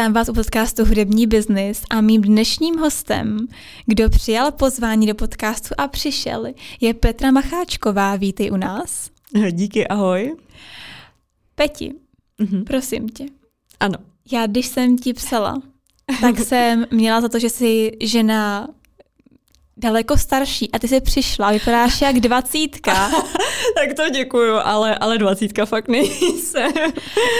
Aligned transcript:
Vítám 0.00 0.12
vás 0.12 0.28
u 0.28 0.32
podcastu 0.32 0.84
Hudební 0.84 1.26
biznis 1.26 1.82
a 1.90 2.00
mým 2.00 2.20
dnešním 2.22 2.78
hostem, 2.78 3.38
kdo 3.86 4.10
přijal 4.10 4.52
pozvání 4.52 5.06
do 5.06 5.14
podcastu 5.14 5.68
a 5.78 5.88
přišel, 5.88 6.46
je 6.80 6.94
Petra 6.94 7.30
Macháčková. 7.30 8.16
Vítej 8.16 8.50
u 8.50 8.56
nás. 8.56 9.10
Díky, 9.50 9.88
ahoj. 9.88 10.36
Peti, 11.54 11.94
mm-hmm. 12.40 12.64
prosím 12.64 13.08
tě. 13.08 13.26
Ano. 13.80 13.98
Já 14.32 14.46
když 14.46 14.66
jsem 14.66 14.98
ti 14.98 15.12
psala, 15.12 15.62
tak 16.20 16.38
jsem 16.46 16.86
měla 16.90 17.20
za 17.20 17.28
to, 17.28 17.38
že 17.38 17.50
jsi 17.50 17.92
žena 18.02 18.68
daleko 19.80 20.18
starší 20.18 20.72
a 20.72 20.78
ty 20.78 20.88
jsi 20.88 21.00
přišla, 21.00 21.52
vypadáš 21.52 22.00
jak 22.00 22.20
dvacítka. 22.20 23.10
tak 23.74 23.96
to 23.96 24.10
děkuju, 24.10 24.54
ale, 24.64 24.94
ale 24.94 25.18
dvacítka 25.18 25.66
fakt 25.66 25.88
nejsem. 25.88 26.72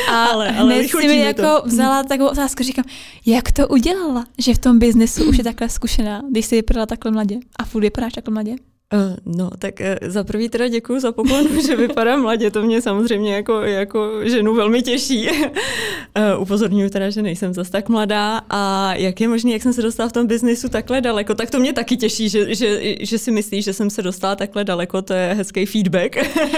A 0.09 0.25
ale, 0.25 0.57
ale 0.59 0.75
hned 0.75 0.89
si 0.89 1.09
mi 1.09 1.21
jako 1.21 1.43
to. 1.43 1.63
vzala 1.65 2.03
takovou 2.03 2.31
otázku, 2.31 2.63
říkám, 2.63 2.85
jak 3.27 3.53
to 3.53 3.69
udělala, 3.69 4.27
že 4.39 4.55
v 4.55 4.59
tom 4.59 4.79
biznesu 4.79 5.25
už 5.25 5.39
je 5.39 5.45
takhle 5.45 5.69
zkušená, 5.69 6.23
když 6.31 6.47
jsi 6.47 6.57
vypadala 6.57 6.87
takhle 6.87 7.11
mladě 7.11 7.39
a 7.59 7.65
furt 7.65 7.83
vypadáš 7.83 8.13
takhle 8.13 8.33
mladě? 8.33 8.57
Uh, 8.95 9.37
no, 9.37 9.51
tak 9.59 9.81
uh, 9.81 10.11
za 10.11 10.25
prvý 10.25 10.49
teda 10.49 10.69
děkuji 10.69 11.01
za 11.01 11.13
poklon, 11.13 11.63
že 11.67 11.77
vypadá 11.77 12.17
mladě, 12.17 12.51
to 12.51 12.63
mě 12.63 12.83
samozřejmě 12.83 13.35
jako, 13.35 13.61
jako 13.61 14.11
ženu 14.25 14.55
velmi 14.55 14.83
těší. 14.83 15.29
uh, 15.31 16.43
upozorňuji 16.43 16.91
teda, 16.91 17.11
že 17.11 17.23
nejsem 17.23 17.55
zase 17.55 17.71
tak 17.71 17.89
mladá 17.89 18.41
a 18.51 18.95
jak 18.95 19.21
je 19.21 19.29
možné, 19.29 19.51
jak 19.51 19.63
jsem 19.63 19.73
se 19.73 19.83
dostala 19.83 20.09
v 20.09 20.13
tom 20.13 20.27
biznisu 20.27 20.69
takhle 20.69 21.01
daleko, 21.01 21.35
tak 21.35 21.51
to 21.51 21.59
mě 21.59 21.73
taky 21.73 21.97
těší, 21.97 22.29
že, 22.29 22.55
že, 22.55 22.81
že 23.01 23.19
si 23.19 23.31
myslíš, 23.31 23.65
že 23.65 23.73
jsem 23.73 23.91
se 23.91 24.03
dostala 24.03 24.37
takhle 24.37 24.65
daleko, 24.65 25.03
to 25.03 25.15
je 25.15 25.35
hezký 25.35 25.67
feedback. 25.67 26.17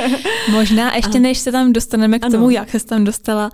Možná 0.50 0.96
ještě 0.96 1.18
než 1.18 1.38
se 1.38 1.52
tam 1.52 1.72
dostaneme 1.72 2.18
k 2.18 2.22
tomu, 2.22 2.36
ano. 2.36 2.50
jak 2.50 2.70
se 2.70 2.86
tam 2.86 3.04
dostala, 3.04 3.50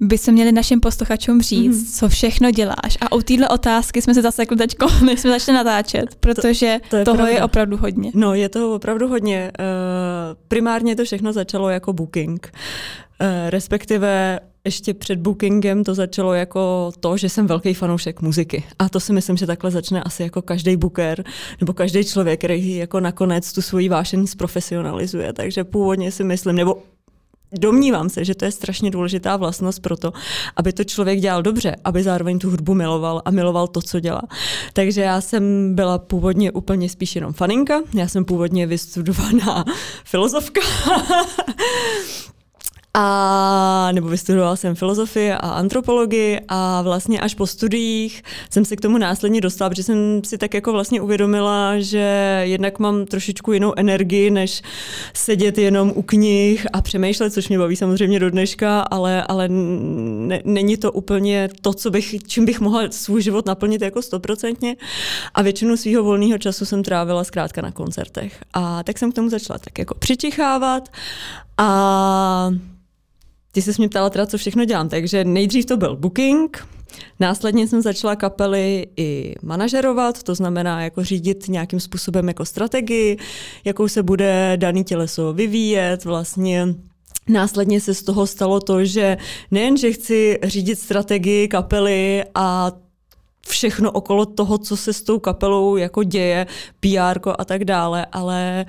by 0.00 0.18
se 0.18 0.32
měli 0.32 0.52
našim 0.52 0.80
posluchačům 0.80 1.42
říct, 1.42 1.80
mm. 1.80 1.92
co 1.92 2.08
všechno 2.08 2.50
děláš. 2.50 2.98
A 3.00 3.12
u 3.12 3.20
téhle 3.20 3.48
otázky 3.48 4.02
jsme 4.02 4.14
se 4.14 4.22
zasekli 4.22 4.56
teď, 4.56 4.76
než 5.04 5.20
jsme 5.20 5.30
začali 5.30 5.56
natáčet, 5.56 6.14
protože 6.20 6.78
to, 6.82 6.88
to 6.88 6.96
je 6.96 7.04
toho 7.04 7.16
pravda. 7.16 7.34
je 7.34 7.42
opravdu 7.42 7.76
hodně. 7.76 8.10
No, 8.14 8.34
je 8.34 8.48
toho 8.48 8.74
opravdu 8.74 9.08
hodně. 9.08 9.52
Uh, 9.58 9.66
primárně 10.48 10.96
to 10.96 11.04
všechno 11.04 11.32
začalo 11.32 11.68
jako 11.68 11.92
booking. 11.92 12.52
Uh, 13.20 13.50
respektive 13.50 14.40
ještě 14.64 14.94
před 14.94 15.18
bookingem 15.18 15.84
to 15.84 15.94
začalo 15.94 16.34
jako 16.34 16.92
to, 17.00 17.16
že 17.16 17.28
jsem 17.28 17.46
velký 17.46 17.74
fanoušek 17.74 18.20
muziky. 18.20 18.64
A 18.78 18.88
to 18.88 19.00
si 19.00 19.12
myslím, 19.12 19.36
že 19.36 19.46
takhle 19.46 19.70
začne 19.70 20.02
asi 20.02 20.22
jako 20.22 20.42
každý 20.42 20.76
booker 20.76 21.24
nebo 21.60 21.72
každý 21.72 22.04
člověk, 22.04 22.40
který 22.40 22.76
jako 22.76 23.00
nakonec 23.00 23.52
tu 23.52 23.62
svoji 23.62 23.88
vášeň 23.88 24.26
zprofesionalizuje. 24.26 25.32
Takže 25.32 25.64
původně 25.64 26.12
si 26.12 26.24
myslím, 26.24 26.56
nebo 26.56 26.82
domnívám 27.52 28.08
se, 28.08 28.24
že 28.24 28.34
to 28.34 28.44
je 28.44 28.52
strašně 28.52 28.90
důležitá 28.90 29.36
vlastnost 29.36 29.82
pro 29.82 29.96
to, 29.96 30.12
aby 30.56 30.72
to 30.72 30.84
člověk 30.84 31.20
dělal 31.20 31.42
dobře, 31.42 31.76
aby 31.84 32.02
zároveň 32.02 32.38
tu 32.38 32.50
hudbu 32.50 32.74
miloval 32.74 33.22
a 33.24 33.30
miloval 33.30 33.66
to, 33.68 33.82
co 33.82 34.00
dělá. 34.00 34.22
Takže 34.72 35.00
já 35.00 35.20
jsem 35.20 35.74
byla 35.74 35.98
původně 35.98 36.52
úplně 36.52 36.88
spíš 36.88 37.14
jenom 37.14 37.32
faninka, 37.32 37.80
já 37.94 38.08
jsem 38.08 38.24
původně 38.24 38.66
vystudovaná 38.66 39.64
filozofka, 40.04 40.60
a 42.96 43.88
nebo 43.92 44.08
vystudovala 44.08 44.56
jsem 44.56 44.74
filozofii 44.74 45.32
a 45.32 45.36
antropologii 45.36 46.40
a 46.48 46.82
vlastně 46.82 47.20
až 47.20 47.34
po 47.34 47.46
studiích 47.46 48.22
jsem 48.50 48.64
se 48.64 48.76
k 48.76 48.80
tomu 48.80 48.98
následně 48.98 49.40
dostala, 49.40 49.70
protože 49.70 49.82
jsem 49.82 50.24
si 50.24 50.38
tak 50.38 50.54
jako 50.54 50.72
vlastně 50.72 51.00
uvědomila, 51.00 51.78
že 51.78 52.40
jednak 52.42 52.78
mám 52.78 53.06
trošičku 53.06 53.52
jinou 53.52 53.72
energii, 53.76 54.30
než 54.30 54.62
sedět 55.14 55.58
jenom 55.58 55.92
u 55.94 56.02
knih 56.02 56.66
a 56.72 56.82
přemýšlet, 56.82 57.32
což 57.32 57.48
mě 57.48 57.58
baví 57.58 57.76
samozřejmě 57.76 58.20
do 58.20 58.30
dneška, 58.30 58.80
ale, 58.80 59.22
ale 59.22 59.48
ne, 59.48 60.40
není 60.44 60.76
to 60.76 60.92
úplně 60.92 61.48
to, 61.60 61.72
co 61.72 61.90
bych, 61.90 62.16
čím 62.26 62.44
bych 62.44 62.60
mohla 62.60 62.82
svůj 62.90 63.22
život 63.22 63.46
naplnit 63.46 63.82
jako 63.82 64.02
stoprocentně. 64.02 64.76
A 65.34 65.42
většinu 65.42 65.76
svého 65.76 66.04
volného 66.04 66.38
času 66.38 66.64
jsem 66.64 66.82
trávila 66.82 67.24
zkrátka 67.24 67.62
na 67.62 67.70
koncertech. 67.70 68.42
A 68.54 68.82
tak 68.82 68.98
jsem 68.98 69.12
k 69.12 69.14
tomu 69.14 69.28
začala 69.28 69.58
tak 69.58 69.78
jako 69.78 69.94
přičichávat 69.94 70.88
a 71.58 72.50
ty 73.54 73.62
se 73.62 73.72
mě 73.78 73.88
ptala 73.88 74.10
teda, 74.10 74.26
co 74.26 74.38
všechno 74.38 74.64
dělám, 74.64 74.88
takže 74.88 75.24
nejdřív 75.24 75.66
to 75.66 75.76
byl 75.76 75.96
booking, 75.96 76.66
Následně 77.20 77.68
jsem 77.68 77.82
začala 77.82 78.16
kapely 78.16 78.86
i 78.96 79.34
manažerovat, 79.42 80.22
to 80.22 80.34
znamená 80.34 80.82
jako 80.82 81.04
řídit 81.04 81.48
nějakým 81.48 81.80
způsobem 81.80 82.28
jako 82.28 82.44
strategii, 82.44 83.18
jakou 83.64 83.88
se 83.88 84.02
bude 84.02 84.52
daný 84.56 84.84
těleso 84.84 85.32
vyvíjet, 85.32 86.04
vlastně 86.04 86.74
Následně 87.28 87.80
se 87.80 87.94
z 87.94 88.02
toho 88.02 88.26
stalo 88.26 88.60
to, 88.60 88.84
že 88.84 89.16
nejen, 89.50 89.76
že 89.76 89.92
chci 89.92 90.38
řídit 90.42 90.78
strategii 90.78 91.48
kapely 91.48 92.24
a 92.34 92.72
všechno 93.48 93.90
okolo 93.92 94.26
toho, 94.26 94.58
co 94.58 94.76
se 94.76 94.92
s 94.92 95.02
tou 95.02 95.18
kapelou 95.18 95.76
jako 95.76 96.02
děje, 96.02 96.46
PR 96.80 97.30
a 97.38 97.44
tak 97.44 97.64
dále, 97.64 98.06
ale 98.12 98.66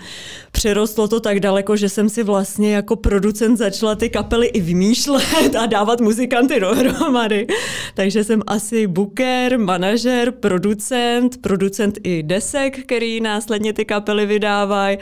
přerostlo 0.66 1.08
to 1.08 1.20
tak 1.20 1.40
daleko, 1.40 1.76
že 1.76 1.90
jsem 1.90 2.10
si 2.10 2.24
vlastně 2.24 2.76
jako 2.76 2.96
producent 2.96 3.58
začala 3.58 3.96
ty 3.96 4.10
kapely 4.10 4.48
i 4.48 4.62
vymýšlet 4.62 5.56
a 5.60 5.66
dávat 5.66 6.02
muzikanty 6.02 6.60
dohromady. 6.60 7.48
Takže 7.94 8.24
jsem 8.24 8.42
asi 8.48 8.88
booker, 8.88 9.60
manažer, 9.60 10.32
producent, 10.32 11.42
producent 11.42 11.98
i 12.04 12.24
desek, 12.24 12.80
který 12.80 13.22
následně 13.22 13.74
ty 13.74 13.86
kapely 13.86 14.26
vydávají 14.26 14.98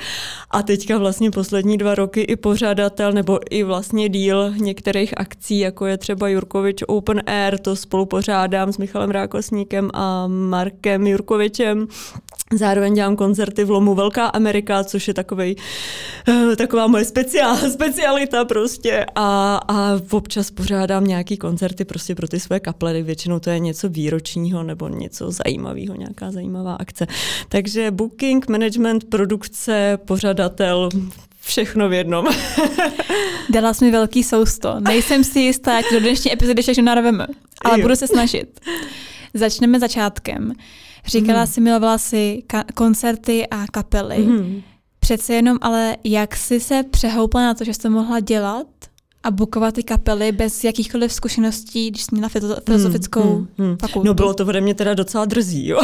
a 0.51 0.63
teďka 0.63 0.97
vlastně 0.97 1.31
poslední 1.31 1.77
dva 1.77 1.95
roky 1.95 2.21
i 2.21 2.35
pořadatel 2.35 3.11
nebo 3.11 3.39
i 3.49 3.63
vlastně 3.63 4.09
díl 4.09 4.53
některých 4.57 5.13
akcí, 5.17 5.59
jako 5.59 5.85
je 5.85 5.97
třeba 5.97 6.27
Jurkovič 6.27 6.83
Open 6.87 7.21
Air, 7.25 7.57
to 7.57 7.75
spolu 7.75 8.05
pořádám 8.05 8.73
s 8.73 8.77
Michalem 8.77 9.11
Rákosní 9.11 9.63
Koníkem 9.63 9.89
a 9.93 10.27
Markem 10.27 11.07
Jurkovičem. 11.07 11.87
Zároveň 12.57 12.93
dělám 12.93 13.15
koncerty 13.15 13.63
v 13.63 13.69
Lomu 13.69 13.95
Velká 13.95 14.25
Amerika, 14.25 14.83
což 14.83 15.07
je 15.07 15.13
takovej, 15.13 15.55
eh, 16.27 16.55
taková 16.55 16.87
moje 16.87 17.05
speciál, 17.05 17.57
specialita 17.73 18.45
prostě 18.45 19.05
a, 19.15 19.59
a 19.67 19.99
občas 20.11 20.51
pořádám 20.51 21.07
nějaký 21.07 21.37
koncerty 21.37 21.85
prostě 21.85 22.15
pro 22.15 22.27
ty 22.27 22.39
své 22.39 22.59
kapledy, 22.59 23.03
většinou 23.03 23.39
to 23.39 23.49
je 23.49 23.59
něco 23.59 23.89
výročního 23.89 24.63
nebo 24.63 24.87
něco 24.87 25.31
zajímavého, 25.31 25.95
nějaká 25.95 26.31
zajímavá 26.31 26.73
akce. 26.73 27.07
Takže 27.49 27.91
booking, 27.91 28.47
management, 28.47 29.03
produkce, 29.03 29.97
pořadatel, 30.05 30.89
všechno 31.41 31.89
v 31.89 31.93
jednom. 31.93 32.25
Dala 33.49 33.73
jsi 33.73 33.85
mi 33.85 33.91
velký 33.91 34.23
sousto. 34.23 34.79
Nejsem 34.79 35.23
si 35.23 35.39
jistá, 35.39 35.73
jak 35.73 35.85
do 35.93 35.99
dnešní 35.99 36.33
epizody 36.33 36.61
všechno 36.61 36.83
narveme, 36.83 37.27
ale 37.61 37.79
jo. 37.79 37.81
budu 37.81 37.95
se 37.95 38.07
snažit. 38.07 38.59
Začneme 39.33 39.79
začátkem. 39.79 40.53
Říkala 41.05 41.41
mm. 41.41 41.47
si, 41.47 41.61
milovala 41.61 41.97
si 41.97 42.43
ka- 42.47 42.73
koncerty 42.73 43.47
a 43.47 43.65
kapely. 43.71 44.17
Mm. 44.17 44.61
Přece 44.99 45.33
jenom, 45.33 45.57
ale 45.61 45.97
jak 46.03 46.35
jsi 46.35 46.59
se 46.59 46.83
přehoupla 46.83 47.41
na 47.41 47.53
to, 47.53 47.63
že 47.63 47.73
jsi 47.73 47.79
to 47.79 47.89
mohla 47.89 48.19
dělat 48.19 48.67
a 49.23 49.31
bukovat 49.31 49.73
ty 49.73 49.83
kapely 49.83 50.31
bez 50.31 50.63
jakýchkoliv 50.63 51.13
zkušeností, 51.13 51.91
když 51.91 52.03
jsi 52.03 52.09
měla 52.11 52.29
filozofickou 52.65 53.21
hmm, 53.21 53.47
hmm, 53.57 53.67
hmm. 53.67 53.77
fakultu? 53.77 54.07
No 54.07 54.13
bylo 54.13 54.33
to 54.33 54.45
ode 54.45 54.61
mě 54.61 54.75
teda 54.75 54.93
docela 54.93 55.25
drzí, 55.25 55.67
jo. 55.67 55.81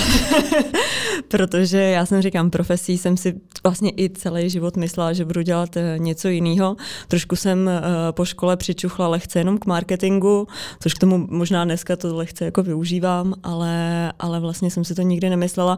Protože 1.27 1.77
já 1.77 2.05
jsem 2.05 2.21
říkám, 2.21 2.49
profesí 2.49 2.97
jsem 2.97 3.17
si 3.17 3.35
vlastně 3.63 3.91
i 3.97 4.09
celý 4.09 4.49
život 4.49 4.77
myslela, 4.77 5.13
že 5.13 5.25
budu 5.25 5.41
dělat 5.41 5.77
eh, 5.77 5.95
něco 5.97 6.27
jiného. 6.27 6.75
Trošku 7.07 7.35
jsem 7.35 7.67
uh, 7.67 8.11
po 8.11 8.25
škole 8.25 8.57
přičuchla 8.57 9.07
lehce 9.07 9.39
jenom 9.39 9.57
k 9.57 9.65
marketingu, 9.65 10.47
což 10.79 10.93
k 10.93 10.99
tomu 10.99 11.27
možná 11.29 11.65
dneska 11.65 11.95
to 11.95 12.15
lehce 12.15 12.45
jako 12.45 12.63
využívám, 12.63 13.33
ale, 13.43 14.13
ale 14.19 14.39
vlastně 14.39 14.71
jsem 14.71 14.83
si 14.83 14.95
to 14.95 15.01
nikdy 15.01 15.29
nemyslela. 15.29 15.77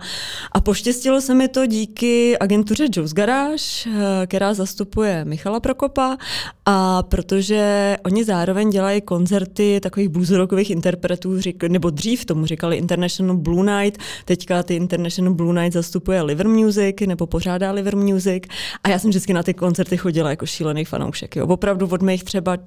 A 0.51 0.61
poštěstilo 0.61 1.21
se 1.21 1.35
mi 1.35 1.47
to 1.47 1.65
díky 1.65 2.37
agentuře 2.37 2.87
Joe's 2.95 3.13
Garage, 3.13 3.63
uh, 3.87 3.93
která 4.27 4.53
zastupuje 4.53 5.25
Michala 5.25 5.59
Prokopa 5.59 6.17
a 6.65 7.03
protože 7.03 7.50
že 7.51 7.97
oni 8.05 8.23
zároveň 8.23 8.69
dělají 8.69 9.01
koncerty 9.01 9.79
takových 9.79 10.09
bluesrockových 10.09 10.69
interpretů, 10.69 11.37
nebo 11.67 11.89
dřív 11.89 12.25
tomu 12.25 12.45
říkali 12.45 12.77
International 12.77 13.37
Blue 13.37 13.83
Night, 13.83 14.01
teďka 14.25 14.63
ty 14.63 14.75
International 14.75 15.33
Blue 15.33 15.61
Night 15.61 15.73
zastupuje 15.73 16.21
Liver 16.21 16.47
Music, 16.47 16.95
nebo 17.05 17.27
pořádá 17.27 17.71
Liver 17.71 17.95
Music 17.95 18.43
a 18.83 18.89
já 18.89 18.99
jsem 18.99 19.09
vždycky 19.09 19.33
na 19.33 19.43
ty 19.43 19.53
koncerty 19.53 19.97
chodila 19.97 20.29
jako 20.29 20.45
šílený 20.45 20.85
fanoušek. 20.85 21.35
Jo. 21.35 21.47
Opravdu 21.47 21.87
od 21.87 22.01
mých 22.01 22.23
třeba 22.23 22.57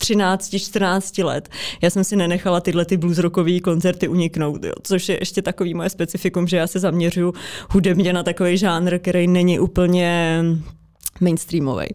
13-14 0.00 1.24
let. 1.24 1.48
Já 1.82 1.90
jsem 1.90 2.04
si 2.04 2.16
nenechala 2.16 2.60
tyhle 2.60 2.84
ty 2.84 2.96
bluesrockové 2.96 3.60
koncerty 3.60 4.08
uniknout, 4.08 4.64
jo, 4.64 4.72
což 4.82 5.08
je 5.08 5.16
ještě 5.20 5.42
takový 5.42 5.74
moje 5.74 5.90
specifikum, 5.90 6.46
že 6.46 6.56
já 6.56 6.66
se 6.66 6.78
zaměřuju 6.78 7.34
hudebně 7.70 8.12
na 8.12 8.22
takový 8.22 8.56
žánr, 8.58 8.98
který 8.98 9.26
není 9.26 9.60
úplně 9.60 10.42
mainstreamový. 11.20 11.86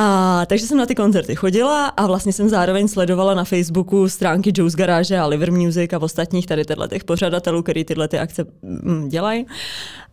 A 0.00 0.46
takže 0.46 0.66
jsem 0.66 0.78
na 0.78 0.86
ty 0.86 0.94
koncerty 0.94 1.36
chodila 1.36 1.86
a 1.86 2.06
vlastně 2.06 2.32
jsem 2.32 2.48
zároveň 2.48 2.88
sledovala 2.88 3.34
na 3.34 3.44
Facebooku 3.44 4.08
stránky 4.08 4.52
Joe's 4.56 4.74
Garage 4.74 5.18
a 5.18 5.26
Liver 5.26 5.52
Music 5.52 5.92
a 5.92 5.98
ostatních 5.98 6.46
tady 6.46 6.62
těch 6.90 7.04
pořadatelů, 7.04 7.62
který 7.62 7.84
tyhle 7.84 8.08
ty 8.08 8.18
akce 8.18 8.46
mm, 8.62 9.08
dělají. 9.08 9.46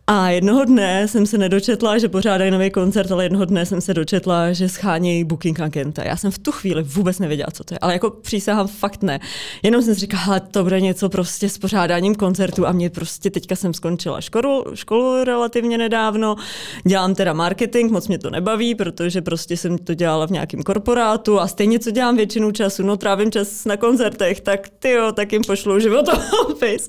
A 0.08 0.30
jednoho 0.30 0.64
dne 0.64 1.08
jsem 1.08 1.26
se 1.26 1.38
nedočetla, 1.38 1.98
že 1.98 2.08
pořádají 2.08 2.50
nový 2.50 2.70
koncert, 2.70 3.12
ale 3.12 3.24
jednoho 3.24 3.44
dne 3.44 3.66
jsem 3.66 3.80
se 3.80 3.94
dočetla, 3.94 4.52
že 4.52 4.68
schánějí 4.68 5.24
booking 5.24 5.60
agenta. 5.60 6.02
Já 6.04 6.16
jsem 6.16 6.30
v 6.30 6.38
tu 6.38 6.52
chvíli 6.52 6.82
vůbec 6.82 7.18
nevěděla, 7.18 7.48
co 7.52 7.64
to 7.64 7.74
je, 7.74 7.78
ale 7.78 7.92
jako 7.92 8.10
přísahám 8.10 8.66
fakt 8.66 9.02
ne. 9.02 9.20
Jenom 9.62 9.82
jsem 9.82 9.94
si 9.94 10.00
říkala, 10.00 10.40
to 10.40 10.62
bude 10.62 10.80
něco 10.80 11.08
prostě 11.08 11.48
s 11.48 11.58
pořádáním 11.58 12.14
koncertu 12.14 12.66
a 12.66 12.72
mě 12.72 12.90
prostě 12.90 13.30
teďka 13.30 13.56
jsem 13.56 13.74
skončila 13.74 14.20
školu, 14.20 14.64
školu 14.74 15.24
relativně 15.24 15.78
nedávno, 15.78 16.36
dělám 16.84 17.14
teda 17.14 17.32
marketing, 17.32 17.92
moc 17.92 18.08
mě 18.08 18.18
to 18.18 18.30
nebaví, 18.30 18.74
protože 18.74 19.22
prostě 19.22 19.56
jsem 19.56 19.78
to 19.78 19.94
dělala 19.94 20.26
v 20.26 20.30
nějakém 20.30 20.62
korporátu 20.62 21.40
a 21.40 21.46
stejně 21.46 21.78
co 21.78 21.90
dělám 21.90 22.16
většinu 22.16 22.52
času, 22.52 22.82
no 22.82 22.96
trávím 22.96 23.30
čas 23.30 23.64
na 23.64 23.76
koncertech, 23.76 24.40
tak 24.40 24.68
ty 24.78 24.90
jo, 24.90 25.12
tak 25.12 25.32
jim 25.32 25.42
pošlu 25.46 25.80
životopis. 25.80 26.88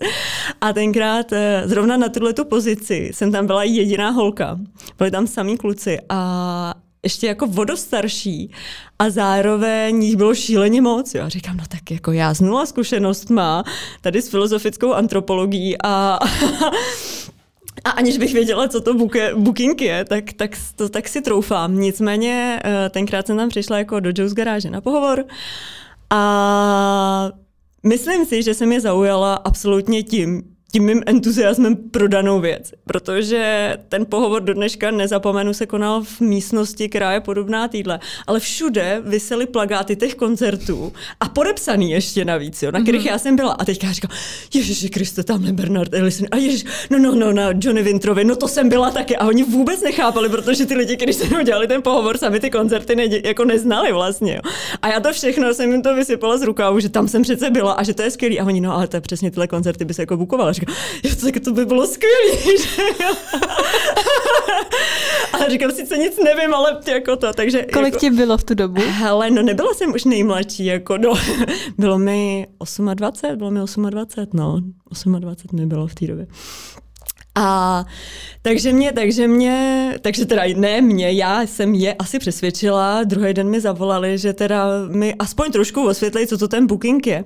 A 0.61 0.73
tenkrát 0.73 1.33
eh, 1.33 1.63
zrovna 1.65 1.97
na 1.97 2.09
tuhle 2.09 2.33
tu 2.33 2.45
pozici 2.45 3.06
jsem 3.13 3.31
tam 3.31 3.47
byla 3.47 3.63
jediná 3.63 4.09
holka. 4.09 4.59
Byli 4.97 5.11
tam 5.11 5.27
samý 5.27 5.57
kluci 5.57 5.97
a 6.09 6.73
ještě 7.03 7.27
jako 7.27 7.47
vodostarší 7.47 8.51
a 8.99 9.09
zároveň 9.09 10.03
jich 10.03 10.15
bylo 10.15 10.35
šíleně 10.35 10.81
moc. 10.81 11.15
Jo. 11.15 11.23
A 11.23 11.29
říkám, 11.29 11.57
no 11.57 11.63
tak 11.69 11.91
jako 11.91 12.11
já 12.11 12.33
z 12.33 12.41
nula 12.41 12.65
zkušenost 12.65 13.29
má 13.29 13.63
tady 14.01 14.21
s 14.21 14.29
filozofickou 14.29 14.93
antropologií 14.93 15.75
a 15.83 16.19
a 17.83 17.89
aniž 17.89 18.17
bych 18.17 18.33
věděla, 18.33 18.67
co 18.67 18.81
to 18.81 18.93
buke, 18.93 19.35
booking 19.35 19.81
je, 19.81 20.05
tak, 20.05 20.33
tak, 20.33 20.51
to, 20.75 20.89
tak 20.89 21.07
si 21.07 21.21
troufám. 21.21 21.79
Nicméně 21.79 22.59
eh, 22.63 22.89
tenkrát 22.89 23.27
jsem 23.27 23.37
tam 23.37 23.49
přišla 23.49 23.77
jako 23.77 23.99
do 23.99 24.11
Joe's 24.15 24.33
garáže 24.33 24.69
na 24.69 24.81
pohovor 24.81 25.25
a 26.09 27.31
myslím 27.83 28.25
si, 28.25 28.43
že 28.43 28.53
se 28.53 28.65
mě 28.65 28.81
zaujala 28.81 29.35
absolutně 29.35 30.03
tím, 30.03 30.43
tím 30.71 30.83
mým 30.83 31.03
entuziasmem 31.05 31.75
pro 31.75 32.07
danou 32.07 32.39
věc, 32.39 32.71
protože 32.85 33.73
ten 33.89 34.05
pohovor 34.05 34.41
do 34.41 34.53
dneška 34.53 34.91
nezapomenu 34.91 35.53
se 35.53 35.65
konal 35.65 36.03
v 36.03 36.21
místnosti, 36.21 36.89
která 36.89 37.13
je 37.13 37.19
podobná 37.19 37.67
týdle, 37.67 37.99
ale 38.27 38.39
všude 38.39 39.01
vysely 39.05 39.45
plagáty 39.45 39.95
těch 39.95 40.15
koncertů 40.15 40.93
a 41.19 41.29
podepsaný 41.29 41.91
ještě 41.91 42.25
navíc, 42.25 42.63
jo, 42.63 42.71
na 42.71 42.81
kterých 42.81 43.01
mm-hmm. 43.01 43.11
já 43.11 43.19
jsem 43.19 43.35
byla. 43.35 43.51
A 43.51 43.65
teďka 43.65 43.91
říkám, 43.91 44.11
Ježiši 44.53 44.89
Kriste, 44.89 45.23
tamhle 45.23 45.53
Bernard 45.53 45.93
Ellison, 45.93 46.27
a 46.31 46.37
ježiš, 46.37 46.65
no, 46.89 46.99
no, 46.99 47.15
no, 47.15 47.33
na 47.33 47.49
Johnny 47.61 47.83
Wintrovi, 47.83 48.23
no 48.23 48.35
to 48.35 48.47
jsem 48.47 48.69
byla 48.69 48.91
taky. 48.91 49.17
A 49.17 49.27
oni 49.27 49.43
vůbec 49.43 49.81
nechápali, 49.81 50.29
protože 50.29 50.65
ty 50.65 50.75
lidi, 50.75 50.95
když 50.95 51.15
se 51.15 51.43
dělali 51.43 51.67
ten 51.67 51.81
pohovor, 51.81 52.17
sami 52.17 52.39
ty 52.39 52.49
koncerty 52.49 52.95
ne, 52.95 53.03
jako 53.23 53.45
neznali 53.45 53.93
vlastně. 53.93 54.35
Jo. 54.35 54.41
A 54.81 54.87
já 54.87 54.99
to 54.99 55.13
všechno 55.13 55.53
jsem 55.53 55.71
jim 55.71 55.81
to 55.81 55.95
vysypala 55.95 56.37
z 56.37 56.41
rukávu, 56.41 56.79
že 56.79 56.89
tam 56.89 57.07
jsem 57.07 57.21
přece 57.21 57.49
byla 57.49 57.73
a 57.73 57.83
že 57.83 57.93
to 57.93 58.01
je 58.01 58.11
skvělý. 58.11 58.39
A 58.39 58.45
oni, 58.45 58.61
no, 58.61 58.75
ale 58.75 58.87
to 58.87 58.97
je 58.97 59.01
přesně 59.01 59.31
tyhle 59.31 59.47
koncerty 59.47 59.85
by 59.85 59.93
se 59.93 60.01
jako 60.01 60.17
bukovala 60.17 60.53
říkám, 60.59 60.66
tak 61.21 61.43
to 61.43 61.51
by 61.51 61.65
bylo 61.65 61.87
skvělé. 61.87 62.57
a 65.33 65.49
říkám, 65.49 65.71
sice 65.71 65.97
nic 65.97 66.19
nevím, 66.23 66.53
ale 66.53 66.77
jako 66.87 67.15
to, 67.15 67.33
takže... 67.33 67.63
Kolik 67.73 67.93
jako, 67.93 67.99
ti 67.99 68.09
bylo 68.09 68.37
v 68.37 68.43
tu 68.43 68.53
dobu? 68.53 68.81
Hele, 68.85 69.31
no 69.31 69.41
nebyla 69.41 69.73
jsem 69.73 69.93
už 69.93 70.05
nejmladší, 70.05 70.65
jako 70.65 70.97
no, 70.97 71.13
bylo 71.77 71.99
mi 71.99 72.47
28, 72.93 73.37
bylo 73.37 73.51
mi 73.51 73.59
28, 73.89 74.29
no, 74.33 74.61
28 75.19 75.59
mi 75.59 75.65
bylo 75.65 75.87
v 75.87 75.95
té 75.95 76.07
době. 76.07 76.27
A 77.37 77.85
takže 78.47 78.73
mě, 78.73 78.91
takže 78.91 79.27
mě, 79.27 79.93
takže 80.01 80.25
teda 80.25 80.43
ne 80.55 80.81
mě, 80.81 81.11
já 81.11 81.41
jsem 81.41 81.73
je 81.73 81.93
asi 81.93 82.19
přesvědčila, 82.19 83.03
druhý 83.03 83.33
den 83.33 83.49
mi 83.49 83.61
zavolali, 83.61 84.17
že 84.17 84.33
teda 84.33 84.65
mi 84.87 85.15
aspoň 85.19 85.51
trošku 85.51 85.87
osvětlí, 85.87 86.27
co 86.27 86.37
to 86.37 86.47
ten 86.47 86.67
booking 86.67 87.07
je. 87.07 87.23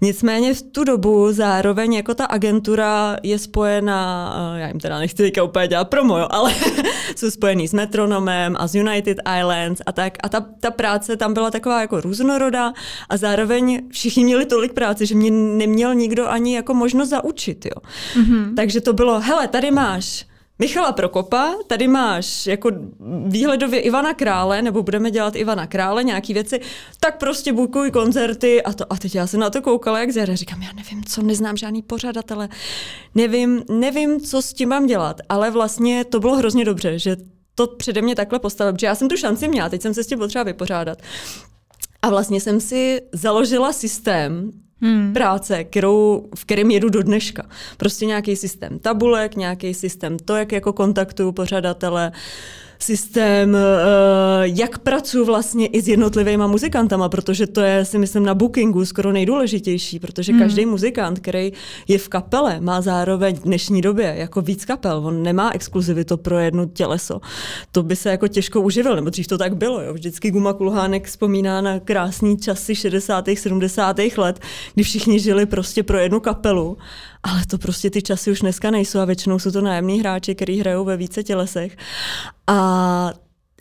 Nicméně 0.00 0.54
v 0.54 0.62
tu 0.62 0.84
dobu 0.84 1.32
zároveň 1.32 1.94
jako 1.94 2.14
ta 2.14 2.24
agentura 2.24 3.16
je 3.22 3.38
spojená, 3.38 4.34
eh, 4.56 4.60
já 4.60 4.68
jim 4.68 4.80
teda 4.80 4.98
nechci 4.98 5.16
teďka 5.16 5.42
úplně 5.42 5.68
dělat 5.68 5.88
promo, 5.88 6.18
jo, 6.18 6.26
ale 6.30 6.54
jsou 7.16 7.30
spojený 7.30 7.68
s 7.68 7.72
Metronomem 7.72 8.56
a 8.58 8.66
s 8.66 8.74
United 8.74 9.18
Islands 9.40 9.82
a 9.86 9.92
tak. 9.92 10.18
A 10.22 10.28
ta, 10.28 10.46
ta 10.60 10.70
práce 10.70 11.16
tam 11.16 11.34
byla 11.34 11.50
taková 11.50 11.80
jako 11.80 12.00
různoroda 12.00 12.72
a 13.08 13.16
zároveň 13.16 13.82
všichni 13.90 14.24
měli 14.24 14.46
tolik 14.46 14.72
práce, 14.72 15.06
že 15.06 15.14
mě 15.14 15.30
neměl 15.30 15.94
nikdo 15.94 16.28
ani 16.28 16.54
jako 16.54 16.74
možnost 16.74 17.08
zaučit, 17.08 17.66
jo. 17.66 17.82
Mm-hmm. 18.16 18.54
Takže 18.54 18.80
to 18.80 18.92
bylo, 18.92 19.20
hele, 19.20 19.48
tady 19.54 19.70
máš 19.70 20.26
Michala 20.58 20.92
Prokopa, 20.92 21.54
tady 21.66 21.88
máš 21.88 22.46
jako 22.46 22.70
výhledově 23.26 23.80
Ivana 23.80 24.14
Krále, 24.14 24.62
nebo 24.62 24.82
budeme 24.82 25.10
dělat 25.10 25.36
Ivana 25.36 25.66
Krále, 25.66 26.04
nějaký 26.04 26.34
věci, 26.34 26.60
tak 27.00 27.18
prostě 27.18 27.52
bukuj 27.52 27.90
koncerty 27.90 28.62
a 28.62 28.72
to. 28.72 28.92
A 28.92 28.96
teď 28.96 29.14
já 29.14 29.26
jsem 29.26 29.40
na 29.40 29.50
to 29.50 29.62
koukala 29.62 30.00
jak 30.00 30.10
zjara, 30.10 30.34
říkám, 30.34 30.62
já 30.62 30.72
nevím, 30.72 31.04
co, 31.04 31.22
neznám 31.22 31.56
žádný 31.56 31.82
pořadatele, 31.82 32.48
nevím, 33.14 33.62
nevím, 33.70 34.20
co 34.20 34.42
s 34.42 34.52
tím 34.52 34.68
mám 34.68 34.86
dělat, 34.86 35.20
ale 35.28 35.50
vlastně 35.50 36.04
to 36.04 36.20
bylo 36.20 36.36
hrozně 36.36 36.64
dobře, 36.64 36.98
že 36.98 37.16
to 37.54 37.66
přede 37.66 38.02
mě 38.02 38.14
takhle 38.14 38.38
postavil, 38.38 38.72
protože 38.72 38.86
já 38.86 38.94
jsem 38.94 39.08
tu 39.08 39.16
šanci 39.16 39.48
měla, 39.48 39.68
teď 39.68 39.82
jsem 39.82 39.94
se 39.94 40.04
s 40.04 40.06
tím 40.06 40.18
potřeba 40.18 40.44
vypořádat. 40.44 40.98
A 42.02 42.10
vlastně 42.10 42.40
jsem 42.40 42.60
si 42.60 43.02
založila 43.12 43.72
systém, 43.72 44.50
hmm. 44.80 45.12
práce, 45.12 45.64
kterou, 45.64 46.28
v 46.34 46.44
kterém 46.44 46.70
jedu 46.70 46.88
do 46.88 47.02
dneška. 47.02 47.48
Prostě 47.76 48.06
nějaký 48.06 48.36
systém 48.36 48.78
tabulek, 48.78 49.36
nějaký 49.36 49.74
systém 49.74 50.16
to, 50.18 50.36
jak 50.36 50.52
jako 50.52 50.72
kontaktuju 50.72 51.32
pořadatele, 51.32 52.12
systém, 52.78 53.56
eh, 53.56 53.60
jak 54.42 54.78
pracuji 54.78 55.24
vlastně 55.24 55.66
i 55.66 55.82
s 55.82 55.88
jednotlivými 55.88 56.42
muzikantama, 56.46 57.08
protože 57.08 57.46
to 57.46 57.60
je, 57.60 57.84
si 57.84 57.98
myslím, 57.98 58.24
na 58.24 58.34
bookingu 58.34 58.84
skoro 58.84 59.12
nejdůležitější, 59.12 59.98
protože 59.98 60.32
hmm. 60.32 60.40
každý 60.40 60.66
muzikant, 60.66 61.20
který 61.20 61.52
je 61.88 61.98
v 61.98 62.08
kapele, 62.08 62.60
má 62.60 62.80
zároveň 62.80 63.36
v 63.36 63.42
dnešní 63.42 63.80
době 63.80 64.14
jako 64.18 64.40
víc 64.40 64.64
kapel. 64.64 65.02
On 65.06 65.22
nemá 65.22 65.50
exkluzivitu 65.50 66.16
pro 66.16 66.38
jedno 66.38 66.66
těleso. 66.66 67.20
To 67.72 67.82
by 67.82 67.96
se 67.96 68.10
jako 68.10 68.28
těžko 68.28 68.60
uživil, 68.60 68.96
nebo 68.96 69.10
dřív 69.10 69.26
to 69.26 69.38
tak 69.38 69.56
bylo. 69.56 69.82
Jo. 69.82 69.94
Vždycky 69.94 70.30
Guma 70.30 70.52
Kulhánek 70.52 71.06
vzpomíná 71.06 71.60
na 71.60 71.80
krásný 71.80 72.36
časy 72.38 72.74
60. 72.74 73.24
70. 73.34 73.96
let, 74.16 74.40
kdy 74.74 74.84
všichni 74.84 75.20
žili 75.20 75.46
prostě 75.46 75.82
pro 75.82 75.98
jednu 75.98 76.20
kapelu 76.20 76.76
ale 77.24 77.40
to 77.46 77.58
prostě 77.58 77.90
ty 77.90 78.02
časy 78.02 78.30
už 78.30 78.40
dneska 78.40 78.70
nejsou 78.70 78.98
a 78.98 79.04
většinou 79.04 79.38
jsou 79.38 79.50
to 79.50 79.60
nájemní 79.60 80.00
hráči, 80.00 80.34
kteří 80.34 80.60
hrajou 80.60 80.84
ve 80.84 80.96
více 80.96 81.22
tělesech. 81.22 81.76
A 82.46 83.12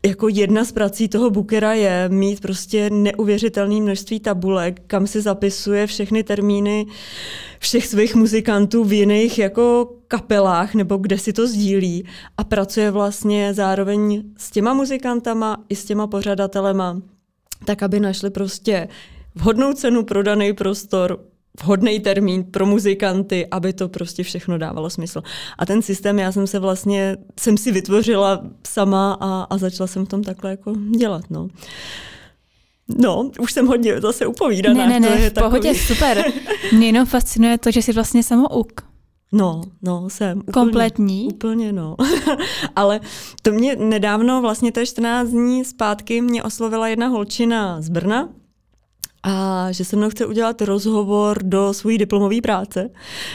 jako 0.05 0.27
jedna 0.27 0.65
z 0.65 0.71
prací 0.71 1.07
toho 1.07 1.29
bookera 1.29 1.73
je 1.73 2.09
mít 2.09 2.41
prostě 2.41 2.89
neuvěřitelné 2.89 3.81
množství 3.81 4.19
tabulek, 4.19 4.81
kam 4.87 5.07
si 5.07 5.21
zapisuje 5.21 5.87
všechny 5.87 6.23
termíny 6.23 6.85
všech 7.59 7.87
svých 7.87 8.15
muzikantů 8.15 8.83
v 8.83 8.93
jiných 8.93 9.39
jako 9.39 9.93
kapelách 10.07 10.73
nebo 10.73 10.97
kde 10.97 11.17
si 11.17 11.33
to 11.33 11.47
sdílí 11.47 12.05
a 12.37 12.43
pracuje 12.43 12.91
vlastně 12.91 13.53
zároveň 13.53 14.23
s 14.37 14.51
těma 14.51 14.73
muzikantama 14.73 15.57
i 15.69 15.75
s 15.75 15.85
těma 15.85 16.07
pořadatelema, 16.07 17.01
tak 17.65 17.83
aby 17.83 17.99
našli 17.99 18.29
prostě 18.29 18.87
vhodnou 19.35 19.73
cenu 19.73 20.03
pro 20.03 20.23
daný 20.23 20.53
prostor, 20.53 21.19
vhodný 21.61 21.99
termín 21.99 22.43
pro 22.43 22.65
muzikanty, 22.65 23.47
aby 23.51 23.73
to 23.73 23.89
prostě 23.89 24.23
všechno 24.23 24.57
dávalo 24.57 24.89
smysl. 24.89 25.21
A 25.57 25.65
ten 25.65 25.81
systém 25.81 26.19
já 26.19 26.31
jsem 26.31 26.47
se 26.47 26.59
vlastně, 26.59 27.17
jsem 27.39 27.57
si 27.57 27.71
vytvořila 27.71 28.43
sama 28.67 29.17
a, 29.19 29.43
a 29.43 29.57
začala 29.57 29.87
jsem 29.87 30.05
v 30.05 30.09
tom 30.09 30.23
takhle 30.23 30.51
jako 30.51 30.73
dělat, 30.97 31.25
no. 31.29 31.47
No, 32.87 33.31
už 33.39 33.53
jsem 33.53 33.67
hodně 33.67 34.01
zase 34.01 34.25
upovídaná. 34.25 34.87
Ne, 34.87 34.99
ne, 34.99 35.09
ne, 35.09 35.17
to 35.17 35.23
je 35.23 35.29
v 35.29 35.33
pohodě, 35.33 35.69
takový... 35.69 35.79
super. 35.79 36.23
Mě 36.71 36.85
jenom 36.85 37.05
fascinuje 37.05 37.57
to, 37.57 37.71
že 37.71 37.81
jsi 37.81 37.93
vlastně 37.93 38.23
samouk. 38.23 38.81
No, 39.31 39.61
no, 39.81 40.09
jsem. 40.09 40.37
Úplně, 40.37 40.53
Kompletní? 40.53 41.27
Úplně, 41.33 41.73
no. 41.73 41.95
Ale 42.75 42.99
to 43.41 43.51
mě 43.51 43.75
nedávno, 43.75 44.41
vlastně 44.41 44.71
to 44.71 44.85
14 44.85 45.29
dní 45.29 45.65
zpátky, 45.65 46.21
mě 46.21 46.43
oslovila 46.43 46.87
jedna 46.87 47.07
holčina 47.07 47.81
z 47.81 47.89
Brna, 47.89 48.29
a 49.23 49.67
že 49.71 49.85
se 49.85 49.95
mnou 49.95 50.09
chce 50.09 50.25
udělat 50.25 50.61
rozhovor 50.61 51.43
do 51.43 51.73
své 51.73 51.97
diplomové 51.97 52.41
práce, 52.41 52.89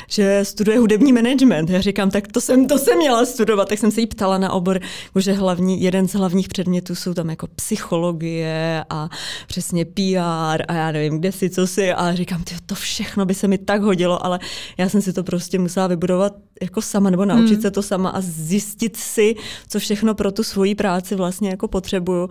že 0.08 0.40
studuje 0.42 0.78
hudební 0.78 1.12
management. 1.12 1.70
Já 1.70 1.80
říkám, 1.80 2.10
tak 2.10 2.28
to 2.28 2.40
jsem, 2.40 2.66
to 2.66 2.78
jsem 2.78 2.98
měla 2.98 3.26
studovat, 3.26 3.68
tak 3.68 3.78
jsem 3.78 3.90
se 3.90 4.00
jí 4.00 4.06
ptala 4.06 4.38
na 4.38 4.52
obor, 4.52 4.80
že 5.18 5.32
hlavní, 5.32 5.82
jeden 5.82 6.08
z 6.08 6.14
hlavních 6.14 6.48
předmětů 6.48 6.94
jsou 6.94 7.14
tam 7.14 7.30
jako 7.30 7.46
psychologie 7.46 8.84
a 8.90 9.08
přesně 9.46 9.84
PR 9.84 10.62
a 10.68 10.74
já 10.74 10.92
nevím, 10.92 11.18
kde 11.18 11.32
si, 11.32 11.50
co 11.50 11.66
si 11.66 11.92
a 11.92 12.14
říkám, 12.14 12.44
tyjo, 12.44 12.60
to 12.66 12.74
všechno 12.74 13.26
by 13.26 13.34
se 13.34 13.48
mi 13.48 13.58
tak 13.58 13.82
hodilo, 13.82 14.26
ale 14.26 14.38
já 14.78 14.88
jsem 14.88 15.02
si 15.02 15.12
to 15.12 15.24
prostě 15.24 15.58
musela 15.58 15.86
vybudovat 15.86 16.34
jako 16.62 16.82
sama 16.82 17.10
nebo 17.10 17.24
naučit 17.24 17.52
hmm. 17.52 17.62
se 17.62 17.70
to 17.70 17.82
sama 17.82 18.10
a 18.10 18.20
zjistit 18.20 18.96
si, 18.96 19.36
co 19.68 19.78
všechno 19.78 20.14
pro 20.14 20.32
tu 20.32 20.42
svoji 20.42 20.74
práci 20.74 21.14
vlastně 21.14 21.50
jako 21.50 21.68
potřebuju. 21.68 22.28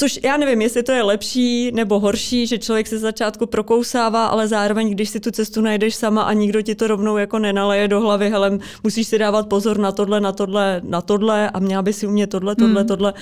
Což 0.00 0.18
já 0.24 0.36
nevím, 0.36 0.62
jestli 0.62 0.82
to 0.82 0.92
je 0.92 1.02
lepší 1.02 1.72
nebo 1.72 2.00
horší, 2.00 2.46
že 2.46 2.58
člověk 2.58 2.86
se 2.86 2.98
začátku 2.98 3.46
prokousává, 3.46 4.26
ale 4.26 4.48
zároveň, 4.48 4.90
když 4.90 5.08
si 5.08 5.20
tu 5.20 5.30
cestu 5.30 5.60
najdeš 5.60 5.94
sama 5.94 6.22
a 6.22 6.32
nikdo 6.32 6.62
ti 6.62 6.74
to 6.74 6.86
rovnou 6.86 7.16
jako 7.16 7.38
nenaleje 7.38 7.88
do 7.88 8.00
hlavy, 8.00 8.30
hele, 8.30 8.58
musíš 8.84 9.06
si 9.06 9.18
dávat 9.18 9.48
pozor 9.48 9.78
na 9.78 9.92
tohle, 9.92 10.20
na 10.20 10.32
tohle, 10.32 10.80
na 10.84 11.00
tohle 11.00 11.50
a 11.50 11.58
měla 11.58 11.82
by 11.82 11.92
si 11.92 12.06
umět 12.06 12.26
tohle, 12.26 12.56
tohle, 12.56 12.80
hmm. 12.80 12.88
tohle, 12.88 13.14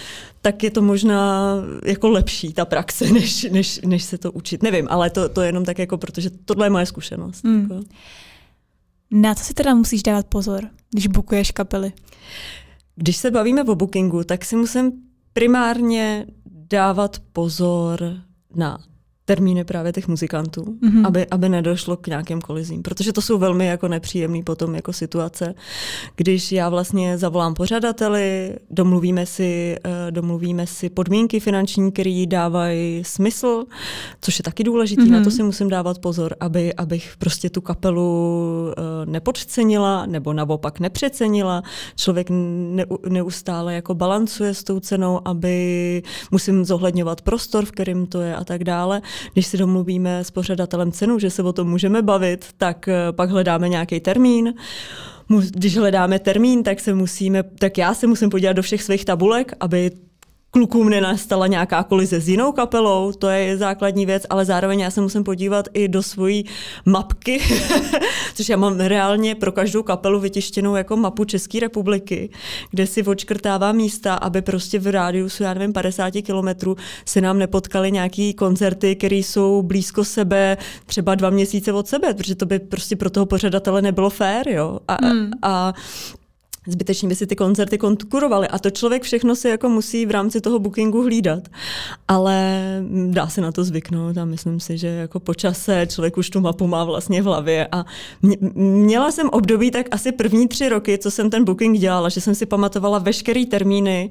tak 0.42 0.62
je 0.62 0.71
to 0.71 0.83
možná 0.83 1.52
jako 1.85 2.09
lepší 2.09 2.52
ta 2.52 2.64
praxe, 2.64 3.04
než, 3.12 3.47
než, 3.50 3.80
než 3.85 4.04
se 4.04 4.18
to 4.18 4.33
učit. 4.33 4.62
Nevím, 4.62 4.87
ale 4.90 5.11
to, 5.11 5.28
to 5.28 5.42
je 5.42 5.49
jenom 5.49 5.64
tak 5.64 5.78
jako, 5.78 5.99
protože 5.99 6.30
tohle 6.30 6.66
je 6.66 6.71
moje 6.71 6.87
zkušenost. 6.87 7.45
Hmm. 7.45 7.62
Jako. 7.62 7.85
Na 9.11 9.35
co 9.35 9.45
si 9.45 9.54
teda 9.54 9.75
musíš 9.75 10.02
dávat 10.02 10.26
pozor, 10.26 10.64
když 10.90 11.06
bukuješ 11.06 11.50
kapely? 11.50 11.92
Když 12.97 13.16
se 13.16 13.30
bavíme 13.30 13.64
o 13.64 13.75
bookingu, 13.75 14.25
tak 14.25 14.45
si 14.45 14.56
musím 14.56 14.92
primárně 15.33 16.26
dávat 16.70 17.18
pozor 17.32 18.20
na 18.54 18.78
termíny 19.26 19.64
právě 19.64 19.92
těch 19.92 20.09
muzikantů, 20.09 20.62
mm-hmm. 20.62 21.06
aby, 21.06 21.26
aby 21.26 21.49
nedošlo 21.49 21.97
k 21.97 22.06
nějakým 22.06 22.40
kolizím, 22.40 22.83
protože 22.83 23.12
to 23.12 23.23
jsou 23.23 23.38
velmi 23.38 23.66
jako 23.66 23.88
nepříjemné 23.88 24.42
potom 24.42 24.75
jako 24.75 24.92
situace, 24.92 25.54
když 26.16 26.52
já 26.52 26.68
vlastně 26.68 27.18
zavolám 27.18 27.54
pořadateli, 27.54 28.56
domluvíme 28.71 29.26
si, 29.26 29.76
uh, 29.85 29.92
domluvíme 30.11 30.66
si 30.66 30.90
podmínky 30.90 31.40
finanční, 31.40 31.92
které 31.92 32.25
dávají 32.28 33.04
smysl, 33.04 33.64
což 34.21 34.38
je 34.38 34.42
taky 34.42 34.64
důležité, 34.64 35.02
mm-hmm. 35.02 35.11
na 35.11 35.18
to 35.18 35.30
mhm. 35.30 35.37
si 35.37 35.42
musím 35.42 35.68
dávat 35.68 35.99
pozor, 35.99 36.35
aby, 36.40 36.75
abych 36.75 37.14
prostě 37.18 37.50
tu 37.50 37.61
kapelu 37.61 38.73
uh, 38.78 39.11
nepodcenila 39.11 40.06
nebo 40.06 40.33
naopak 40.33 40.80
nepřecenila. 40.80 41.62
Člověk 41.97 42.30
ne, 42.30 42.85
neustále 43.09 43.75
jako 43.75 43.95
balancuje 43.95 44.54
s 44.54 44.64
tou 44.64 44.80
cenou, 44.80 45.21
aby 45.25 46.02
musím 46.30 46.64
zohledňovat 46.64 47.23
prostor, 47.23 47.64
v 47.64 47.71
kterém 47.71 48.06
to 48.06 48.21
je 48.21 48.37
a 48.37 48.45
tak 48.45 48.64
dále 48.64 49.02
když 49.32 49.46
si 49.46 49.58
domluvíme 49.58 50.25
s 50.25 50.30
pořadatelem 50.30 50.92
cenu, 50.92 51.18
že 51.18 51.30
se 51.30 51.42
o 51.42 51.52
tom 51.52 51.68
můžeme 51.68 52.02
bavit, 52.02 52.46
tak 52.56 52.88
eh, 52.88 53.12
pak 53.12 53.30
hledáme 53.30 53.68
nějaký 53.68 54.00
termín. 54.00 54.54
Když 55.50 55.76
hledáme 55.76 56.18
termín, 56.18 56.62
tak 56.62 56.80
se 56.80 56.94
musíme, 56.94 57.42
tak 57.42 57.78
já 57.78 57.94
se 57.94 58.06
musím 58.06 58.30
podívat 58.30 58.52
do 58.52 58.62
všech 58.62 58.82
svých 58.82 59.04
tabulek, 59.04 59.52
aby 59.61 59.90
klukům 60.57 60.89
nenastala 60.89 61.47
nějaká 61.47 61.83
kolize 61.83 62.21
s 62.21 62.29
jinou 62.29 62.53
kapelou, 62.53 63.13
to 63.13 63.29
je 63.29 63.57
základní 63.57 64.07
věc, 64.07 64.27
ale 64.31 64.45
zároveň 64.45 64.81
já 64.81 64.91
se 64.91 65.01
musím 65.01 65.25
podívat 65.25 65.69
i 65.75 65.89
do 65.89 66.03
svojí 66.03 66.45
mapky, 66.85 67.41
což 68.35 68.49
já 68.49 68.57
mám 68.57 68.81
reálně 68.81 69.35
pro 69.35 69.53
každou 69.53 69.83
kapelu 69.83 70.21
vytištěnou 70.21 70.77
jako 70.77 70.97
mapu 70.97 71.25
České 71.25 71.61
republiky, 71.61 72.31
kde 72.71 72.87
si 72.87 73.03
odškrtávám 73.03 73.77
místa, 73.77 74.15
aby 74.15 74.43
prostě 74.43 74.79
v 74.79 74.87
rádiusu, 74.87 75.43
já 75.43 75.55
nevím, 75.55 75.73
50 75.73 76.11
kilometrů 76.11 76.77
se 77.07 77.21
nám 77.21 77.39
nepotkaly 77.39 77.93
nějaký 77.93 78.35
koncerty, 78.35 78.97
které 78.97 79.17
jsou 79.17 79.63
blízko 79.63 80.05
sebe, 80.05 80.57
třeba 80.87 81.15
dva 81.15 81.31
měsíce 81.31 81.73
od 81.73 81.89
sebe, 81.89 82.15
protože 82.15 82.35
to 82.35 82.47
by 82.47 82.59
prostě 82.59 82.97
pro 82.97 83.11
toho 83.11 83.27
pořadatele 83.27 83.83
nebylo 83.83 84.11
fér, 84.11 84.49
jo. 84.49 84.79
A, 84.89 85.07
hmm. 85.07 85.31
a 85.43 85.75
zbytečně 86.66 87.08
by 87.08 87.14
si 87.14 87.26
ty 87.26 87.37
koncerty 87.37 87.78
konkurovaly. 87.78 88.49
A 88.49 88.58
to 88.58 88.70
člověk 88.70 89.02
všechno 89.02 89.37
si 89.37 89.49
jako 89.49 89.68
musí 89.68 90.06
v 90.06 90.11
rámci 90.11 90.40
toho 90.40 90.58
bookingu 90.58 91.02
hlídat. 91.02 91.49
Ale 92.08 92.61
dá 93.11 93.28
se 93.28 93.40
na 93.40 93.52
to 93.52 93.64
zvyknout 93.64 94.18
a 94.18 94.25
myslím 94.25 94.61
si, 94.61 94.78
že 94.78 94.87
jako 94.87 95.20
po 95.20 95.35
čase 95.35 95.87
člověk 95.90 96.16
už 96.16 96.30
tu 96.30 96.40
mapu 96.40 96.66
má 96.66 96.85
vlastně 96.85 97.23
v 97.23 97.25
hlavě. 97.25 97.68
A 97.73 97.85
měla 98.54 99.11
jsem 99.11 99.28
období 99.28 99.70
tak 99.70 99.87
asi 99.90 100.12
první 100.12 100.49
tři 100.49 100.68
roky, 100.68 100.99
co 100.99 101.11
jsem 101.11 101.30
ten 101.30 101.44
booking 101.44 101.78
dělala, 101.78 102.08
že 102.08 102.20
jsem 102.20 102.35
si 102.35 102.46
pamatovala 102.46 102.99
veškerý 102.99 103.46
termíny, 103.46 104.11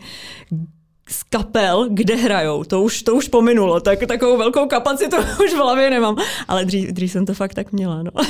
z 1.10 1.24
kapel, 1.24 1.88
kde 1.92 2.16
hrajou. 2.16 2.64
To 2.64 2.82
už, 2.82 3.04
to 3.04 3.16
už 3.16 3.28
pominulo, 3.28 3.80
tak 3.80 4.00
takovou 4.00 4.38
velkou 4.38 4.68
kapacitu 4.68 5.18
už 5.46 5.54
v 5.54 5.58
hlavě 5.58 5.90
nemám. 5.90 6.18
Ale 6.48 6.66
dřív, 6.66 6.90
dřív 6.90 7.12
jsem 7.12 7.26
to 7.26 7.34
fakt 7.34 7.54
tak 7.54 7.72
měla. 7.72 8.04
No. 8.04 8.12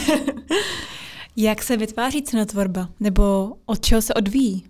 Jak 1.36 1.64
se 1.64 1.78
vytváří 1.78 2.22
cenotvorba? 2.22 2.90
Nebo 3.00 3.54
od 3.66 3.80
čeho 3.86 4.02
se 4.02 4.14
odvíjí? 4.14 4.64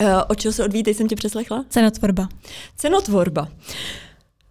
Uh, 0.00 0.08
od 0.28 0.40
čeho 0.40 0.52
se 0.52 0.64
odvíjí, 0.64 0.82
teď 0.82 0.96
jsem 0.96 1.08
tě 1.08 1.16
přeslechla? 1.16 1.64
Cenotvorba. 1.68 2.28
Cenotvorba. 2.76 3.48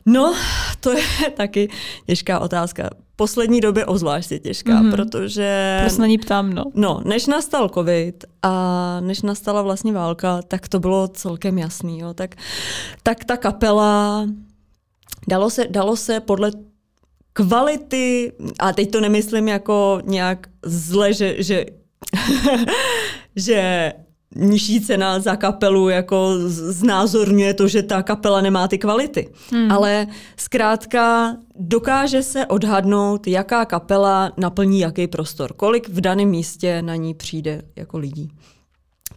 No, 0.05 0.35
to 0.79 0.91
je 0.91 1.03
taky 1.37 1.69
těžká 2.07 2.39
otázka. 2.39 2.89
Poslední 3.15 3.61
době 3.61 3.85
ozvláště 3.85 4.39
těžká, 4.39 4.71
mm-hmm. 4.71 4.91
protože... 4.91 5.77
Prostě 5.81 6.01
na 6.01 6.07
ní 6.07 6.17
ptám, 6.17 6.53
no. 6.53 6.63
No, 6.73 7.01
než 7.05 7.27
nastal 7.27 7.69
covid 7.69 8.23
a 8.41 8.99
než 8.99 9.21
nastala 9.21 9.61
vlastně 9.61 9.93
válka, 9.93 10.41
tak 10.41 10.67
to 10.67 10.79
bylo 10.79 11.07
celkem 11.07 11.57
jasný, 11.57 11.99
jo. 11.99 12.13
Tak, 12.13 12.35
tak 13.03 13.25
ta 13.25 13.37
kapela, 13.37 14.25
dalo 15.27 15.49
se, 15.49 15.67
dalo 15.69 15.95
se 15.95 16.19
podle 16.19 16.51
kvality, 17.35 18.31
a 18.59 18.73
teď 18.73 18.91
to 18.91 19.01
nemyslím 19.01 19.47
jako 19.47 20.01
nějak 20.05 20.47
zle, 20.65 21.13
že, 21.13 21.35
že, 21.43 21.65
že 23.35 23.93
nižší 24.35 24.81
cena 24.81 25.19
za 25.19 25.35
kapelu 25.35 25.89
jako 25.89 26.33
znázorňuje 26.47 27.53
to, 27.53 27.67
že 27.67 27.83
ta 27.83 28.03
kapela 28.03 28.41
nemá 28.41 28.67
ty 28.67 28.77
kvality. 28.77 29.29
Hmm. 29.51 29.71
Ale 29.71 30.07
zkrátka 30.37 31.35
dokáže 31.55 32.23
se 32.23 32.45
odhadnout, 32.45 33.27
jaká 33.27 33.65
kapela 33.65 34.31
naplní 34.37 34.79
jaký 34.79 35.07
prostor, 35.07 35.53
kolik 35.53 35.89
v 35.89 36.01
daném 36.01 36.29
místě 36.29 36.81
na 36.81 36.95
ní 36.95 37.13
přijde 37.13 37.61
jako 37.75 37.97
lidí. 37.97 38.29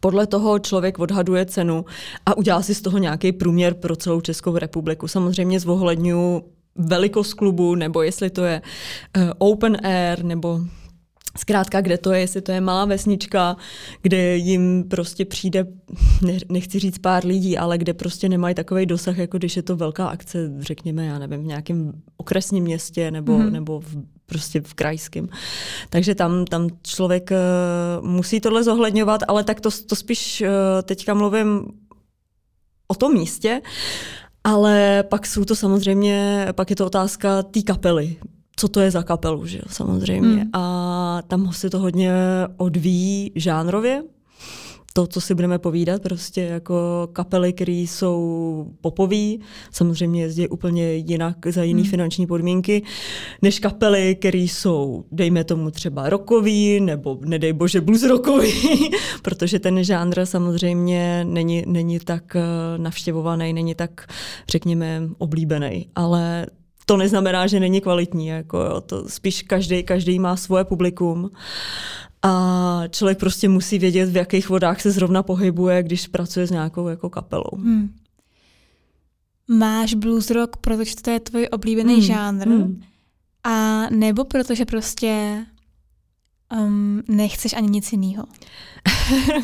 Podle 0.00 0.26
toho 0.26 0.58
člověk 0.58 0.98
odhaduje 0.98 1.46
cenu 1.46 1.84
a 2.26 2.36
udělá 2.36 2.62
si 2.62 2.74
z 2.74 2.82
toho 2.82 2.98
nějaký 2.98 3.32
průměr 3.32 3.74
pro 3.74 3.96
celou 3.96 4.20
Českou 4.20 4.58
republiku. 4.58 5.08
Samozřejmě 5.08 5.60
zvohledňuji 5.60 6.57
velikost 6.78 7.34
klubu, 7.34 7.74
nebo 7.74 8.02
jestli 8.02 8.30
to 8.30 8.44
je 8.44 8.62
uh, 9.16 9.30
open 9.38 9.76
air, 9.86 10.24
nebo 10.24 10.60
Zkrátka, 11.38 11.80
kde 11.80 11.98
to 11.98 12.12
je, 12.12 12.20
jestli 12.20 12.40
to 12.40 12.52
je 12.52 12.60
malá 12.60 12.84
vesnička, 12.84 13.56
kde 14.02 14.36
jim 14.36 14.84
prostě 14.88 15.24
přijde, 15.24 15.66
nechci 16.48 16.78
říct 16.78 16.98
pár 16.98 17.24
lidí, 17.24 17.58
ale 17.58 17.78
kde 17.78 17.94
prostě 17.94 18.28
nemají 18.28 18.54
takový 18.54 18.86
dosah, 18.86 19.18
jako 19.18 19.38
když 19.38 19.56
je 19.56 19.62
to 19.62 19.76
velká 19.76 20.08
akce, 20.08 20.52
řekněme, 20.58 21.06
já 21.06 21.18
nevím, 21.18 21.40
v 21.40 21.46
nějakém 21.46 21.92
okresním 22.16 22.64
městě 22.64 23.10
nebo, 23.10 23.38
mm-hmm. 23.38 23.50
nebo 23.50 23.80
v, 23.80 23.96
prostě 24.26 24.60
v 24.60 24.74
krajském. 24.74 25.28
Takže 25.90 26.14
tam, 26.14 26.44
tam 26.44 26.68
člověk 26.82 27.30
uh, 27.30 28.08
musí 28.08 28.40
tohle 28.40 28.64
zohledňovat, 28.64 29.20
ale 29.28 29.44
tak 29.44 29.60
to, 29.60 29.70
to 29.86 29.96
spíš 29.96 30.40
uh, 30.40 30.48
teďka 30.82 31.14
mluvím 31.14 31.66
o 32.88 32.94
tom 32.94 33.14
místě. 33.14 33.60
Ale 34.48 35.04
pak 35.08 35.26
jsou 35.26 35.44
to 35.44 35.56
samozřejmě, 35.56 36.48
pak 36.52 36.70
je 36.70 36.76
to 36.76 36.86
otázka 36.86 37.42
té 37.42 37.62
kapely. 37.62 38.16
Co 38.56 38.68
to 38.68 38.80
je 38.80 38.90
za 38.90 39.02
kapelu, 39.02 39.46
že 39.46 39.58
jo, 39.58 39.64
samozřejmě. 39.68 40.36
Hmm. 40.36 40.50
A 40.52 41.22
tam 41.26 41.52
se 41.52 41.70
to 41.70 41.78
hodně 41.78 42.12
odvíjí 42.56 43.32
žánrově, 43.34 44.02
to, 44.98 45.06
co 45.06 45.20
si 45.20 45.34
budeme 45.34 45.58
povídat, 45.58 46.02
prostě 46.02 46.40
jako 46.40 47.08
kapely, 47.12 47.52
které 47.52 47.72
jsou 47.72 48.66
popoví, 48.80 49.40
samozřejmě 49.70 50.22
jezdí 50.22 50.48
úplně 50.48 50.94
jinak 50.94 51.36
za 51.46 51.62
jiné 51.62 51.80
hmm. 51.80 51.90
finanční 51.90 52.26
podmínky, 52.26 52.82
než 53.42 53.58
kapely, 53.58 54.16
které 54.20 54.38
jsou, 54.38 55.04
dejme 55.12 55.44
tomu 55.44 55.70
třeba 55.70 56.08
rokový, 56.08 56.80
nebo 56.80 57.18
nedej 57.24 57.52
bože 57.52 57.80
blues 57.80 58.02
rokový, 58.02 58.52
protože 59.22 59.58
ten 59.58 59.84
žánr 59.84 60.26
samozřejmě 60.26 61.24
není, 61.24 61.64
není 61.66 61.98
tak 61.98 62.36
eh, 62.36 62.42
navštěvovaný, 62.76 63.52
není 63.52 63.74
tak, 63.74 64.06
řekněme, 64.48 65.02
oblíbený, 65.18 65.88
ale 65.94 66.46
to 66.88 66.96
neznamená, 66.96 67.46
že 67.46 67.60
není 67.60 67.80
kvalitní. 67.80 68.26
Jako 68.26 68.58
jo. 68.58 68.80
To 68.80 69.08
spíš 69.08 69.42
každý, 69.42 69.82
každý 69.82 70.18
má 70.18 70.36
svoje 70.36 70.64
publikum 70.64 71.30
a 72.22 72.82
člověk 72.90 73.18
prostě 73.18 73.48
musí 73.48 73.78
vědět, 73.78 74.10
v 74.10 74.16
jakých 74.16 74.48
vodách 74.48 74.80
se 74.80 74.90
zrovna 74.90 75.22
pohybuje, 75.22 75.82
když 75.82 76.06
pracuje 76.06 76.46
s 76.46 76.50
nějakou 76.50 76.88
jako 76.88 77.10
kapelou. 77.10 77.56
Hmm. 77.56 77.94
Máš 79.48 79.94
blues 79.94 80.30
rock, 80.30 80.56
protože 80.56 80.96
to 80.96 81.10
je 81.10 81.20
tvůj 81.20 81.48
oblíbený 81.50 81.94
hmm. 81.94 82.02
žánr? 82.02 82.46
Hmm. 82.48 82.82
A 83.44 83.86
nebo 83.90 84.24
protože 84.24 84.64
prostě 84.64 85.44
um, 86.56 87.02
nechceš 87.08 87.52
ani 87.52 87.70
nic 87.70 87.92
jiného? 87.92 88.24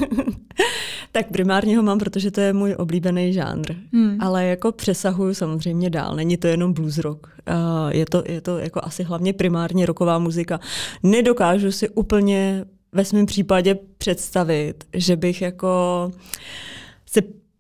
tak 1.13 1.29
primárně 1.33 1.77
ho 1.77 1.83
mám, 1.83 1.99
protože 1.99 2.31
to 2.31 2.41
je 2.41 2.53
můj 2.53 2.75
oblíbený 2.79 3.33
žánr. 3.33 3.75
Hmm. 3.93 4.17
Ale 4.21 4.45
jako 4.45 4.73
přesahuju 4.73 5.35
samozřejmě 5.35 5.91
dál. 5.91 6.17
Není 6.17 6.37
to 6.37 6.47
jenom 6.47 6.73
blues 6.73 6.99
rock. 6.99 7.27
Uh, 7.27 7.91
je, 7.91 8.07
to, 8.07 8.23
je 8.27 8.41
to 8.41 8.59
jako 8.59 8.81
asi 8.85 9.03
hlavně 9.03 9.33
primárně 9.33 9.87
roková 9.87 10.19
muzika. 10.19 10.61
Nedokážu 11.03 11.73
si 11.73 11.89
úplně 11.89 12.65
ve 12.93 13.05
svém 13.05 13.27
případě 13.27 13.79
představit, 13.99 14.85
že 14.93 15.17
bych 15.17 15.43
jako 15.43 16.11
se 16.13 16.84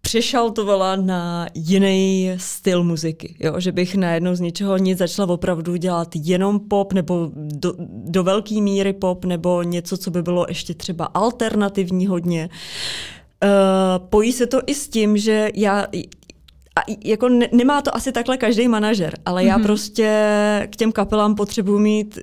přešaltovala 0.05 0.97
na 0.97 1.47
jiný 1.55 2.33
styl 2.37 2.85
muziky. 2.85 3.37
Jo? 3.41 3.61
Že 3.61 3.73
bych 3.73 3.95
najednou 3.95 4.35
z 4.35 4.41
ničeho 4.41 4.77
nic 4.77 4.99
začala 4.99 5.29
opravdu 5.29 5.77
dělat 5.77 6.09
jenom 6.15 6.61
pop 6.61 6.93
nebo 6.93 7.31
do, 7.35 7.75
do 7.89 8.23
velké 8.23 8.61
míry 8.61 8.93
pop 8.93 9.25
nebo 9.25 9.63
něco, 9.63 9.97
co 9.97 10.11
by 10.11 10.23
bylo 10.23 10.47
ještě 10.49 10.75
třeba 10.75 11.05
alternativní 11.05 12.07
hodně. 12.07 12.49
Uh, 13.45 14.07
pojí 14.09 14.33
se 14.33 14.47
to 14.47 14.61
i 14.67 14.75
s 14.75 14.89
tím, 14.89 15.17
že 15.17 15.51
já 15.55 15.87
a 16.77 16.81
jako 17.05 17.29
ne, 17.29 17.49
nemá 17.53 17.83
to 17.83 17.97
asi 17.97 18.13
takhle 18.13 18.37
každý 18.37 18.69
manažer, 18.69 19.19
ale 19.27 19.43
mm-hmm. 19.43 19.47
já 19.47 19.57
mhm. 19.57 19.67
prostě 19.67 20.09
k 20.71 20.77
těm 20.77 20.93
kapelám 20.93 21.35
potřebuji 21.35 21.79
mít 21.79 22.19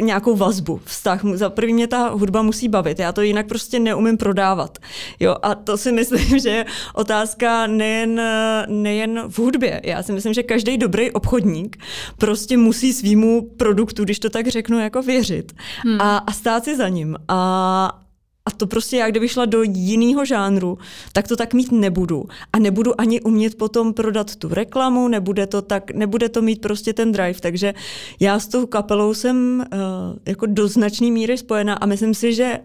nějakou 0.00 0.36
vazbu, 0.36 0.80
vztah. 0.84 1.20
Za 1.34 1.50
první 1.50 1.74
mě 1.74 1.86
ta 1.86 2.08
hudba 2.08 2.42
musí 2.42 2.68
bavit, 2.68 2.98
já 2.98 3.12
to 3.12 3.22
jinak 3.22 3.46
prostě 3.46 3.80
neumím 3.80 4.16
prodávat. 4.16 4.78
Jo, 5.20 5.36
a 5.42 5.54
to 5.54 5.76
si 5.76 5.92
myslím, 6.00 6.38
že 6.38 6.50
je 6.50 6.64
otázka 6.94 7.66
nejen, 7.66 8.20
nejen 8.68 9.22
v 9.28 9.38
hudbě. 9.38 9.80
Já 9.84 10.02
si 10.02 10.12
myslím, 10.12 10.34
že 10.34 10.42
každý 10.42 10.78
dobrý 10.78 11.10
obchodník 11.10 11.76
prostě 12.18 12.56
musí 12.56 12.92
svýmu 12.92 13.42
produktu, 13.56 14.04
když 14.04 14.18
to 14.18 14.30
tak 14.30 14.46
řeknu, 14.46 14.80
jako 14.80 15.02
věřit 15.02 15.52
hmm. 15.84 16.00
a, 16.00 16.18
a 16.18 16.32
stát 16.32 16.64
si 16.64 16.76
za 16.76 16.88
ním. 16.88 17.16
A, 17.28 18.00
a 18.46 18.50
to 18.50 18.66
prostě 18.66 18.96
já, 18.96 19.10
kdybych 19.10 19.30
šla 19.30 19.44
do 19.44 19.62
jiného 19.62 20.24
žánru, 20.24 20.78
tak 21.12 21.28
to 21.28 21.36
tak 21.36 21.54
mít 21.54 21.72
nebudu. 21.72 22.24
A 22.52 22.58
nebudu 22.58 23.00
ani 23.00 23.20
umět 23.20 23.54
potom 23.54 23.94
prodat 23.94 24.36
tu 24.36 24.48
reklamu, 24.48 25.08
nebude 25.08 25.46
to 25.46 25.62
tak, 25.62 25.90
nebude 25.90 26.28
to 26.28 26.42
mít 26.42 26.60
prostě 26.60 26.92
ten 26.92 27.12
drive. 27.12 27.40
Takže 27.40 27.74
já 28.20 28.38
s 28.38 28.48
tou 28.48 28.66
kapelou 28.66 29.14
jsem 29.14 29.64
uh, 29.72 29.78
jako 30.26 30.46
do 30.46 30.68
značné 30.68 31.10
míry 31.10 31.38
spojená 31.38 31.74
a 31.74 31.86
myslím 31.86 32.14
si, 32.14 32.34
že 32.34 32.60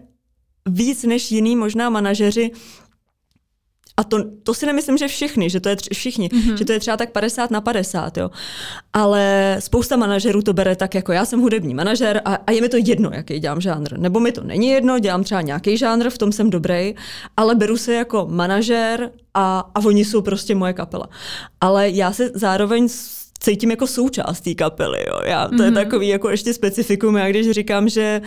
víc 0.68 1.04
než 1.04 1.30
jiný 1.32 1.56
možná 1.56 1.90
manažeři 1.90 2.50
a 3.96 4.04
to, 4.04 4.18
to 4.42 4.54
si 4.54 4.66
nemyslím, 4.66 4.98
že 4.98 5.08
všichni, 5.08 5.50
že 5.50 5.60
to 5.60 5.68
je 5.68 5.76
tři, 5.76 5.90
všichni, 5.92 6.28
mm-hmm. 6.28 6.54
že 6.54 6.64
to 6.64 6.72
je 6.72 6.80
třeba 6.80 6.96
tak 6.96 7.10
50 7.10 7.50
na 7.50 7.60
50, 7.60 8.16
jo. 8.16 8.30
Ale 8.92 9.56
spousta 9.58 9.96
manažerů 9.96 10.42
to 10.42 10.52
bere 10.52 10.76
tak 10.76 10.94
jako 10.94 11.12
já 11.12 11.24
jsem 11.24 11.40
hudební 11.40 11.74
manažer 11.74 12.22
a, 12.24 12.34
a 12.34 12.50
je 12.50 12.60
mi 12.60 12.68
to 12.68 12.76
jedno, 12.76 13.10
jaký 13.12 13.38
dělám 13.38 13.60
žánr. 13.60 13.98
Nebo 13.98 14.20
mi 14.20 14.32
to 14.32 14.44
není 14.44 14.68
jedno, 14.68 14.98
dělám 14.98 15.24
třeba 15.24 15.40
nějaký 15.40 15.76
žánr, 15.76 16.10
v 16.10 16.18
tom 16.18 16.32
jsem 16.32 16.50
dobrý, 16.50 16.94
ale 17.36 17.54
beru 17.54 17.76
se 17.76 17.94
jako 17.94 18.26
manažer 18.30 19.10
a, 19.34 19.70
a 19.74 19.80
oni 19.84 20.04
jsou 20.04 20.22
prostě 20.22 20.54
moje 20.54 20.72
kapela. 20.72 21.08
Ale 21.60 21.90
já 21.90 22.12
se 22.12 22.30
zároveň 22.34 22.88
cítím 23.38 23.70
jako 23.70 23.86
součást 23.86 24.40
té 24.40 24.54
kapely. 24.54 25.04
Jo. 25.08 25.20
Já, 25.24 25.48
to 25.48 25.54
mm-hmm. 25.54 25.64
je 25.64 25.70
mhm. 25.70 25.74
takový 25.74 26.08
jako 26.08 26.30
ještě 26.30 26.54
specifikum. 26.54 27.16
Já 27.16 27.28
když 27.28 27.50
říkám, 27.50 27.88
že 27.88 28.20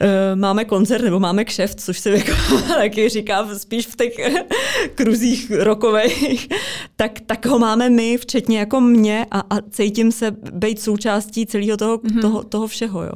uh, 0.00 0.38
máme 0.40 0.64
koncert 0.64 1.04
nebo 1.04 1.20
máme 1.20 1.44
kšeft, 1.44 1.80
což 1.80 1.98
se 1.98 2.10
jako 2.10 2.32
taky 2.68 3.08
říká 3.08 3.48
spíš 3.54 3.86
v 3.86 3.96
těch 3.96 4.12
kruzích 4.94 5.52
rokových, 5.58 6.48
tak, 6.96 7.12
tak 7.26 7.46
ho 7.46 7.58
máme 7.58 7.90
my, 7.90 8.16
včetně 8.16 8.58
jako 8.58 8.80
mě 8.80 9.26
a, 9.30 9.40
a 9.40 9.60
cítím 9.70 10.12
se 10.12 10.30
být 10.52 10.80
součástí 10.80 11.46
celého 11.46 11.76
toho, 11.76 11.98
mm-hmm. 11.98 12.20
toho, 12.20 12.44
toho 12.44 12.66
všeho. 12.66 13.02
Jo. 13.02 13.12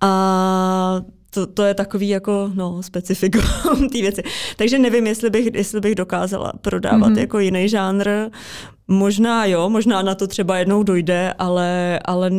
A 0.00 1.00
to, 1.30 1.46
to 1.46 1.62
je 1.62 1.74
takový 1.74 2.08
jako 2.08 2.50
no, 2.54 2.82
specifikum 2.82 3.42
té 3.92 4.00
věci. 4.00 4.22
Takže 4.56 4.78
nevím, 4.78 5.06
jestli 5.06 5.30
bych, 5.30 5.54
jestli 5.54 5.80
bych 5.80 5.94
dokázala 5.94 6.52
prodávat 6.60 7.12
mm-hmm. 7.12 7.18
jako 7.18 7.38
jiný 7.38 7.68
žánr. 7.68 8.08
Možná 8.92 9.44
jo, 9.44 9.70
možná 9.70 10.02
na 10.02 10.14
to 10.14 10.26
třeba 10.26 10.58
jednou 10.58 10.82
dojde, 10.82 11.34
ale, 11.38 12.00
ale 12.04 12.30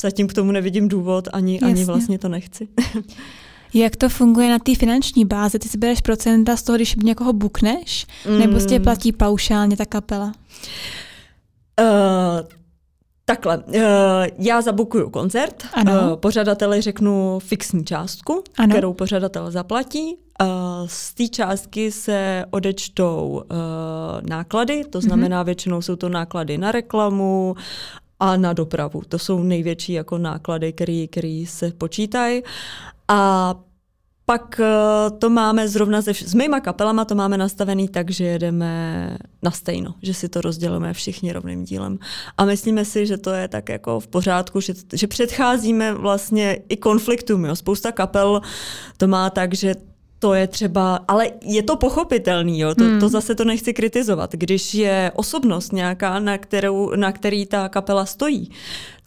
zatím 0.00 0.28
k 0.28 0.34
tomu 0.34 0.52
nevidím 0.52 0.88
důvod, 0.88 1.28
ani, 1.32 1.60
ani 1.60 1.84
vlastně 1.84 2.18
to 2.18 2.28
nechci. 2.28 2.68
Jak 3.74 3.96
to 3.96 4.08
funguje 4.08 4.48
na 4.48 4.58
té 4.58 4.74
finanční 4.74 5.24
bázi? 5.24 5.58
Ty 5.58 5.68
si 5.68 5.78
bereš 5.78 6.00
procenta 6.00 6.56
z 6.56 6.62
toho, 6.62 6.76
když 6.76 6.94
někoho 6.94 7.32
bukneš? 7.32 8.06
Mm. 8.28 8.38
Nebo 8.38 8.60
si 8.60 8.66
tě 8.66 8.80
platí 8.80 9.12
paušálně 9.12 9.76
ta 9.76 9.84
kapela? 9.84 10.32
Uh, 11.80 12.48
Takhle, 13.24 13.58
uh, 13.58 13.74
já 14.38 14.60
zabukuju 14.60 15.10
koncert, 15.10 15.64
ano. 15.72 15.92
Uh, 15.92 16.16
pořadateli 16.16 16.80
řeknu 16.80 17.38
fixní 17.38 17.84
částku, 17.84 18.44
ano. 18.58 18.74
kterou 18.74 18.92
pořadatel 18.92 19.50
zaplatí. 19.50 20.16
Uh, 20.42 20.48
z 20.86 21.14
té 21.14 21.28
částky 21.28 21.92
se 21.92 22.44
odečtou 22.50 23.42
uh, 23.44 24.28
náklady, 24.28 24.84
to 24.84 24.98
mhm. 24.98 25.06
znamená 25.06 25.42
mm-hmm. 25.42 25.46
většinou 25.46 25.82
jsou 25.82 25.96
to 25.96 26.08
náklady 26.08 26.58
na 26.58 26.72
reklamu 26.72 27.54
a 28.20 28.36
na 28.36 28.52
dopravu. 28.52 29.02
To 29.08 29.18
jsou 29.18 29.42
největší 29.42 29.92
jako 29.92 30.18
náklady, 30.18 30.72
které 31.06 31.44
se 31.46 31.70
počítají. 31.70 32.42
A 33.08 33.54
pak 34.26 34.60
eh, 34.60 35.10
to 35.18 35.30
máme 35.30 35.68
zrovna 35.68 36.02
se, 36.02 36.14
s 36.14 36.34
mýma 36.34 36.60
kapelama 36.60 37.04
to 37.04 37.14
máme 37.14 37.38
nastavený 37.38 37.88
tak, 37.88 38.10
že 38.10 38.24
jedeme 38.24 39.18
na 39.42 39.50
stejno, 39.50 39.94
že 40.02 40.14
si 40.14 40.28
to 40.28 40.40
rozdělíme 40.40 40.92
všichni 40.92 41.32
rovným 41.32 41.64
dílem. 41.64 41.98
A 42.38 42.44
myslíme 42.44 42.84
si, 42.84 43.06
že 43.06 43.18
to 43.18 43.30
je 43.30 43.48
tak 43.48 43.68
jako 43.68 44.00
v 44.00 44.06
pořádku, 44.06 44.60
že, 44.60 44.74
že 44.92 45.06
předcházíme 45.06 45.94
vlastně 45.94 46.58
i 46.68 46.76
konfliktům. 46.76 47.44
Jo. 47.44 47.56
Spousta 47.56 47.92
kapel 47.92 48.40
to 48.96 49.06
má 49.06 49.30
tak, 49.30 49.54
že 49.54 49.74
to 50.22 50.34
je 50.34 50.46
třeba, 50.46 51.00
ale 51.08 51.30
je 51.42 51.62
to 51.62 51.76
pochopitelný, 51.76 52.60
jo? 52.60 52.74
To, 52.74 52.84
hmm. 52.84 53.00
to 53.00 53.08
zase 53.08 53.34
to 53.34 53.44
nechci 53.44 53.74
kritizovat. 53.74 54.32
Když 54.32 54.74
je 54.74 55.12
osobnost 55.14 55.72
nějaká, 55.72 56.18
na, 56.18 56.38
kterou, 56.38 56.94
na 56.96 57.12
který 57.12 57.46
ta 57.46 57.68
kapela 57.68 58.06
stojí, 58.06 58.50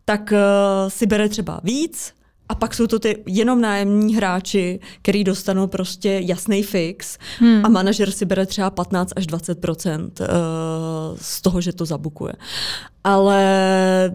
tak 0.05 0.31
uh, 0.31 0.89
si 0.89 1.05
bere 1.05 1.29
třeba 1.29 1.59
víc, 1.63 2.13
a 2.49 2.55
pak 2.55 2.73
jsou 2.73 2.87
to 2.87 2.99
ty 2.99 3.23
jenom 3.25 3.61
nájemní 3.61 4.15
hráči, 4.15 4.79
který 5.01 5.23
dostanou 5.23 5.67
prostě 5.67 6.21
jasný 6.23 6.63
fix 6.63 7.17
hmm. 7.39 7.65
a 7.65 7.69
manažer 7.69 8.11
si 8.11 8.25
bere 8.25 8.45
třeba 8.45 8.69
15 8.69 9.13
až 9.15 9.27
20 9.27 9.65
uh, 9.65 10.27
z 11.21 11.41
toho, 11.41 11.61
že 11.61 11.73
to 11.73 11.85
zabukuje. 11.85 12.33
Ale 13.03 14.11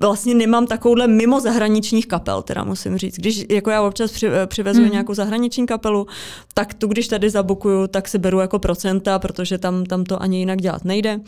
vlastně 0.00 0.34
nemám 0.34 0.66
takovouhle 0.66 1.08
mimo 1.08 1.40
zahraničních 1.40 2.06
kapel, 2.06 2.42
teda 2.42 2.64
musím 2.64 2.98
říct. 2.98 3.16
Když 3.16 3.44
jako 3.50 3.70
já 3.70 3.82
občas 3.82 4.12
při, 4.12 4.28
přivezu 4.46 4.82
hmm. 4.82 4.92
nějakou 4.92 5.14
zahraniční 5.14 5.66
kapelu, 5.66 6.06
tak 6.54 6.74
tu, 6.74 6.86
když 6.86 7.08
tady 7.08 7.30
zabukuju, 7.30 7.86
tak 7.86 8.08
si 8.08 8.18
beru 8.18 8.40
jako 8.40 8.58
procenta, 8.58 9.18
protože 9.18 9.58
tam, 9.58 9.84
tam 9.84 10.04
to 10.04 10.22
ani 10.22 10.38
jinak 10.38 10.58
dělat 10.60 10.84
nejde. 10.84 11.20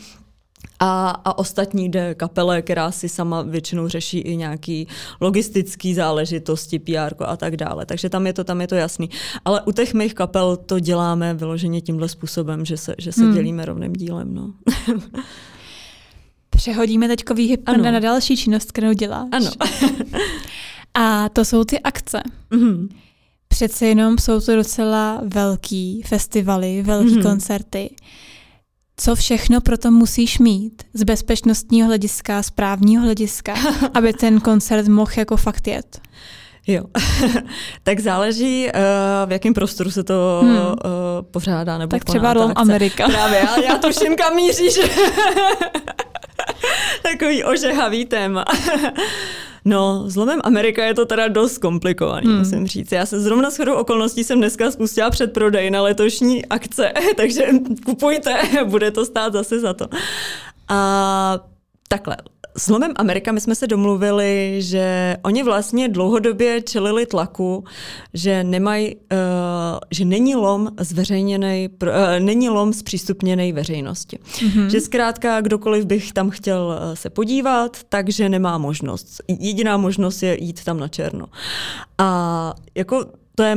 A, 0.79 1.09
a 1.09 1.37
ostatní 1.37 1.89
jde 1.89 2.15
kapele, 2.15 2.61
která 2.61 2.91
si 2.91 3.09
sama 3.09 3.41
většinou 3.41 3.87
řeší 3.87 4.19
i 4.19 4.35
nějaký 4.35 4.87
logistický 5.21 5.93
záležitosti, 5.93 6.79
PR 6.79 7.13
a 7.25 7.37
tak 7.37 7.57
dále. 7.57 7.85
Takže 7.85 8.09
tam 8.09 8.27
je 8.27 8.33
to, 8.33 8.43
tam 8.43 8.61
je 8.61 8.67
to 8.67 8.75
jasný. 8.75 9.09
Ale 9.45 9.61
u 9.61 9.71
těch 9.71 9.93
mých 9.93 10.13
kapel 10.13 10.57
to 10.57 10.79
děláme 10.79 11.33
vyloženě 11.33 11.81
tímhle 11.81 12.09
způsobem, 12.09 12.65
že 12.65 12.77
se, 12.77 12.95
že 12.97 13.11
se 13.11 13.21
hmm. 13.21 13.33
dělíme 13.33 13.65
rovným 13.65 13.93
dílem. 13.93 14.33
No. 14.33 14.53
Přehodíme 16.49 17.07
teď 17.07 17.29
výhyb 17.35 17.69
na 17.69 17.99
další 17.99 18.37
činnost, 18.37 18.71
kterou 18.71 18.93
děláš. 18.93 19.29
Ano. 19.31 19.51
a 20.93 21.29
to 21.29 21.45
jsou 21.45 21.63
ty 21.63 21.79
akce. 21.79 22.21
Mm-hmm. 22.51 22.89
Přece 23.47 23.85
jenom 23.85 24.17
jsou 24.17 24.41
to 24.41 24.55
docela 24.55 25.21
velký 25.25 26.01
festivaly, 26.01 26.81
velký 26.81 27.09
mm-hmm. 27.09 27.23
koncerty 27.23 27.89
co 28.97 29.15
všechno 29.15 29.61
proto 29.61 29.91
musíš 29.91 30.39
mít 30.39 30.83
z 30.93 31.03
bezpečnostního 31.03 31.87
hlediska, 31.87 32.43
z 32.43 32.51
právního 32.51 33.03
hlediska, 33.03 33.53
aby 33.93 34.13
ten 34.13 34.39
koncert 34.39 34.87
mohl 34.87 35.11
jako 35.17 35.37
fakt 35.37 35.67
jet? 35.67 36.01
Jo, 36.67 36.83
tak 37.83 37.99
záleží, 37.99 38.65
uh, 38.65 38.71
v 39.29 39.31
jakém 39.31 39.53
prostoru 39.53 39.91
se 39.91 40.03
to 40.03 40.39
hmm. 40.43 40.57
uh, 40.57 40.73
pořádá. 41.31 41.77
Nebo 41.77 41.89
tak 41.89 42.05
třeba 42.05 42.33
Rom 42.33 42.51
Amerika. 42.55 43.07
Právě, 43.07 43.39
já, 43.39 43.59
já 43.59 43.77
tuším, 43.77 44.15
kam 44.15 44.35
míříš. 44.35 44.79
Takový 47.03 47.43
ožehavý 47.43 48.05
téma. 48.05 48.45
No, 49.65 50.03
zlomem 50.07 50.39
Amerika 50.43 50.85
je 50.85 50.93
to 50.93 51.05
teda 51.05 51.27
dost 51.27 51.57
komplikovaný, 51.57 52.27
hmm. 52.27 52.37
musím 52.39 52.67
říct. 52.67 52.91
Já 52.91 53.05
se 53.05 53.19
zrovna 53.19 53.51
s 53.51 53.57
chodou 53.57 53.73
okolností 53.73 54.23
jsem 54.23 54.37
dneska 54.37 54.71
spustila 54.71 55.09
předprodej 55.09 55.71
na 55.71 55.81
letošní 55.81 56.45
akce, 56.45 56.93
takže 57.17 57.47
kupujte, 57.85 58.41
bude 58.65 58.91
to 58.91 59.05
stát 59.05 59.33
zase 59.33 59.59
za 59.59 59.73
to. 59.73 59.87
A 60.67 61.39
takhle, 61.87 62.17
s 62.57 62.67
Lomem 62.69 62.91
Amerika 62.95 63.31
my 63.31 63.41
jsme 63.41 63.55
se 63.55 63.67
domluvili, 63.67 64.55
že 64.59 65.17
oni 65.23 65.43
vlastně 65.43 65.89
dlouhodobě 65.89 66.61
čelili 66.61 67.05
tlaku, 67.05 67.63
že 68.13 68.43
nemají, 68.43 68.95
uh, 68.95 69.01
že 69.91 70.05
není 70.05 70.35
lom 70.35 70.69
zveřejněný, 70.79 71.69
uh, 71.83 71.89
není 72.19 72.49
lom 72.49 72.73
zpřístupněný 72.73 73.53
veřejnosti. 73.53 74.19
Mm-hmm. 74.23 74.67
Že 74.67 74.81
zkrátka 74.81 75.41
kdokoliv 75.41 75.85
bych 75.85 76.13
tam 76.13 76.29
chtěl 76.29 76.79
uh, 76.89 76.95
se 76.95 77.09
podívat, 77.09 77.77
takže 77.89 78.29
nemá 78.29 78.57
možnost. 78.57 79.21
Jediná 79.27 79.77
možnost 79.77 80.23
je 80.23 80.43
jít 80.43 80.63
tam 80.63 80.79
na 80.79 80.87
černo. 80.87 81.25
A 81.97 82.53
jako 82.75 83.05
to 83.35 83.43
je 83.43 83.55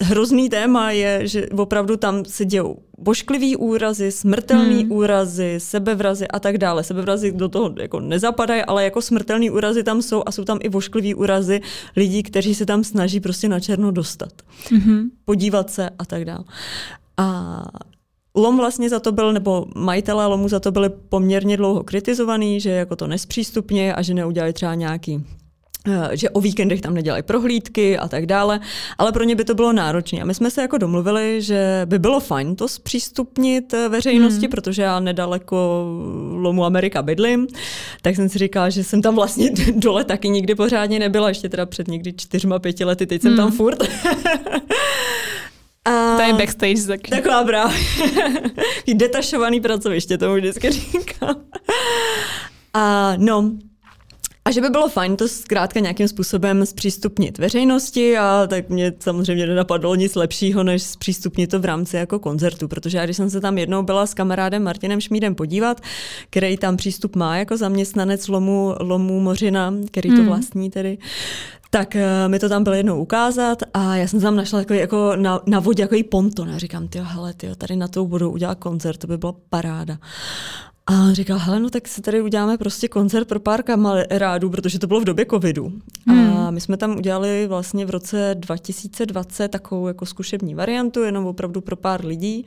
hrozný 0.00 0.48
téma 0.48 0.90
je, 0.90 1.28
že 1.28 1.48
opravdu 1.48 1.96
tam 1.96 2.24
se 2.24 2.44
dějou 2.44 2.78
bošklivý 2.98 3.56
úrazy, 3.56 4.12
smrtelný 4.12 4.82
hmm. 4.82 4.92
úrazy, 4.92 5.54
sebevrazy 5.58 6.28
a 6.28 6.40
tak 6.40 6.58
dále. 6.58 6.84
Sebevrazy 6.84 7.32
do 7.32 7.48
toho 7.48 7.74
jako 7.78 8.00
nezapadají, 8.00 8.62
ale 8.62 8.84
jako 8.84 9.02
smrtelný 9.02 9.50
úrazy 9.50 9.82
tam 9.82 10.02
jsou 10.02 10.22
a 10.26 10.32
jsou 10.32 10.44
tam 10.44 10.58
i 10.62 10.68
bošklivý 10.68 11.14
úrazy 11.14 11.60
lidí, 11.96 12.22
kteří 12.22 12.54
se 12.54 12.66
tam 12.66 12.84
snaží 12.84 13.20
prostě 13.20 13.48
na 13.48 13.60
černo 13.60 13.90
dostat. 13.90 14.32
Hmm. 14.70 15.10
Podívat 15.24 15.70
se 15.70 15.90
a 15.98 16.04
tak 16.04 16.24
dále. 16.24 16.44
A 17.16 17.62
Lom 18.36 18.56
vlastně 18.56 18.88
za 18.88 19.00
to 19.00 19.12
byl, 19.12 19.32
nebo 19.32 19.66
majitelé 19.76 20.26
Lomu 20.26 20.48
za 20.48 20.60
to 20.60 20.72
byli 20.72 20.90
poměrně 21.08 21.56
dlouho 21.56 21.82
kritizovaný, 21.82 22.60
že 22.60 22.70
jako 22.70 22.96
to 22.96 23.06
nespřístupně 23.06 23.94
a 23.94 24.02
že 24.02 24.14
neudělali 24.14 24.52
třeba 24.52 24.74
nějaký 24.74 25.24
že 26.12 26.30
o 26.30 26.40
víkendech 26.40 26.80
tam 26.80 26.94
nedělají 26.94 27.22
prohlídky 27.22 27.98
a 27.98 28.08
tak 28.08 28.26
dále, 28.26 28.60
ale 28.98 29.12
pro 29.12 29.24
ně 29.24 29.36
by 29.36 29.44
to 29.44 29.54
bylo 29.54 29.72
náročné. 29.72 30.20
A 30.20 30.24
my 30.24 30.34
jsme 30.34 30.50
se 30.50 30.62
jako 30.62 30.78
domluvili, 30.78 31.42
že 31.42 31.82
by 31.84 31.98
bylo 31.98 32.20
fajn 32.20 32.56
to 32.56 32.68
zpřístupnit 32.68 33.74
eh, 33.74 33.88
veřejnosti, 33.88 34.46
hmm. 34.46 34.50
protože 34.50 34.82
já 34.82 35.00
nedaleko 35.00 35.84
Lomu 36.32 36.64
Amerika 36.64 37.02
bydlím, 37.02 37.46
tak 38.02 38.16
jsem 38.16 38.28
si 38.28 38.38
říkala, 38.38 38.70
že 38.70 38.84
jsem 38.84 39.02
tam 39.02 39.14
vlastně 39.14 39.50
dole 39.76 40.04
taky 40.04 40.28
nikdy 40.28 40.54
pořádně 40.54 40.98
nebyla, 40.98 41.28
ještě 41.28 41.48
teda 41.48 41.66
před 41.66 41.88
někdy 41.88 42.12
čtyřma, 42.12 42.58
pěti 42.58 42.84
lety, 42.84 43.06
teď 43.06 43.22
jsem 43.22 43.30
hmm. 43.30 43.36
tam 43.36 43.52
furt. 43.52 43.78
A 45.86 46.16
to 46.16 46.22
je 46.22 46.32
backstage 46.32 46.86
taky. 46.86 47.10
Taková 47.10 47.44
právě. 47.44 47.76
Detašovaný 48.94 49.60
pracoviště, 49.60 50.18
tomu 50.18 50.34
vždycky 50.34 50.70
říkám. 50.70 51.36
A 52.74 53.12
no, 53.16 53.50
a 54.44 54.50
že 54.50 54.60
by 54.60 54.70
bylo 54.70 54.88
fajn 54.88 55.16
to 55.16 55.28
zkrátka 55.28 55.80
nějakým 55.80 56.08
způsobem 56.08 56.66
zpřístupnit 56.66 57.38
veřejnosti 57.38 58.18
a 58.18 58.46
tak 58.50 58.68
mě 58.68 58.92
samozřejmě 59.00 59.46
nenapadlo 59.46 59.94
nic 59.94 60.14
lepšího, 60.14 60.62
než 60.62 60.82
zpřístupnit 60.82 61.50
to 61.50 61.60
v 61.60 61.64
rámci 61.64 61.96
jako 61.96 62.18
koncertu, 62.18 62.68
protože 62.68 62.98
já 62.98 63.04
když 63.04 63.16
jsem 63.16 63.30
se 63.30 63.40
tam 63.40 63.58
jednou 63.58 63.82
byla 63.82 64.06
s 64.06 64.14
kamarádem 64.14 64.62
Martinem 64.62 65.00
Šmídem 65.00 65.34
podívat, 65.34 65.80
který 66.30 66.56
tam 66.56 66.76
přístup 66.76 67.16
má 67.16 67.36
jako 67.36 67.56
zaměstnanec 67.56 68.28
Lomu, 68.28 68.74
Lomu 68.80 69.20
Mořina, 69.20 69.74
který 69.90 70.10
to 70.10 70.16
hmm. 70.16 70.26
vlastní 70.26 70.70
tedy, 70.70 70.98
tak 71.70 71.94
uh, 71.94 72.30
mi 72.30 72.38
to 72.38 72.48
tam 72.48 72.64
bylo 72.64 72.76
jednou 72.76 73.00
ukázat 73.00 73.62
a 73.74 73.96
já 73.96 74.08
jsem 74.08 74.20
tam 74.20 74.36
našla 74.36 74.58
takový 74.58 74.78
jako 74.78 75.12
na, 75.16 75.40
na 75.46 75.60
vodě 75.60 75.82
jako 75.82 75.96
ponton 76.10 76.50
a 76.50 76.58
říkám, 76.58 76.88
ty 76.88 77.00
hele, 77.02 77.34
tyjo, 77.34 77.54
tady 77.54 77.76
na 77.76 77.88
tou 77.88 78.06
budou 78.06 78.30
udělat 78.30 78.58
koncert, 78.58 78.96
to 78.96 79.06
by 79.06 79.18
byla 79.18 79.34
paráda. 79.50 79.98
A 80.86 81.12
říkal, 81.12 81.38
hele, 81.38 81.60
no 81.60 81.70
tak 81.70 81.88
si 81.88 82.02
tady 82.02 82.20
uděláme 82.20 82.58
prostě 82.58 82.88
koncert 82.88 83.28
pro 83.28 83.40
pár 83.40 83.62
kamarádů, 83.62 84.50
protože 84.50 84.78
to 84.78 84.86
bylo 84.86 85.00
v 85.00 85.04
době 85.04 85.26
covidu. 85.30 85.72
Hmm. 86.06 86.36
A 86.36 86.50
my 86.50 86.60
jsme 86.60 86.76
tam 86.76 86.96
udělali 86.96 87.46
vlastně 87.46 87.86
v 87.86 87.90
roce 87.90 88.34
2020 88.38 89.48
takovou 89.48 89.88
jako 89.88 90.06
zkušební 90.06 90.54
variantu, 90.54 91.02
jenom 91.02 91.26
opravdu 91.26 91.60
pro 91.60 91.76
pár 91.76 92.04
lidí. 92.04 92.46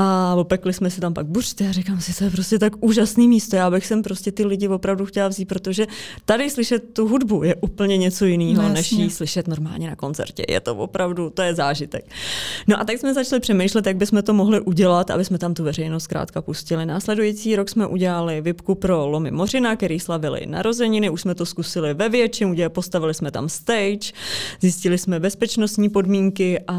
A 0.00 0.34
opekli 0.34 0.72
jsme 0.72 0.90
si 0.90 1.00
tam 1.00 1.14
pak 1.14 1.26
buřty 1.26 1.66
a 1.66 1.72
říkám 1.72 2.00
si, 2.00 2.18
to 2.18 2.24
je 2.24 2.30
prostě 2.30 2.58
tak 2.58 2.72
úžasný 2.80 3.28
místo. 3.28 3.56
Já 3.56 3.70
bych 3.70 3.86
sem 3.86 4.02
prostě 4.02 4.32
ty 4.32 4.44
lidi 4.44 4.68
opravdu 4.68 5.06
chtěla 5.06 5.28
vzít, 5.28 5.44
protože 5.44 5.86
tady 6.24 6.50
slyšet 6.50 6.94
tu 6.94 7.08
hudbu 7.08 7.42
je 7.42 7.54
úplně 7.54 7.96
něco 7.96 8.24
jiného, 8.24 8.62
no, 8.62 8.68
než 8.68 8.92
ji 8.92 9.10
slyšet 9.10 9.48
normálně 9.48 9.90
na 9.90 9.96
koncertě. 9.96 10.44
Je 10.48 10.60
to 10.60 10.76
opravdu, 10.76 11.30
to 11.30 11.42
je 11.42 11.54
zážitek. 11.54 12.04
No 12.66 12.80
a 12.80 12.84
tak 12.84 12.98
jsme 12.98 13.14
začali 13.14 13.40
přemýšlet, 13.40 13.86
jak 13.86 13.96
bychom 13.96 14.22
to 14.22 14.34
mohli 14.34 14.60
udělat, 14.60 15.10
aby 15.10 15.24
jsme 15.24 15.38
tam 15.38 15.54
tu 15.54 15.64
veřejnost 15.64 16.04
zkrátka 16.04 16.42
pustili. 16.42 16.86
Následující 16.86 17.56
rok 17.56 17.68
jsme 17.68 17.86
udělali 17.86 18.40
vypku 18.40 18.74
pro 18.74 19.06
Lomy 19.06 19.30
Mořina, 19.30 19.76
který 19.76 20.00
slavili 20.00 20.46
narozeniny, 20.46 21.10
už 21.10 21.20
jsme 21.20 21.34
to 21.34 21.46
zkusili 21.46 21.94
ve 21.94 22.08
větším, 22.08 22.50
udělali, 22.50 22.74
postavili 22.74 23.14
jsme 23.14 23.30
tam 23.30 23.48
stage, 23.48 24.12
zjistili 24.60 24.98
jsme 24.98 25.20
bezpečnostní 25.20 25.88
podmínky 25.88 26.60
a, 26.66 26.74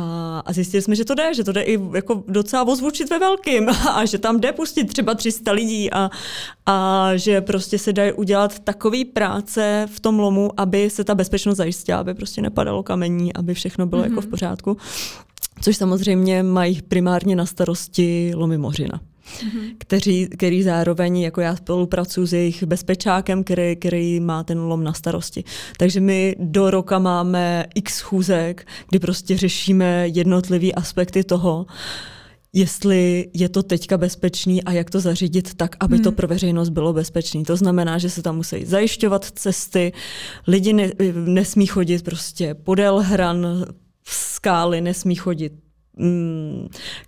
a 0.46 0.54
zjistili 0.54 0.82
jsme, 0.82 0.96
že 0.96 1.06
to 1.06 1.16
jde, 1.16 1.34
že 1.34 1.44
to 1.44 1.52
jde 1.52 1.62
i 1.62 1.80
jako 1.94 2.24
docela 2.28 2.68
ozvučit 2.68 3.10
ve 3.10 3.20
velkým 3.20 3.70
a 3.94 4.06
že 4.06 4.18
tam 4.18 4.40
jde 4.40 4.52
pustit 4.52 4.86
třeba 4.86 5.16
300 5.16 5.52
lidí 5.52 5.92
a, 5.92 6.10
a 6.66 7.10
že 7.16 7.42
prostě 7.42 7.80
se 7.80 7.94
dají 7.94 8.14
udělat 8.14 8.60
takový 8.60 9.06
práce 9.06 9.88
v 9.94 10.00
tom 10.00 10.20
lomu, 10.20 10.52
aby 10.58 10.90
se 10.90 11.04
ta 11.04 11.16
bezpečnost 11.16 11.58
zajistila, 11.58 12.00
aby 12.00 12.14
prostě 12.14 12.42
nepadalo 12.42 12.84
kamení, 12.84 13.34
aby 13.34 13.54
všechno 13.54 13.86
bylo 13.86 14.02
mm-hmm. 14.02 14.10
jako 14.10 14.22
v 14.22 14.24
mhm. 14.24 14.32
pořádku. 14.32 14.78
Což 15.62 15.78
samozřejmě 15.78 16.44
mají 16.44 16.82
primárně 16.82 17.36
na 17.36 17.46
starosti 17.46 18.32
lomy 18.36 18.58
Mořina. 18.58 19.02
Mm-hmm. 19.30 19.76
Kteří, 19.78 20.28
který 20.28 20.64
zároveň, 20.64 21.18
jako 21.18 21.42
já 21.42 21.56
spolupracuji 21.56 22.28
s 22.28 22.34
jejich 22.34 22.64
bezpečákem, 22.64 23.44
který, 23.44 23.76
který 23.76 24.20
má 24.20 24.44
ten 24.44 24.60
lom 24.60 24.84
na 24.84 24.94
starosti. 24.94 25.44
Takže 25.78 26.00
my 26.00 26.36
do 26.40 26.72
roka 26.72 27.00
máme 27.00 27.66
x 27.76 28.02
chůzek, 28.02 28.68
kdy 28.90 29.00
prostě 29.00 29.38
řešíme 29.38 30.08
jednotlivé 30.08 30.72
aspekty 30.72 31.24
toho, 31.24 31.66
jestli 32.54 33.30
je 33.34 33.50
to 33.50 33.64
teďka 33.64 33.98
bezpečný 33.98 34.64
a 34.64 34.72
jak 34.72 34.90
to 34.90 35.00
zařídit 35.00 35.54
tak, 35.54 35.76
aby 35.80 35.96
hmm. 35.96 36.04
to 36.04 36.12
pro 36.12 36.28
veřejnost 36.28 36.70
bylo 36.70 36.94
bezpečné. 36.94 37.44
To 37.44 37.56
znamená, 37.56 37.98
že 37.98 38.10
se 38.10 38.22
tam 38.22 38.36
musí 38.36 38.66
zajišťovat 38.66 39.26
cesty, 39.26 39.94
lidi 40.48 40.74
ne, 40.74 40.92
nesmí 41.14 41.66
chodit 41.66 42.04
prostě 42.04 42.54
podél 42.54 43.00
hran, 43.00 43.66
skály, 44.04 44.82
nesmí 44.82 45.16
chodit 45.16 45.54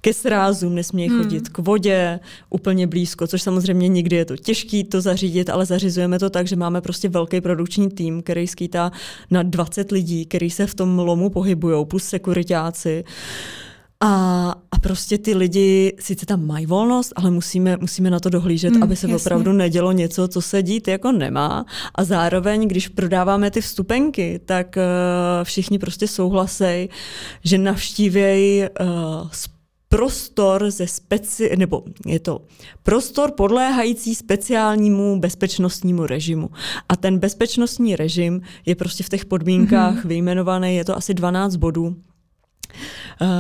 ke 0.02 0.14
srázům, 0.14 0.76
nesmí 0.76 1.10
hmm. 1.10 1.18
chodit 1.18 1.50
k 1.50 1.58
vodě 1.58 2.20
úplně 2.50 2.88
blízko, 2.88 3.28
což 3.28 3.42
samozřejmě 3.42 3.88
někdy 3.88 4.16
je 4.16 4.26
to 4.26 4.38
těžké 4.38 4.84
to 4.84 5.02
zařídit, 5.02 5.50
ale 5.50 5.66
zařizujeme 5.66 6.20
to 6.20 6.30
tak, 6.30 6.48
že 6.48 6.56
máme 6.56 6.82
prostě 6.82 7.10
velký 7.10 7.42
produkční 7.42 7.90
tým, 7.90 8.22
který 8.22 8.48
skýtá 8.48 8.92
na 9.32 9.44
20 9.44 9.92
lidí, 9.92 10.26
který 10.26 10.50
se 10.50 10.68
v 10.68 10.76
tom 10.76 11.00
lomu 11.00 11.30
pohybují, 11.30 11.86
plus 11.86 12.04
sekuritáci. 12.04 13.04
A, 14.04 14.56
a 14.72 14.80
prostě 14.80 15.18
ty 15.18 15.36
lidi 15.36 15.96
sice 16.00 16.26
tam 16.26 16.48
mají 16.48 16.66
volnost, 16.66 17.14
ale 17.16 17.32
musíme, 17.32 17.78
musíme 17.82 18.10
na 18.10 18.20
to 18.20 18.30
dohlížet, 18.30 18.74
mm, 18.74 18.84
aby 18.84 18.96
se 18.96 19.08
jasně. 19.08 19.16
opravdu 19.16 19.54
nedělo 19.54 19.92
něco, 19.92 20.28
co 20.28 20.42
se 20.42 20.64
dít 20.64 20.88
jako 20.88 21.12
nemá. 21.12 21.66
A 21.96 22.04
zároveň, 22.04 22.68
když 22.68 22.88
prodáváme 22.88 23.52
ty 23.52 23.62
vstupenky, 23.62 24.40
tak 24.46 24.78
uh, 24.78 24.84
všichni 25.44 25.80
prostě 25.80 26.08
souhlasí, 26.08 26.90
že 27.44 27.58
navštívějí 27.58 28.62
uh, 28.62 28.88
prostor 29.90 30.72
ze 30.72 30.86
speci- 30.86 31.58
nebo 31.58 31.84
je 32.06 32.20
to 32.20 32.42
prostor 32.84 33.32
podléhající 33.32 34.16
speciálnímu 34.16 35.20
bezpečnostnímu 35.20 36.06
režimu. 36.06 36.50
A 36.90 36.96
ten 36.96 37.20
bezpečnostní 37.20 37.96
režim 37.96 38.42
je 38.66 38.76
prostě 38.76 39.04
v 39.04 39.10
těch 39.10 39.26
podmínkách 39.26 39.96
mm-hmm. 39.96 40.08
vyjmenovaný, 40.08 40.76
je 40.76 40.86
to 40.86 40.98
asi 40.98 41.14
12 41.14 41.56
bodů 41.56 41.96
Eh, 41.96 42.11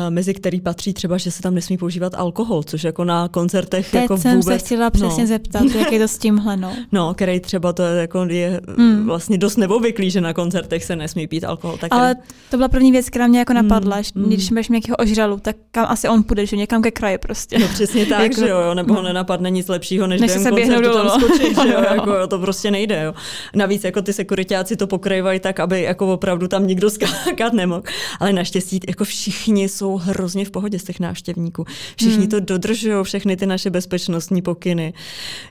mezi 0.10 0.34
který 0.34 0.62
patří 0.62 0.94
třeba, 0.94 1.18
že 1.18 1.32
se 1.32 1.42
tam 1.42 1.56
nesmí 1.56 1.78
používat 1.78 2.16
alkohol, 2.16 2.64
což 2.64 2.84
jako 2.84 3.04
na 3.04 3.28
koncertech 3.28 3.92
Teď 3.92 4.02
jako 4.02 4.18
jsem 4.18 4.40
vůbec... 4.40 4.62
se 4.62 4.66
chtěla 4.66 4.90
přesně 4.90 5.24
no. 5.24 5.28
zeptat, 5.28 5.64
jak 5.64 5.92
je 5.92 6.00
to 6.00 6.08
s 6.08 6.18
tímhle, 6.18 6.58
no. 6.58 6.74
No, 6.92 7.14
který 7.14 7.40
třeba 7.40 7.74
to 7.74 7.84
je, 7.84 8.02
jako 8.02 8.26
je 8.30 8.62
hmm. 8.78 9.06
vlastně 9.06 9.38
dost 9.38 9.58
neobvyklý, 9.58 10.12
že 10.12 10.22
na 10.22 10.34
koncertech 10.34 10.84
se 10.84 10.96
nesmí 10.96 11.28
pít 11.28 11.44
alkohol. 11.44 11.78
Tak 11.78 11.94
Ale 11.94 12.16
to 12.50 12.58
byla 12.58 12.70
první 12.70 12.92
věc, 12.92 13.10
která 13.10 13.28
mě 13.28 13.40
jako 13.40 13.54
napadla, 13.54 13.96
hmm. 14.16 14.26
když 14.26 14.52
máš 14.52 14.70
nějakého 14.70 14.96
ožralu, 14.96 15.40
tak 15.42 15.56
kam 15.72 15.86
asi 15.90 16.08
on 16.08 16.24
půjde, 16.24 16.46
že 16.46 16.58
někam 16.58 16.82
ke 16.82 16.92
kraji 16.92 17.18
prostě. 17.18 17.60
No 17.60 17.68
přesně 17.68 18.06
tak, 18.10 18.22
jako, 18.22 18.42
že 18.42 18.50
jo, 18.50 18.74
nebo 18.74 18.94
ho 18.94 19.02
nenapadne 19.02 19.50
nic 19.50 19.68
lepšího, 19.68 20.08
než, 20.08 20.22
než 20.22 20.32
během 20.32 20.54
koncertu 20.54 20.82
dolů, 20.82 20.96
tam 20.96 21.06
no. 21.06 21.28
skočit, 21.28 21.62
že 21.62 21.74
jo, 21.74 21.80
jako 21.96 22.12
jo, 22.12 22.28
to 22.28 22.40
prostě 22.40 22.72
nejde, 22.72 23.04
jo. 23.04 23.14
Navíc 23.56 23.84
jako 23.84 24.02
ty 24.02 24.14
sekuritáci 24.14 24.76
to 24.76 24.88
pokrývají 24.88 25.40
tak, 25.40 25.60
aby 25.60 25.82
jako 25.82 26.14
opravdu 26.14 26.48
tam 26.48 26.68
nikdo 26.68 26.90
skákat 26.90 27.54
nemohl. 27.54 27.84
Ale 28.20 28.34
naštěstí 28.34 28.80
jako 28.88 29.04
všichni 29.04 29.70
jsou 29.72 29.98
hrozně 29.98 30.46
v 30.46 30.52
pohodě 30.52 30.80
z 30.80 30.84
těch 30.84 31.00
návštěvníků. 31.00 31.66
Všichni 31.98 32.18
hmm. 32.18 32.28
to 32.28 32.40
dodržují, 32.40 33.04
všechny 33.04 33.38
ty 33.38 33.46
naše 33.46 33.70
bezpečnostní 33.70 34.42
pokyny. 34.42 34.94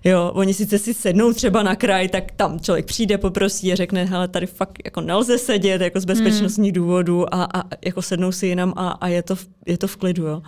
Jo, 0.04 0.30
oni 0.35 0.54
sice 0.54 0.78
si 0.78 0.94
sednou 0.94 1.33
třeba 1.33 1.62
na 1.62 1.76
kraj, 1.76 2.09
tak 2.09 2.33
tam 2.33 2.61
člověk 2.61 2.87
přijde, 2.87 3.18
poprosí 3.18 3.72
a 3.72 3.76
řekne, 3.76 4.04
hele, 4.04 4.28
tady 4.28 4.46
fakt 4.46 4.78
jako 4.85 5.00
nelze 5.00 5.38
sedět 5.38 5.80
jako 5.80 6.00
z 6.00 6.04
bezpečnostních 6.04 6.72
hmm. 6.72 6.85
důvodů 6.85 7.35
a, 7.35 7.44
a 7.54 7.62
jako 7.85 8.02
sednou 8.02 8.33
si 8.33 8.46
jinam 8.46 8.72
a, 8.76 8.88
a 8.88 9.09
je, 9.09 9.22
to, 9.22 9.37
je 9.66 9.78
to 9.78 9.87
v 9.87 9.96
klidu. 9.96 10.26
Jo. 10.26 10.42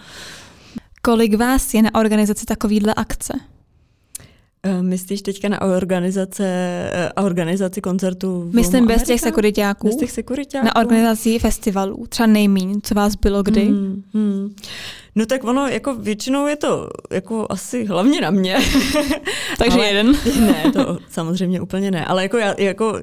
Kolik 1.02 1.34
vás 1.34 1.74
je 1.74 1.82
na 1.82 1.94
organizaci 1.94 2.46
takovýhle 2.46 2.94
akce? 2.94 3.32
Eh, 4.66 4.82
myslíš 4.82 5.22
teďka 5.22 5.48
na 5.48 5.60
organizace, 5.60 6.44
eh, 6.92 7.12
organizaci 7.12 7.80
koncertu? 7.80 8.50
Myslím 8.54 8.86
bez 8.86 9.02
těch 9.02 9.20
sekuritáků. 9.20 9.86
Bez 9.86 9.96
těch 9.96 10.10
sekuritáků. 10.10 10.66
Na 10.66 10.76
organizaci 10.76 11.38
festivalů, 11.38 12.06
třeba 12.08 12.26
nejmín, 12.26 12.80
co 12.82 12.94
vás 12.94 13.14
bylo 13.14 13.42
kdy? 13.42 13.64
Hmm, 13.64 14.02
hmm. 14.14 14.54
No 15.14 15.26
tak 15.26 15.44
ono, 15.44 15.68
jako 15.68 15.94
většinou 15.94 16.46
je 16.46 16.56
to 16.56 16.90
jako 17.10 17.46
asi 17.50 17.84
hlavně 17.84 18.20
na 18.20 18.30
mě. 18.30 18.58
Takže 19.58 19.78
ale, 19.78 19.86
jeden. 19.86 20.12
ne, 20.40 20.72
to 20.72 20.98
samozřejmě 21.10 21.60
úplně 21.60 21.90
ne, 21.90 22.04
ale 22.04 22.22
jako 22.22 22.38
já, 22.38 22.54
jako, 22.58 23.00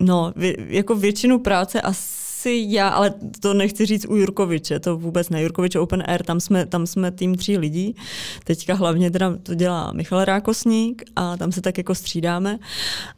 no, 0.00 0.32
jako 0.68 0.94
většinu 0.94 1.38
práce 1.38 1.80
asi 1.80 2.25
asi 2.36 2.64
já, 2.68 2.88
ale 2.88 3.14
to 3.40 3.54
nechci 3.54 3.86
říct 3.86 4.06
u 4.08 4.16
Jurkoviče, 4.16 4.80
to 4.80 4.96
vůbec 4.96 5.28
ne. 5.28 5.42
Jurkoviče 5.42 5.80
Open 5.80 6.02
Air, 6.06 6.22
tam 6.22 6.40
jsme, 6.40 6.66
tam 6.66 6.86
jsme 6.86 7.10
tým 7.10 7.34
tří 7.34 7.58
lidí. 7.58 7.96
Teďka 8.44 8.74
hlavně 8.74 9.10
teda 9.10 9.36
to 9.42 9.54
dělá 9.54 9.92
Michal 9.92 10.24
Rákosník 10.24 11.02
a 11.16 11.36
tam 11.36 11.52
se 11.52 11.60
tak 11.60 11.78
jako 11.78 11.94
střídáme. 11.94 12.58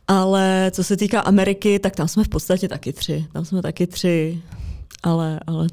Ale 0.08 0.70
co 0.74 0.84
se 0.84 0.96
týká 0.96 1.20
Ameriky, 1.20 1.78
tak 1.78 1.96
tam 1.96 2.08
jsme 2.08 2.24
v 2.24 2.28
podstatě 2.28 2.68
taky 2.68 2.92
tři. 2.92 3.26
Tam 3.32 3.44
jsme 3.44 3.62
taky 3.62 3.86
tři, 3.86 4.42
ale, 5.02 5.40
ale 5.46 5.66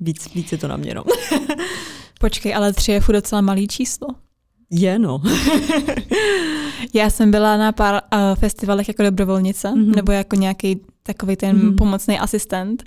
víc, 0.00 0.34
víc 0.34 0.52
je 0.52 0.58
to 0.58 0.68
na 0.68 0.76
mě, 0.76 0.94
no. 0.94 1.04
Počkej, 2.20 2.54
ale 2.54 2.72
tři 2.72 2.92
je 2.92 3.00
furt 3.00 3.14
docela 3.14 3.40
malý 3.40 3.68
číslo. 3.68 4.08
Je, 4.70 4.98
no. 4.98 5.22
Já 6.94 7.10
jsem 7.10 7.30
byla 7.30 7.56
na 7.56 7.72
pár 7.72 7.94
uh, 7.94 8.34
festivalech 8.34 8.88
jako 8.88 9.02
dobrovolnice, 9.02 9.68
mm-hmm. 9.68 9.96
nebo 9.96 10.12
jako 10.12 10.36
nějaký 10.36 10.80
takový 11.06 11.36
ten 11.36 11.56
mm-hmm. 11.56 11.74
pomocný 11.76 12.18
asistent. 12.18 12.84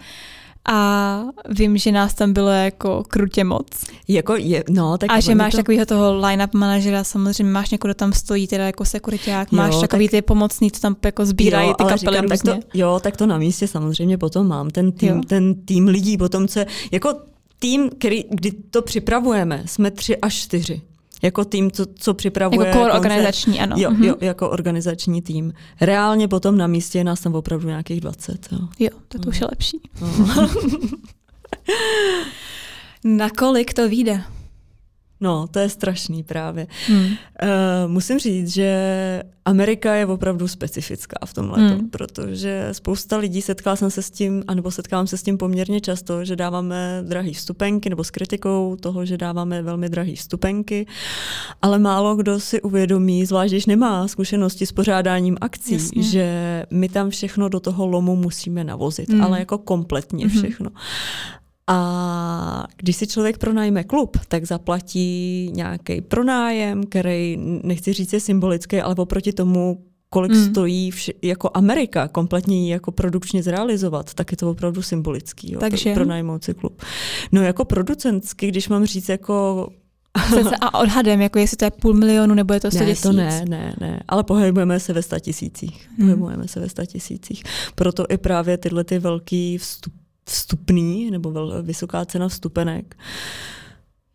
a 0.66 1.24
vím, 1.50 1.78
že 1.78 1.92
nás 1.92 2.14
tam 2.14 2.34
bylo 2.34 2.50
jako 2.50 3.04
krutě 3.08 3.44
moc. 3.44 3.68
Jako 4.08 4.36
je, 4.36 4.64
no, 4.70 4.98
tak 4.98 5.10
a 5.12 5.20
že 5.20 5.28
oni 5.32 5.36
máš 5.36 5.52
to... 5.52 5.58
takového 5.58 5.86
toho 5.86 6.20
line-up 6.20 6.54
manažera, 6.54 7.04
samozřejmě 7.04 7.54
máš 7.54 7.70
někoho, 7.70 7.90
kdo 7.90 7.94
tam 7.94 8.14
stojí, 8.14 8.48
teda 8.48 8.66
jako 8.66 8.86
sekuriták, 8.86 9.52
máš 9.52 9.74
Jo, 9.74 9.82
takový 9.82 10.08
tak- 10.08 10.12
ty 10.12 10.22
pomocný, 10.22 10.72
co 10.72 10.82
tam 10.82 10.96
jako 11.06 11.26
sbírají 11.26 11.68
jo, 11.68 11.74
ty 11.74 11.84
kapely 11.84 11.98
říkám, 12.18 12.28
tak 12.28 12.42
to, 12.42 12.60
jo, 12.74 13.00
tak 13.04 13.18
to 13.18 13.26
na 13.26 13.38
místě 13.38 13.68
samozřejmě 13.68 14.18
potom 14.18 14.48
mám. 14.48 14.70
Ten 14.70 14.92
tým, 14.92 15.10
Jo. 15.10 15.22
ten 15.28 15.66
tým 15.66 15.88
lidí 15.88 16.18
potom, 16.18 16.48
co 16.48 16.60
je, 16.60 16.68
jako 16.92 17.14
tým, 17.60 17.90
který, 17.90 18.24
kdy 18.30 18.52
to 18.52 18.82
připravujeme, 18.82 19.64
jsme 19.66 19.92
tři 19.92 20.18
až 20.18 20.36
čtyři. 20.36 20.82
Jako 21.22 21.46
tým, 21.46 21.72
co, 21.72 21.86
co 21.96 22.14
připravuje 22.14 22.68
Jako 22.68 22.80
koncert. 22.80 22.96
organizační, 22.96 23.60
ano. 23.60 23.76
Jo, 23.80 23.92
Mhm. 23.92 24.04
jo, 24.04 24.16
jako 24.22 24.50
organizační 24.50 25.22
tým. 25.22 25.54
Reálně 25.82 26.28
potom 26.28 26.58
na 26.58 26.68
místě 26.68 26.98
je 26.98 27.04
nás 27.04 27.20
tam 27.20 27.36
opravdu 27.36 27.68
nějakých 27.68 28.02
20. 28.02 28.48
Jo. 28.52 28.60
Jo, 28.80 28.90
tak 29.08 29.22
to 29.22 29.30
už 29.30 29.40
je 29.42 29.48
lepší. 29.52 29.82
No. 30.02 30.50
Na 33.04 33.30
kolik 33.30 33.74
to 33.74 33.90
vyjde? 33.90 34.24
No, 35.22 35.48
to 35.48 35.60
je 35.60 35.70
strašný 35.70 36.24
právě. 36.24 36.68
Hmm. 36.88 37.04
Uh, 37.06 37.10
musím 37.88 38.20
říct, 38.20 38.54
že 38.54 39.24
Amerika 39.46 39.96
je 39.96 40.06
opravdu 40.06 40.48
specifická 40.48 41.26
v 41.26 41.34
tomhle, 41.34 41.58
Hmm. 41.60 41.70
hmm. 41.78 41.90
protože 41.90 42.70
spousta 42.72 43.18
lidí 43.18 43.42
setkala 43.42 43.76
jsem 43.76 43.92
se 43.92 44.02
s 44.02 44.12
tím, 44.12 44.44
anebo 44.48 44.72
setkávám 44.72 45.08
se 45.08 45.18
s 45.18 45.24
tím 45.24 45.38
poměrně 45.38 45.82
často, 45.82 46.26
že 46.26 46.36
dáváme 46.36 47.04
drahý 47.08 47.34
vstupenky, 47.34 47.90
nebo 47.90 48.04
s 48.04 48.12
kritikou 48.12 48.78
toho, 48.80 49.06
že 49.06 49.18
dáváme 49.18 49.62
velmi 49.62 49.90
drahý 49.90 50.16
vstupenky, 50.16 50.86
ale 51.62 51.80
málo 51.80 52.16
kdo 52.16 52.40
si 52.40 52.62
uvědomí, 52.62 53.26
zvlášť 53.26 53.52
když 53.54 53.66
nemá 53.66 54.08
zkušenosti 54.08 54.66
s 54.66 54.72
pořádáním 54.72 55.38
akcí, 55.42 55.74
Jasně. 55.74 56.04
že 56.04 56.64
my 56.72 56.90
tam 56.90 57.10
všechno 57.10 57.50
do 57.50 57.60
toho 57.60 57.88
lomu 57.88 58.16
musíme 58.16 58.64
navozit, 58.64 59.10
Hmm. 59.10 59.22
ale 59.22 59.40
jako 59.40 59.58
kompletně 59.58 60.26
Mhm. 60.26 60.38
všechno. 60.38 60.70
A 61.72 62.68
když 62.78 62.96
si 62.96 63.08
člověk 63.08 63.38
pronajme 63.38 63.84
klub, 63.84 64.18
tak 64.28 64.46
zaplatí 64.46 65.50
nějaký 65.54 66.02
pronájem, 66.02 66.84
který 66.84 67.38
nechci 67.64 67.94
říct 67.94 68.14
je 68.14 68.20
symbolický, 68.20 68.78
ale 68.82 68.96
oproti 68.98 69.34
tomu, 69.34 69.84
kolik 70.10 70.32
Mm. 70.32 70.46
stojí 70.50 70.92
vš- 70.92 71.14
jako 71.22 71.50
Amerika 71.54 72.08
kompletně 72.08 72.64
ji 72.66 72.70
jako 72.72 72.92
produkčně 72.92 73.44
zrealizovat, 73.44 74.14
tak 74.14 74.32
je 74.32 74.38
to 74.38 74.50
opravdu 74.52 74.82
symbolický. 74.82 75.52
Jo, 75.54 75.60
Takže? 75.60 75.94
pro, 75.94 76.04
pronajmout 76.04 76.44
si 76.44 76.54
klub. 76.54 76.82
No 77.32 77.42
jako 77.42 77.66
producentsky, 77.66 78.48
když 78.48 78.70
mám 78.70 78.86
říct 78.86 79.10
jako 79.10 79.68
Přece 80.32 80.56
a 80.62 80.80
odhadem, 80.80 81.22
jako 81.22 81.40
jestli 81.40 81.58
to 81.58 81.66
je 81.66 81.72
půl 81.72 81.94
milionu 81.94 82.36
nebo 82.36 82.54
je 82.54 82.60
to 82.60 82.72
100 82.72 82.80
ne, 82.80 82.86
tisíc. 82.86 83.02
to 83.04 83.12
ne, 83.14 83.46
ne, 83.50 83.74
ne, 83.80 84.04
ale 84.08 84.24
pohybujeme 84.24 84.80
se 84.80 84.94
ve 84.94 85.02
statisících. 85.04 85.90
Hmm. 85.98 86.08
Pohybujeme 86.08 86.48
se 86.48 86.60
ve 86.60 86.70
statisících. 86.70 87.44
Proto 87.76 88.06
i 88.10 88.18
právě 88.18 88.58
tyhle 88.58 88.84
ty 88.84 89.00
velký 89.00 89.58
vstup, 89.58 89.94
vstupný 90.30 91.12
nebo 91.12 91.62
vysoká 91.62 92.06
cena 92.06 92.28
vstupenek, 92.28 92.98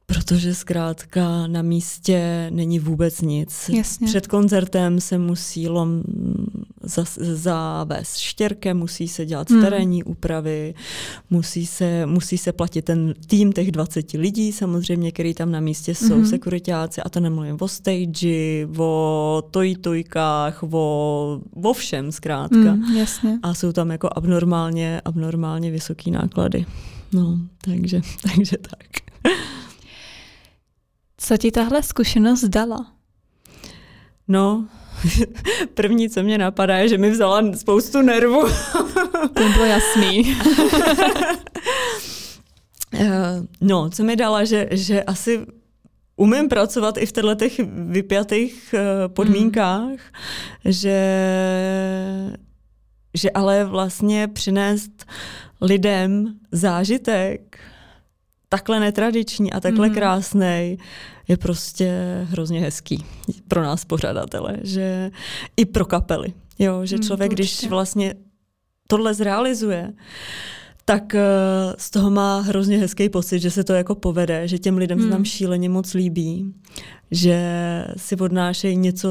protože 0.07 0.55
zkrátka 0.55 1.47
na 1.47 1.63
místě 1.63 2.51
není 2.51 2.79
vůbec 2.79 3.21
nic. 3.21 3.71
Jasně. 3.73 4.07
Před 4.07 4.27
koncertem 4.27 5.01
se 5.01 5.19
musí 5.19 5.69
lom 5.69 6.03
zavést 7.17 8.17
štěrkem, 8.17 8.77
musí 8.79 9.09
se 9.09 9.27
dělat 9.27 9.51
Hmm. 9.51 9.63
terénní 9.63 10.05
úpravy, 10.05 10.75
musí 11.31 11.67
se, 11.67 12.07
musí 12.07 12.39
se 12.39 12.53
platit 12.53 12.83
ten 12.83 13.15
tým 13.27 13.53
těch 13.53 13.73
20 13.73 14.13
lidí 14.13 14.53
samozřejmě, 14.53 15.13
který 15.13 15.35
tam 15.35 15.51
na 15.53 15.61
místě 15.61 15.95
jsou, 15.95 16.07
mm-hmm. 16.07 16.31
sekuritáci, 16.31 17.01
a 17.01 17.09
to 17.09 17.21
nemluvím 17.21 17.57
o 17.61 17.69
stage, 17.69 18.67
o 18.79 19.43
tojtojkách, 19.51 20.63
o, 20.63 21.41
o 21.63 21.73
všem 21.73 22.13
zkrátka. 22.13 22.75
Mm, 22.75 22.97
jasně. 22.97 23.39
A 23.43 23.55
jsou 23.55 23.73
tam 23.73 23.91
jako 23.91 24.11
abnormálně, 24.17 25.01
abnormálně 25.05 25.71
vysoký 25.71 26.11
náklady. 26.11 26.67
No, 27.13 27.39
takže, 27.65 28.01
takže 28.35 28.57
tak. 28.59 29.05
Co 31.17 31.37
ti 31.37 31.51
tahle 31.51 31.83
zkušenost 31.83 32.45
dala? 32.45 32.93
No, 34.29 34.69
první, 35.75 36.11
co 36.11 36.23
mě 36.23 36.39
napadá, 36.39 36.77
je, 36.77 36.89
že 36.89 36.99
mi 36.99 37.11
vzala 37.11 37.43
spoustu 37.57 38.03
nervu. 38.03 38.49
To 39.35 39.49
bylo 39.55 39.65
jasný. 39.65 40.37
Eh, 43.01 43.43
no, 43.61 43.91
co 43.91 44.05
mi 44.05 44.17
dala, 44.17 44.45
že, 44.45 44.69
že 44.71 45.03
asi 45.03 45.47
umím 46.17 46.49
pracovat 46.49 46.97
i 46.99 47.07
v 47.07 47.13
těchto 47.13 47.35
těch 47.35 47.61
vypjatých 47.89 48.75
eh, 48.75 49.09
podmínkách, 49.09 49.99
že, 50.65 51.01
že 53.15 53.31
ale 53.31 53.65
vlastně 53.65 54.29
přinést 54.29 55.05
lidem 55.61 56.35
zážitek 56.53 57.59
takhle 58.55 58.81
netradiční 58.81 59.53
a 59.53 59.61
takhle 59.61 59.87
Mhm. 59.87 59.95
krásný 59.95 60.79
je 61.29 61.37
prostě 61.37 61.91
hrozně 62.31 62.61
hezký 62.61 63.05
pro 63.49 63.63
nás 63.63 63.85
pořadatele, 63.85 64.57
že 64.63 65.11
i 65.57 65.65
pro 65.65 65.85
kapely. 65.85 66.33
Jo, 66.59 66.87
že 66.87 66.97
Mm, 66.97 67.03
člověk, 67.03 67.31
to 67.31 67.35
když 67.35 67.69
vlastně 67.69 68.15
tohle 68.89 69.15
zrealizuje, 69.15 69.93
tak 70.85 71.15
eh, 71.15 71.21
z 71.79 71.91
toho 71.91 72.11
má 72.11 72.41
hrozně 72.41 72.79
hezký 72.79 73.09
pocit, 73.09 73.39
že 73.39 73.51
se 73.51 73.65
to 73.65 73.73
jako 73.73 73.95
povede, 73.95 74.49
že 74.49 74.59
těm 74.59 74.77
lidem 74.79 74.99
se 74.99 75.03
Hmm. 75.03 75.13
tam 75.13 75.25
šíleně 75.25 75.69
moc 75.69 75.95
líbí, 75.95 76.55
že 77.11 77.39
si 77.97 78.17
odnášejí 78.17 78.77
něco 78.77 79.09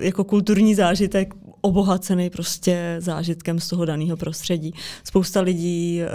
eh, 0.00 0.06
jako 0.06 0.24
kulturní 0.24 0.74
zážitek, 0.74 1.34
obohacený 1.62 2.30
prostě 2.30 2.96
zážitkem 2.98 3.60
z 3.60 3.68
toho 3.68 3.84
daného 3.84 4.16
prostředí. 4.16 4.74
Spousta 5.04 5.40
lidí 5.40 6.02
eh, 6.02 6.08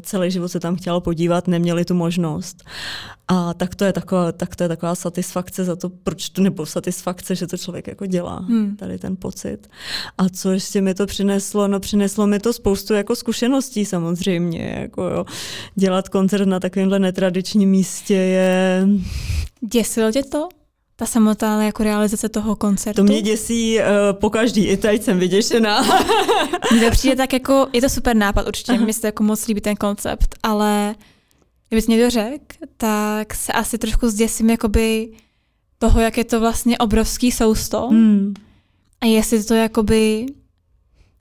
celý 0.00 0.30
život 0.30 0.48
se 0.48 0.60
tam 0.60 0.76
chtělo 0.76 1.00
podívat, 1.00 1.48
neměli 1.48 1.84
tu 1.84 1.94
možnost. 1.94 2.64
A 3.28 3.54
tak 3.54 3.74
to 3.74 3.84
je 3.84 3.92
taková, 3.92 4.32
tak 4.32 4.56
to 4.56 4.62
je 4.64 4.68
taková 4.68 4.94
satisfakce 4.94 5.64
za 5.64 5.76
to, 5.76 5.88
proč 5.88 6.28
to, 6.28 6.42
nebo 6.42 6.66
satisfakce, 6.66 7.34
že 7.34 7.46
to 7.46 7.56
člověk 7.56 7.86
jako 7.86 8.06
dělá, 8.06 8.36
Hmm. 8.36 8.76
tady 8.76 8.98
ten 8.98 9.16
pocit. 9.16 9.68
A 10.18 10.28
co 10.28 10.50
ještě 10.50 10.80
mi 10.80 10.94
to 10.94 11.06
přineslo? 11.06 11.68
No 11.68 11.80
přineslo 11.80 12.26
mi 12.26 12.38
to 12.38 12.52
spoustu 12.52 12.94
jako 12.94 13.16
zkušeností 13.16 13.84
samozřejmě, 13.84 14.76
jako 14.80 15.02
jo. 15.02 15.24
Dělat 15.74 16.08
koncert 16.08 16.46
na 16.46 16.60
takovémhle 16.60 16.98
netradičním 16.98 17.70
místě 17.70 18.14
je, 18.14 18.88
Děsilo 19.60 20.12
tě 20.12 20.22
to? 20.22 20.48
Ta 21.00 21.06
samotná 21.06 21.64
jako 21.64 21.82
realizace 21.82 22.28
toho 22.28 22.56
koncertu? 22.56 22.96
to 22.96 23.04
mě 23.04 23.22
děsí 23.22 23.78
uh, 23.78 23.84
po 24.12 24.30
každý, 24.30 24.66
i 24.66 24.76
teď 24.76 25.02
jsem 25.02 25.18
vyděšená. 25.18 25.82
Mně 26.72 26.80
to 26.84 26.90
přijde 26.90 27.16
tak 27.16 27.32
jako, 27.32 27.66
je 27.72 27.80
to 27.80 27.88
super 27.88 28.16
nápad 28.16 28.46
určitě, 28.48 28.78
mi 28.78 28.92
se 28.92 29.06
jako 29.06 29.22
moc 29.22 29.46
líbí 29.46 29.60
ten 29.60 29.76
koncept, 29.76 30.34
ale 30.42 30.94
kdybys 31.68 31.86
mě 31.86 32.04
to 32.04 32.10
řekl, 32.10 32.56
tak 32.76 33.34
se 33.34 33.52
asi 33.52 33.78
trošku 33.78 34.08
zděsím 34.08 34.50
jakoby 34.50 35.08
toho, 35.78 36.00
jak 36.00 36.18
je 36.18 36.24
to 36.24 36.40
vlastně 36.40 36.78
obrovský 36.78 37.32
sousto 37.32 37.88
hmm. 37.88 38.34
a 39.00 39.06
jestli 39.06 39.44
to 39.44 39.54
jakoby 39.54 40.26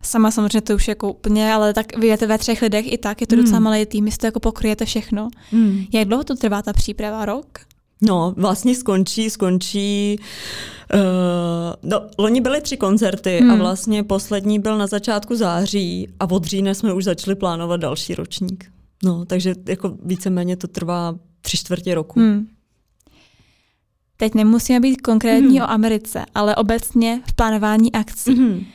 sama 0.03 0.31
samozřejmě 0.31 0.61
to 0.61 0.75
už 0.75 0.87
jako 0.87 1.09
úplně, 1.09 1.53
ale 1.53 1.73
tak 1.73 1.97
vy 1.97 2.07
jete 2.07 2.27
ve 2.27 2.37
třech 2.37 2.61
lidech 2.61 2.91
i 2.93 2.97
tak, 2.97 3.21
je 3.21 3.27
to 3.27 3.35
Hmm. 3.35 3.43
docela 3.45 3.59
malý 3.59 3.85
tým, 3.85 4.05
jestli 4.05 4.17
to 4.17 4.25
jako 4.27 4.39
pokryjete 4.39 4.85
všechno. 4.85 5.29
Hmm. 5.51 5.85
Jak 5.93 6.07
dlouho 6.07 6.23
to 6.23 6.35
trvá 6.35 6.61
ta 6.61 6.73
příprava? 6.73 7.25
Rok? 7.25 7.66
No, 8.01 8.33
vlastně 8.37 8.75
skončí, 8.75 9.29
skončí. 9.29 10.19
Uh, 10.93 10.99
no, 11.89 12.01
loni 12.17 12.41
byly 12.41 12.61
tři 12.61 12.77
koncerty 12.77 13.39
Hmm. 13.41 13.51
a 13.51 13.55
vlastně 13.55 14.03
poslední 14.03 14.59
byl 14.59 14.77
na 14.77 14.87
začátku 14.87 15.35
září 15.35 16.07
a 16.19 16.29
od 16.29 16.45
října 16.45 16.73
jsme 16.73 16.93
už 16.93 17.03
začali 17.03 17.35
plánovat 17.35 17.79
další 17.79 18.15
ročník. 18.15 18.71
No, 19.03 19.25
takže 19.25 19.55
jako 19.67 19.97
víceméně 20.03 20.55
to 20.57 20.67
trvá 20.67 21.15
tři 21.41 21.57
čtvrtě 21.57 21.95
roku. 21.95 22.19
Hmm. 22.19 22.47
Teď 24.17 24.33
nemusíme 24.33 24.79
být 24.79 25.01
konkrétní 25.01 25.57
Hmm. 25.57 25.67
o 25.67 25.71
Americe, 25.71 26.25
ale 26.35 26.55
obecně 26.55 27.21
v 27.29 27.33
plánování 27.33 27.91
akcí. 27.91 28.31
Mm-hmm. 28.35 28.65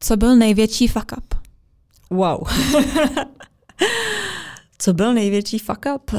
Co 0.00 0.16
byl 0.16 0.36
největší 0.36 0.88
fuck 0.88 1.12
up? 1.18 1.34
Wow. 2.10 2.38
Co 4.78 4.92
byl 4.92 5.14
největší 5.14 5.58
fuck 5.58 5.84
up? 5.94 6.10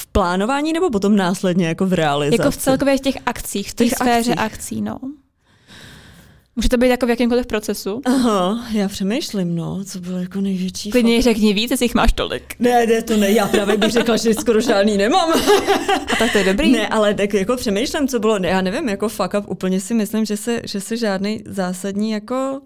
V 0.00 0.06
plánování 0.06 0.72
nebo 0.72 0.90
potom 0.90 1.16
následně 1.16 1.66
jako 1.66 1.86
v 1.86 1.92
realizaci? 1.92 2.40
Jako 2.40 2.50
v 2.50 2.56
celkově 2.56 2.98
těch 2.98 3.14
akcích, 3.26 3.70
v 3.70 3.74
té 3.74 3.84
těch 3.84 3.92
sféře 3.92 4.34
akcích. 4.34 4.38
akcí, 4.38 4.82
no. 4.82 4.98
Může 6.56 6.68
to 6.68 6.76
být 6.76 6.88
jako 6.88 7.06
v 7.06 7.10
jakémkoliv 7.10 7.46
procesu. 7.46 8.00
Aha, 8.04 8.64
já 8.72 8.88
přemýšlím, 8.88 9.56
no, 9.56 9.84
co 9.84 10.00
bylo 10.00 10.18
jako 10.18 10.40
největší 10.40 10.90
Klidně 10.90 11.22
řekni 11.22 11.52
víc, 11.52 11.70
jestli 11.70 11.84
jich 11.84 11.94
máš 11.94 12.12
tolik. 12.12 12.54
Ne, 12.58 12.86
ne, 12.86 13.02
to 13.02 13.16
ne, 13.16 13.30
já 13.30 13.48
právě 13.48 13.76
bych 13.76 13.90
řekla, 13.90 14.16
že 14.16 14.34
skoro 14.34 14.60
žádný 14.60 14.96
nemám. 14.96 15.32
A 16.12 16.16
tak 16.18 16.32
to 16.32 16.38
je 16.38 16.44
dobrý. 16.44 16.72
Ne, 16.72 16.88
ale 16.88 17.14
tak 17.14 17.34
jako 17.34 17.56
přemýšlím, 17.56 18.08
co 18.08 18.18
bylo, 18.18 18.38
ne, 18.38 18.48
já 18.48 18.60
nevím, 18.60 18.88
jako 18.88 19.08
fuck 19.08 19.34
up, 19.38 19.48
úplně 19.48 19.80
si 19.80 19.94
myslím, 19.94 20.24
že 20.24 20.36
se, 20.36 20.60
že 20.64 20.80
se 20.80 20.96
žádný 20.96 21.42
zásadní 21.46 22.10
jako 22.10 22.60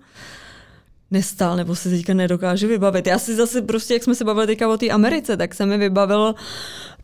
nestal, 1.15 1.57
nebo 1.57 1.77
si 1.77 1.91
teďka 1.91 2.15
nedokážu 2.15 2.69
vybavit. 2.69 3.07
Já 3.07 3.19
si 3.19 3.35
zase 3.35 3.63
prostě, 3.63 3.95
jak 3.95 4.03
jsme 4.03 4.15
se 4.15 4.25
bavili 4.25 4.47
teďka 4.47 4.69
o 4.69 4.77
té 4.77 4.89
Americe, 4.91 5.37
tak 5.37 5.55
se 5.55 5.67
mi 5.67 5.79
vybavil 5.79 6.35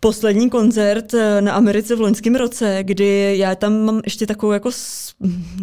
poslední 0.00 0.50
koncert 0.50 1.14
eh, 1.14 1.40
na 1.40 1.52
Americe 1.52 1.96
v 1.96 2.00
loňském 2.00 2.34
roce, 2.34 2.78
kdy 2.82 3.38
já 3.38 3.54
tam 3.54 3.84
mám 3.84 4.00
ještě 4.04 4.26
takovou 4.26 4.52
jako, 4.52 4.70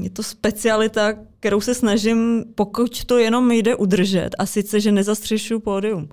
je 0.02 0.10
to 0.10 0.24
specialita, 0.24 1.14
kterou 1.40 1.62
se 1.62 1.74
snažím, 1.74 2.44
pokud 2.56 3.06
to 3.06 3.18
jenom 3.18 3.52
jde 3.52 3.76
udržet, 3.76 4.30
a 4.40 4.46
sice, 4.46 4.80
že 4.80 4.92
nezastřešuju 4.92 5.60
pódium. 5.60 6.10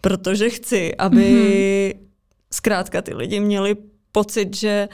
Protože 0.00 0.50
chci, 0.50 0.94
aby 0.96 1.24
mm-hmm. 1.24 2.06
zkrátka 2.52 3.02
ty 3.02 3.14
lidi 3.14 3.40
měli 3.40 3.76
pocit, 4.12 4.56
že... 4.56 4.88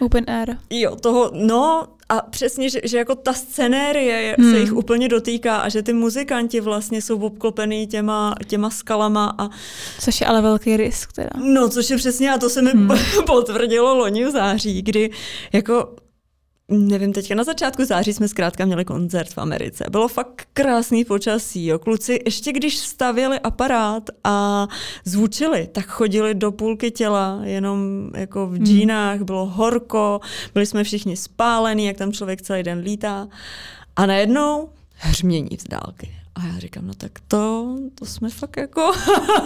Open 0.00 0.24
air. 0.26 0.56
Jo, 0.70 0.96
toho, 0.96 1.30
no 1.34 1.86
a 2.08 2.20
přesně, 2.20 2.70
že, 2.70 2.80
že 2.84 2.98
jako 2.98 3.14
ta 3.14 3.32
scenérie 3.32 4.36
hmm. 4.38 4.52
se 4.52 4.58
jich 4.58 4.72
úplně 4.72 5.08
dotýká 5.08 5.56
a 5.56 5.68
že 5.68 5.82
ty 5.82 5.92
muzikanti 5.92 6.60
vlastně 6.60 7.02
jsou 7.02 7.18
obklopený 7.18 7.86
těma, 7.86 8.34
těma 8.46 8.70
skalama. 8.70 9.34
A... 9.38 9.50
Což 10.00 10.20
je 10.20 10.26
ale 10.26 10.42
velký 10.42 10.76
risk 10.76 11.12
teda. 11.12 11.30
No, 11.36 11.68
což 11.68 11.90
je 11.90 11.96
přesně, 11.96 12.32
a 12.32 12.38
to 12.38 12.50
se 12.50 12.62
mi 12.62 12.70
hmm. 12.70 12.90
potvrdilo 13.26 13.94
loni 13.94 14.24
v 14.24 14.30
září, 14.30 14.82
kdy 14.82 15.10
jako 15.52 15.88
nevím, 16.68 17.12
teďka 17.12 17.34
na 17.34 17.44
začátku 17.44 17.84
září 17.84 18.12
jsme 18.12 18.28
zkrátka 18.28 18.64
měli 18.64 18.84
koncert 18.84 19.32
v 19.32 19.38
Americe. 19.38 19.84
Bylo 19.90 20.08
fakt 20.08 20.48
krásný 20.52 21.04
počasí. 21.04 21.66
Jo. 21.66 21.78
Kluci 21.78 22.18
ještě 22.24 22.52
když 22.52 22.78
stavěli 22.78 23.40
aparát 23.40 24.10
a 24.24 24.66
zvučili, 25.04 25.68
tak 25.72 25.86
chodili 25.86 26.34
do 26.34 26.52
půlky 26.52 26.90
těla, 26.90 27.40
jenom 27.42 28.10
jako 28.14 28.46
v 28.46 28.54
hmm. 28.54 28.66
džínách, 28.66 29.20
bylo 29.20 29.46
horko, 29.46 30.20
byli 30.54 30.66
jsme 30.66 30.84
všichni 30.84 31.16
spálení, 31.16 31.86
jak 31.86 31.96
tam 31.96 32.12
člověk 32.12 32.42
celý 32.42 32.62
den 32.62 32.78
lítá. 32.78 33.28
A 33.96 34.06
najednou 34.06 34.68
hřmění 34.94 35.58
z 35.60 35.64
dálky. 35.64 36.10
A 36.34 36.46
já 36.46 36.58
říkám, 36.58 36.86
no 36.86 36.94
tak 36.94 37.12
to, 37.28 37.76
to 37.94 38.06
jsme 38.06 38.30
fakt 38.30 38.56
jako, 38.56 38.92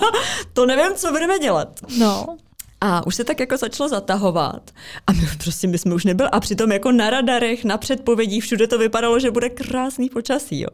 to 0.52 0.66
nevím, 0.66 0.94
co 0.94 1.10
budeme 1.10 1.38
dělat. 1.38 1.80
No. 1.98 2.36
A 2.80 3.06
už 3.06 3.14
se 3.14 3.24
tak 3.24 3.40
jako 3.40 3.56
začalo 3.56 3.88
zatahovat. 3.88 4.70
A 5.06 5.12
my 5.12 5.28
prostě 5.42 5.66
my 5.66 5.78
jsme 5.78 5.94
už 5.94 6.04
nebyli. 6.04 6.28
A 6.32 6.40
přitom 6.40 6.72
jako 6.72 6.92
na 6.92 7.10
radarech, 7.10 7.64
na 7.64 7.78
předpovědích, 7.78 8.44
všude 8.44 8.66
to 8.66 8.78
vypadalo, 8.78 9.18
že 9.18 9.30
bude 9.30 9.48
krásný 9.48 10.08
počasí. 10.10 10.60
Jo. 10.60 10.68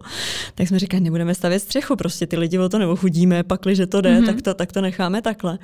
Tak 0.55 0.69
jsme 0.69 0.79
říkali, 0.79 1.01
nebudeme 1.01 1.35
stavět 1.35 1.61
střechu, 1.61 1.97
prostě 1.97 2.27
ty 2.27 2.37
lidi 2.37 2.59
o 2.59 2.69
to 2.69 2.79
nebo 2.79 2.97
chudíme, 2.97 3.43
pakli, 3.43 3.77
že 3.77 3.87
to 3.87 4.01
jde, 4.01 4.21
mm-hmm. 4.21 4.27
tak, 4.27 4.43
to, 4.43 4.55
tak 4.55 4.73
to 4.73 4.81
necháme 4.81 5.23
takhle. 5.23 5.59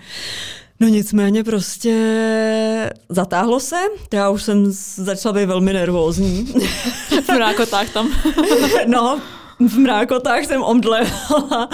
No 0.80 0.88
nicméně 0.88 1.44
prostě 1.44 1.94
zatáhlo 3.08 3.60
se, 3.60 3.76
já 4.12 4.30
už 4.30 4.42
jsem 4.42 4.66
začala 4.96 5.32
být 5.32 5.46
velmi 5.46 5.72
nervózní. 5.72 6.44
v 7.24 7.28
mrákotách 7.28 7.90
tam. 7.90 8.12
no, 8.86 9.20
v 9.68 9.78
mrákotách 9.78 10.44
jsem 10.44 10.62
omdlevala. 10.62 11.68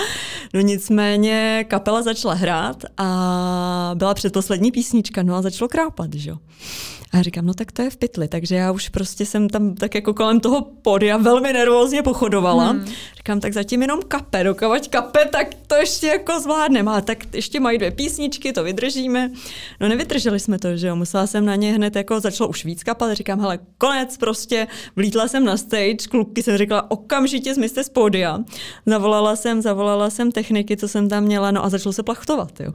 No 0.55 0.61
nicméně 0.61 1.65
kapela 1.69 2.03
začala 2.03 2.35
hrát 2.35 2.85
a 2.97 3.91
byla 3.95 4.15
předposlední 4.15 4.73
písnička, 4.73 5.23
no 5.23 5.35
a 5.35 5.43
začalo 5.43 5.69
krápat, 5.69 6.15
že 6.15 6.31
jo. 6.31 6.37
A 7.13 7.23
říkám, 7.23 7.47
no 7.47 7.55
tak 7.55 7.73
to 7.73 7.83
je 7.83 7.91
v 7.91 7.97
pytli, 7.97 8.29
takže 8.29 8.55
já 8.55 8.73
už 8.73 8.89
prostě 8.89 9.27
jsem 9.27 9.49
tam 9.49 9.75
tak 9.75 9.95
jako 9.95 10.15
kolem 10.15 10.41
toho 10.41 10.63
podia 10.83 11.17
velmi 11.17 11.53
nervózně 11.53 12.03
pochodovala. 12.03 12.65
Hmm. 12.65 12.85
Říkám, 13.17 13.41
tak 13.41 13.53
zatím 13.53 13.83
jenom 13.83 14.01
kape, 14.09 14.45
dokavať 14.45 14.89
kape, 14.89 15.25
tak 15.33 15.49
to 15.67 15.75
ještě 15.75 16.07
jako 16.07 16.41
zvládneme. 16.41 16.93
A 16.93 17.01
tak 17.01 17.35
ještě 17.35 17.61
mají 17.61 17.79
dvě 17.79 17.91
písničky, 17.91 18.53
to 18.53 18.65
vydržíme. 18.65 19.31
No 19.81 19.89
nevydrželi 19.89 20.41
jsme 20.41 20.59
to, 20.59 20.77
že 20.77 20.87
jo, 20.87 20.97
musela 20.97 21.27
jsem 21.27 21.45
na 21.45 21.55
ně 21.55 21.73
hned 21.73 21.97
jako, 21.97 22.21
začalo 22.21 22.51
už 22.51 22.65
víc 22.65 22.85
kapat, 22.85 23.13
říkám, 23.13 23.41
hele, 23.41 23.59
konec 23.79 24.17
prostě, 24.17 24.67
vlítla 24.97 25.29
jsem 25.29 25.45
na 25.45 25.57
stage, 25.57 26.09
klubky 26.11 26.43
jsem 26.43 26.57
řekla, 26.57 26.91
okamžitě 26.91 27.55
zmizte 27.55 27.85
z 27.85 27.89
pódia. 27.89 28.39
Zavolala 28.87 29.37
jsem, 29.37 29.63
zavolala 29.63 30.11
jsem 30.11 30.33
techniky, 30.33 30.77
co 30.77 30.89
jsem 30.89 31.09
tam 31.09 31.25
měla, 31.25 31.51
no 31.51 31.65
a 31.65 31.69
začalo 31.69 31.93
se 31.93 32.03
plachtovat, 32.03 32.61
jo. 32.61 32.73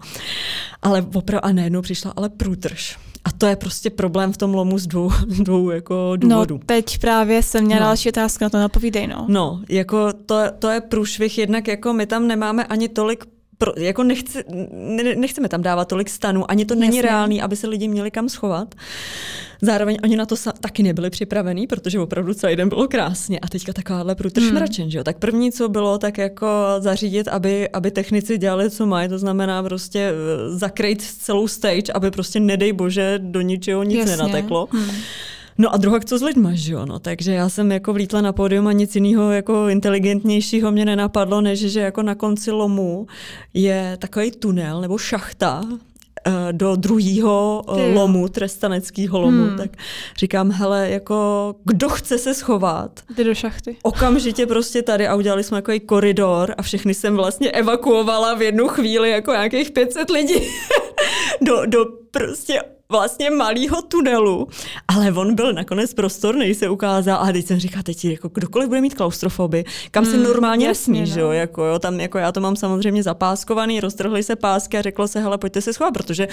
Ale 0.82 1.06
opravdu, 1.13 1.46
a 1.46 1.52
najednou 1.52 1.82
přišla 1.82 2.13
ale 2.15 2.30
průtrž. 2.30 2.98
A 3.25 3.31
to 3.31 3.45
je 3.45 3.55
prostě 3.55 3.89
problém 3.89 4.33
v 4.33 4.38
tom 4.38 4.53
lomu 4.53 4.77
z 4.77 4.88
dvou, 4.88 5.12
dvou 5.27 5.69
jako 5.69 6.13
důvodů. 6.15 6.55
No, 6.55 6.62
teď 6.65 6.97
právě 6.97 7.43
jsem 7.43 7.63
měla 7.63 7.81
no. 7.81 7.88
další 7.88 8.09
otázku 8.09 8.43
na 8.43 8.49
to, 8.49 8.57
napovídej, 8.57 9.07
no. 9.07 9.25
No, 9.29 9.62
jako 9.69 10.13
to, 10.25 10.36
to 10.59 10.69
je 10.69 10.81
průšvih, 10.81 11.38
jednak 11.38 11.67
jako 11.67 11.93
my 11.93 12.05
tam 12.05 12.27
nemáme 12.27 12.65
ani 12.65 12.89
tolik 12.89 13.25
pro, 13.63 13.73
jako 13.78 14.04
nechci, 14.04 14.43
ne, 14.71 15.15
nechceme 15.15 15.49
tam 15.49 15.62
dávat 15.62 15.88
tolik 15.88 16.10
stanů, 16.10 16.52
ani 16.52 16.65
to 16.65 16.76
není 16.76 16.97
Jasně. 16.97 17.10
reálný, 17.10 17.41
aby 17.41 17.56
se 17.56 17.67
lidi 17.67 17.88
měli 17.88 18.12
kam 18.12 18.30
schovat. 18.30 18.76
Zároveň 19.62 19.97
oni 20.04 20.15
na 20.19 20.26
to 20.26 20.36
sa, 20.36 20.52
taky 20.52 20.84
nebyli 20.84 21.10
připravení, 21.10 21.67
protože 21.67 21.99
opravdu 21.99 22.34
celý 22.34 22.56
den 22.56 22.69
bylo 22.69 22.88
krásně 22.88 23.39
a 23.39 23.47
teďka 23.47 23.73
takováhle 23.73 24.15
průtrž 24.15 24.43
hmm. 24.43 24.56
mračen, 24.56 24.91
že 24.91 24.97
jo. 24.97 25.04
Tak 25.04 25.17
první, 25.17 25.52
co 25.52 25.69
bylo, 25.69 25.97
tak 25.97 26.17
jako 26.17 26.47
zařídit, 26.80 27.28
aby, 27.28 27.69
aby 27.69 27.91
technici 27.91 28.38
dělali, 28.38 28.69
co 28.69 28.86
mají, 28.86 29.10
to 29.10 29.19
znamená 29.19 29.63
prostě 29.63 29.99
eh, 29.99 30.49
zakrýt 30.58 31.02
celou 31.02 31.47
stage, 31.47 31.93
aby 31.93 32.12
prostě 32.12 32.39
nedej 32.39 32.73
bože 32.73 33.19
do 33.23 33.41
ničeho 33.41 33.84
nic 33.84 33.99
Jasně. 33.99 34.17
nenateklo. 34.17 34.67
Hmm. 34.71 34.91
No 35.57 35.73
a 35.73 35.77
druhá, 35.77 35.99
co 35.99 36.17
s 36.17 36.21
lidma, 36.21 36.49
že 36.53 36.73
jo? 36.73 36.85
No, 36.85 36.99
takže 36.99 37.33
já 37.33 37.49
jsem 37.49 37.71
jako 37.71 37.93
vlítla 37.93 38.21
na 38.21 38.33
pódium 38.33 38.67
a 38.67 38.71
nic 38.71 38.95
jiného 38.95 39.31
jako 39.31 39.67
inteligentnějšího 39.67 40.71
mě 40.71 40.85
nenapadlo, 40.85 41.41
než 41.41 41.59
že 41.59 41.79
jako 41.79 42.03
na 42.03 42.15
konci 42.15 42.51
lomu 42.51 43.07
je 43.53 43.97
takový 44.01 44.31
tunel 44.31 44.81
nebo 44.81 44.97
šachta, 44.97 45.63
eh, 46.25 46.31
do 46.51 46.75
druhého 46.75 47.63
eh, 47.77 47.93
lomu, 47.93 48.27
trestaneckého 48.27 49.21
lomu, 49.21 49.43
hmm. 49.43 49.57
tak 49.57 49.69
říkám, 50.17 50.51
hele, 50.51 50.89
jako 50.89 51.55
kdo 51.63 51.89
chce 51.89 52.17
se 52.17 52.33
schovat? 52.33 52.99
Ty 53.15 53.23
do 53.23 53.35
šachty. 53.35 53.77
Okamžitě 53.83 54.45
prostě 54.47 54.81
tady 54.81 55.07
a 55.07 55.15
udělali 55.15 55.43
jsme 55.43 55.57
takový 55.57 55.79
koridor 55.79 56.55
a 56.57 56.61
všechny 56.61 56.93
jsem 56.93 57.15
vlastně 57.15 57.51
evakuovala 57.51 58.33
v 58.33 58.41
jednu 58.41 58.67
chvíli 58.67 59.09
jako 59.09 59.31
nějakých 59.31 59.71
500 59.71 60.09
lidí 60.09 60.33
do, 61.41 61.65
do 61.65 61.86
prostě 62.12 62.62
vlastně 62.89 63.30
malého 63.30 63.82
tunelu, 63.82 64.48
ale 64.88 65.12
on 65.12 65.36
byl 65.36 65.54
nakonec 65.54 65.93
prostorný, 65.93 66.54
se 66.54 66.69
ukázal. 66.69 67.17
A 67.22 67.32
teď 67.32 67.46
jsem 67.46 67.60
říkala, 67.60 67.84
teď 67.84 68.06
jako 68.06 68.30
kdokoliv 68.30 68.69
bude 68.69 68.82
mít 68.82 68.93
klaustrofoby, 68.93 69.63
kam 69.91 70.06
se 70.06 70.12
hmm, 70.12 70.24
normálně 70.24 70.67
jasně, 70.67 70.91
nesmí, 70.91 71.10
no. 71.10 71.15
že 71.15 71.19
jo, 71.19 71.32
jako 71.32 71.63
jo, 71.63 71.80
tam 71.80 72.00
jako 72.00 72.17
já 72.17 72.32
to 72.32 72.41
mám 72.41 72.56
samozřejmě 72.56 73.04
zapáskovaný, 73.04 73.80
roztrhly 73.80 74.24
se 74.24 74.36
pásky 74.36 74.78
a 74.78 74.82
řeklo 74.82 75.08
se, 75.08 75.19
hele, 75.19 75.38
pojďte 75.38 75.62
se 75.62 75.74
schovat, 75.74 75.93
protože 75.93 76.28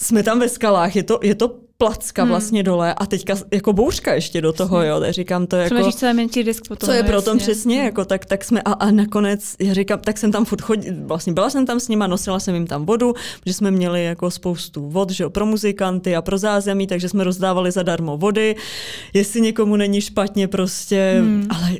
jsme 0.00 0.22
tam 0.22 0.40
ve 0.40 0.48
skalách, 0.48 0.96
je 0.96 1.02
to, 1.02 1.18
je 1.22 1.34
to 1.34 1.67
placka 1.78 2.22
hmm. 2.22 2.30
vlastně 2.30 2.62
dole 2.62 2.94
a 2.94 3.06
teďka 3.06 3.34
jako 3.52 3.72
bouřka 3.72 4.14
ještě 4.14 4.40
do 4.40 4.52
toho, 4.52 4.82
jo, 4.82 5.00
tak 5.00 5.12
říkám 5.12 5.46
to 5.46 5.56
jako... 5.56 5.74
Snažíš 5.74 5.94
se 5.94 6.14
menší 6.14 6.44
disk 6.44 6.68
potom. 6.68 6.86
Co 6.86 6.92
je 6.92 7.02
pro 7.02 7.22
tom 7.22 7.38
přesně, 7.38 7.76
hmm. 7.76 7.84
jako 7.84 8.04
tak, 8.04 8.24
tak 8.24 8.44
jsme 8.44 8.62
a, 8.62 8.72
a 8.72 8.90
nakonec, 8.90 9.54
já 9.60 9.74
říkám, 9.74 10.00
tak 10.00 10.18
jsem 10.18 10.32
tam 10.32 10.44
furt 10.44 10.60
chodila, 10.60 10.96
vlastně 11.02 11.32
byla 11.32 11.50
jsem 11.50 11.66
tam 11.66 11.80
s 11.80 11.88
nima, 11.88 12.06
nosila 12.06 12.40
jsem 12.40 12.54
jim 12.54 12.66
tam 12.66 12.86
vodu, 12.86 13.14
že 13.46 13.52
jsme 13.52 13.70
měli 13.70 14.04
jako 14.04 14.30
spoustu 14.30 14.88
vod, 14.88 15.10
že 15.10 15.24
jo, 15.24 15.30
pro 15.30 15.46
muzikanty 15.46 16.16
a 16.16 16.22
pro 16.22 16.38
zázemí, 16.38 16.86
takže 16.86 17.08
jsme 17.08 17.24
rozdávali 17.24 17.70
zadarmo 17.70 18.16
vody, 18.16 18.56
jestli 19.14 19.40
někomu 19.40 19.76
není 19.76 20.00
špatně 20.00 20.48
prostě, 20.48 21.16
hmm. 21.20 21.46
ale 21.50 21.70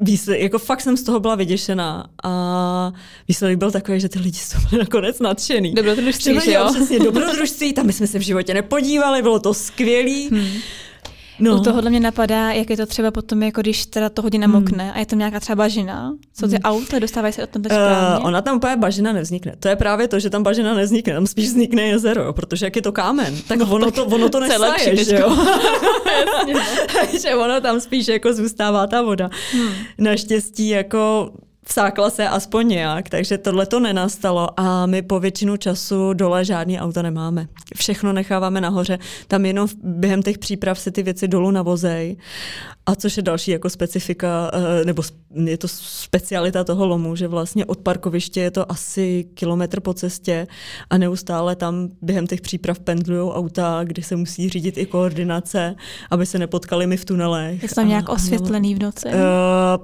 výsledek, 0.00 0.42
jako 0.42 0.58
fakt 0.58 0.80
jsem 0.80 0.96
z 0.96 1.02
toho 1.02 1.20
byla 1.20 1.34
vyděšená 1.34 2.06
a 2.24 2.92
výsledek 3.28 3.58
byl 3.58 3.70
takový, 3.70 4.00
že 4.00 4.08
ty 4.08 4.18
lidi 4.18 4.38
jsou 4.38 4.58
byli 4.70 4.78
nakonec 4.78 5.20
nadšený. 5.20 5.74
Dobrodružství, 5.74 6.40
že 6.44 6.52
jo? 6.52 6.68
Přesně, 6.74 6.98
dobrodružství, 6.98 7.72
tam 7.72 7.92
jsme 7.92 8.06
se 8.06 8.18
v 8.18 8.22
životě 8.22 8.54
nepodívali, 8.54 9.22
bylo 9.22 9.38
to 9.38 9.54
skvělý. 9.54 10.28
Hmm. 10.28 10.48
No. 11.38 11.56
U 11.56 11.60
tohohle 11.60 11.90
mě 11.90 12.00
napadá, 12.00 12.52
jak 12.52 12.70
je 12.70 12.76
to 12.76 12.86
třeba 12.86 13.10
potom, 13.10 13.42
jako 13.42 13.60
když 13.60 13.86
teda 13.86 14.08
to 14.08 14.22
hodně 14.22 14.38
namokne 14.38 14.84
hmm. 14.84 14.92
a 14.94 14.98
je 14.98 15.06
tam 15.06 15.18
nějaká 15.18 15.40
třeba 15.40 15.56
bažina. 15.56 16.12
Co 16.34 16.48
ty 16.48 16.54
hmm. 16.54 16.62
auta 16.64 16.98
dostávají 16.98 17.32
se 17.32 17.42
od 17.42 17.50
tam 17.50 17.62
uh, 17.62 18.26
Ona 18.26 18.42
tam 18.42 18.56
úplně 18.56 18.76
bažina 18.76 19.12
nevznikne. 19.12 19.54
To 19.60 19.68
je 19.68 19.76
právě 19.76 20.08
to, 20.08 20.20
že 20.20 20.30
tam 20.30 20.42
bažina 20.42 20.74
nevznikne, 20.74 21.14
tam 21.14 21.26
spíš 21.26 21.46
vznikne 21.46 21.82
jezero, 21.82 22.32
protože 22.32 22.66
jak 22.66 22.76
je 22.76 22.82
to 22.82 22.92
kámen, 22.92 23.36
tak 23.48 23.58
no, 23.58 23.66
ono, 23.70 23.84
tak 23.84 23.94
to, 23.94 24.06
ono 24.06 24.28
to 24.28 24.40
nesaje, 24.40 25.04
že 25.04 25.16
jo? 25.16 25.36
No. 26.46 27.18
že 27.20 27.34
ono 27.34 27.60
tam 27.60 27.80
spíš 27.80 28.08
jako 28.08 28.32
zůstává 28.32 28.86
ta 28.86 29.02
voda. 29.02 29.30
Hmm. 29.52 29.72
Naštěstí 29.98 30.68
jako 30.68 31.30
vsákla 31.68 32.10
se 32.10 32.28
aspoň 32.28 32.68
nějak, 32.68 33.08
takže 33.08 33.38
tohle 33.38 33.66
to 33.66 33.80
nenastalo 33.80 34.60
a 34.60 34.86
my 34.86 35.02
po 35.02 35.20
většinu 35.20 35.56
času 35.56 36.12
dole 36.12 36.44
žádný 36.44 36.80
auto 36.80 37.02
nemáme. 37.02 37.48
Všechno 37.76 38.12
necháváme 38.12 38.60
nahoře, 38.60 38.98
tam 39.28 39.44
jenom 39.44 39.68
během 39.82 40.22
těch 40.22 40.38
příprav 40.38 40.78
se 40.78 40.90
ty 40.90 41.02
věci 41.02 41.28
dolů 41.28 41.50
navozej 41.50 42.16
a 42.86 42.94
což 42.94 43.16
je 43.16 43.22
další 43.22 43.50
jako 43.50 43.70
specifika, 43.70 44.50
eh, 44.52 44.84
nebo 44.84 45.02
je 45.44 45.58
to 45.58 45.68
specialita 45.68 46.64
toho 46.64 46.86
lomu, 46.86 47.16
že 47.16 47.28
vlastně 47.28 47.64
od 47.64 47.78
parkoviště 47.78 48.40
je 48.40 48.50
to 48.50 48.72
asi 48.72 49.24
kilometr 49.34 49.80
po 49.80 49.94
cestě 49.94 50.46
a 50.90 50.98
neustále 50.98 51.56
tam 51.56 51.88
během 52.02 52.26
těch 52.26 52.40
příprav 52.40 52.78
pendlují 52.78 53.30
auta, 53.30 53.80
kdy 53.84 54.02
se 54.02 54.16
musí 54.16 54.48
řídit 54.48 54.78
i 54.78 54.86
koordinace, 54.86 55.74
aby 56.10 56.26
se 56.26 56.38
nepotkali 56.38 56.86
mi 56.86 56.96
v 56.96 57.04
tunelech. 57.04 57.62
Je 57.62 57.68
tam 57.68 57.88
nějak 57.88 58.08
osvětlený 58.08 58.74
v 58.74 58.82
noci? 58.82 59.08
Uh, 59.08 59.12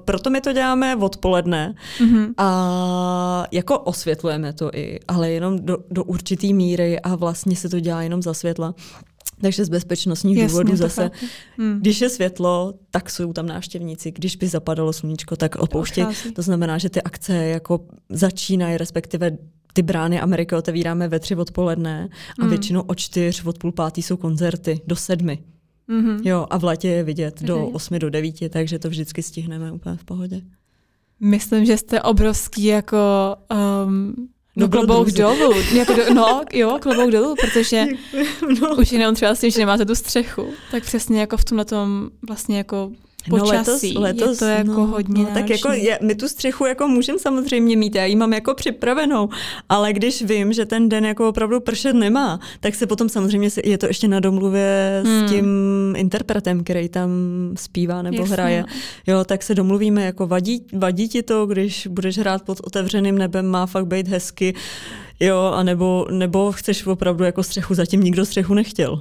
proto 0.05 0.31
my 0.31 0.40
to 0.40 0.53
děláme 0.53 0.97
odpoledne 0.97 1.71
mm-hmm. 1.98 2.35
a 2.37 3.44
jako 3.52 3.78
osvětlujeme 3.78 4.52
to 4.52 4.70
i, 4.74 5.00
ale 5.08 5.30
jenom 5.30 5.58
do, 5.58 5.78
do 5.90 6.04
určitý 6.04 6.54
míry 6.54 7.00
a 7.00 7.16
vlastně 7.16 7.56
se 7.56 7.68
to 7.68 7.80
dělá 7.80 8.02
jenom 8.02 8.22
za 8.22 8.35
světla. 8.35 8.74
Takže 9.40 9.64
z 9.64 9.68
bezpečnostních 9.68 10.38
Jasně, 10.38 10.48
důvodů 10.48 10.76
zase, 10.76 11.11
hmm. 11.58 11.78
když 11.80 12.00
je 12.00 12.08
světlo, 12.08 12.74
tak 12.90 13.11
jsou 13.11 13.32
tam 13.32 13.46
návštěvníci. 13.46 14.12
Když 14.12 14.37
by 14.37 14.48
zapadalo 14.48 14.92
sluníčko, 14.92 15.37
tak 15.37 15.56
opouštějí. 15.56 16.06
To, 16.35 16.42
znamená, 16.42 16.78
že 16.78 16.90
ty 16.90 17.02
akce 17.02 17.35
jako 17.35 17.80
začínají, 18.09 18.76
respektive 18.76 19.38
ty 19.72 19.82
brány 19.82 20.20
Ameriky 20.20 20.55
otevíráme 20.55 21.09
ve 21.09 21.18
tři 21.18 21.36
odpoledne 21.36 22.09
a 22.38 22.42
hmm. 22.42 22.51
většinou 22.51 22.80
od 22.80 22.94
čtyř, 22.94 23.44
od 23.44 23.59
půl 23.59 23.72
pátý 23.72 24.03
jsou 24.03 24.16
koncerty 24.16 24.80
do 24.86 24.97
sedmi. 24.97 25.38
Mm-hmm. 25.88 26.20
Jo, 26.24 26.47
a 26.51 26.59
v 26.59 26.64
letě 26.64 26.88
je 26.88 27.05
vidět 27.05 27.42
do 27.42 27.66
osmi, 27.66 27.99
do 27.99 28.11
devíti, 28.11 28.49
takže 28.49 28.78
to 28.78 28.88
vždycky 28.88 29.22
stihneme 29.22 29.72
úplně 29.72 29.97
v 29.97 30.05
pohodě. 30.05 30.40
Myslím, 31.20 31.64
že 31.64 31.76
jste 31.76 32.02
obrovský 32.02 32.64
jako 32.64 32.96
um, 33.86 34.14
No 34.56 34.68
klobouk 34.68 35.10
dolů. 35.10 35.52
Jako 35.74 35.92
do, 35.94 36.14
no, 36.14 36.42
jo, 36.52 36.78
klobouk 36.82 37.10
dolů, 37.10 37.34
protože 37.40 37.84
no. 38.60 38.76
už 38.76 38.92
jenom 38.92 39.14
třeba 39.14 39.34
s 39.34 39.40
tím, 39.40 39.50
že 39.50 39.58
nemáte 39.58 39.84
tu 39.84 39.94
střechu, 39.94 40.46
tak 40.70 40.82
přesně 40.82 41.20
jako 41.20 41.36
v 41.36 41.44
tomhle 41.44 41.64
tom 41.64 42.10
vlastně 42.28 42.58
jako 42.58 42.90
počasí. 43.31 43.95
No 43.95 44.01
letos, 44.01 44.20
letos, 44.20 44.31
je 44.31 44.37
to 44.37 44.45
jako 44.45 44.81
no, 44.81 44.87
hodně 44.87 45.23
no, 45.23 45.31
Tak 45.35 45.51
jako 45.51 45.73
je, 45.73 45.99
my 46.03 46.14
tu 46.14 46.29
střechu 46.29 46.66
jako 46.66 46.89
můžeme 46.89 47.18
samozřejmě 47.18 47.77
mít, 47.77 47.95
já 47.95 48.05
ji 48.05 48.16
mám 48.16 48.33
jako 48.33 48.55
připravenou, 48.55 49.29
ale 49.68 49.93
když 49.93 50.23
vím, 50.23 50.53
že 50.53 50.66
ten 50.66 50.89
den 50.89 51.05
jako 51.05 51.29
opravdu 51.29 51.61
pršet 51.61 51.93
nemá, 51.93 52.41
tak 52.61 52.75
se 52.75 52.87
potom 52.87 53.09
samozřejmě 53.09 53.49
je 53.64 53.79
to 53.79 53.87
ještě 53.87 54.09
na 54.09 54.20
domluvě 54.20 55.03
hmm. 55.05 55.29
s 55.29 55.31
tím 55.31 55.47
interpretem, 55.97 56.64
který 56.64 56.89
tam 56.89 57.11
zpívá 57.57 58.03
nebo 58.03 58.16
Jasně. 58.16 58.33
hraje. 58.35 58.64
Jo, 59.07 59.25
tak 59.25 59.43
se 59.43 59.55
domluvíme, 59.55 60.05
jako 60.05 60.27
vadí, 60.27 60.66
vadí 60.73 61.09
ti 61.09 61.23
to, 61.23 61.47
když 61.47 61.87
budeš 61.87 62.18
hrát 62.18 62.43
pod 62.43 62.61
otevřeným 62.64 63.18
nebem, 63.18 63.47
má 63.47 63.66
fakt 63.66 63.87
být 63.87 64.09
hezky, 64.09 64.55
Jo, 65.20 65.53
a 65.55 65.62
nebo, 65.62 66.07
nebo 66.11 66.53
chceš 66.53 66.87
opravdu 66.87 67.25
jako 67.25 67.43
střechu, 67.43 67.75
zatím 67.75 68.01
nikdo 68.01 68.25
střechu 68.25 68.55
nechtěl. 68.55 69.01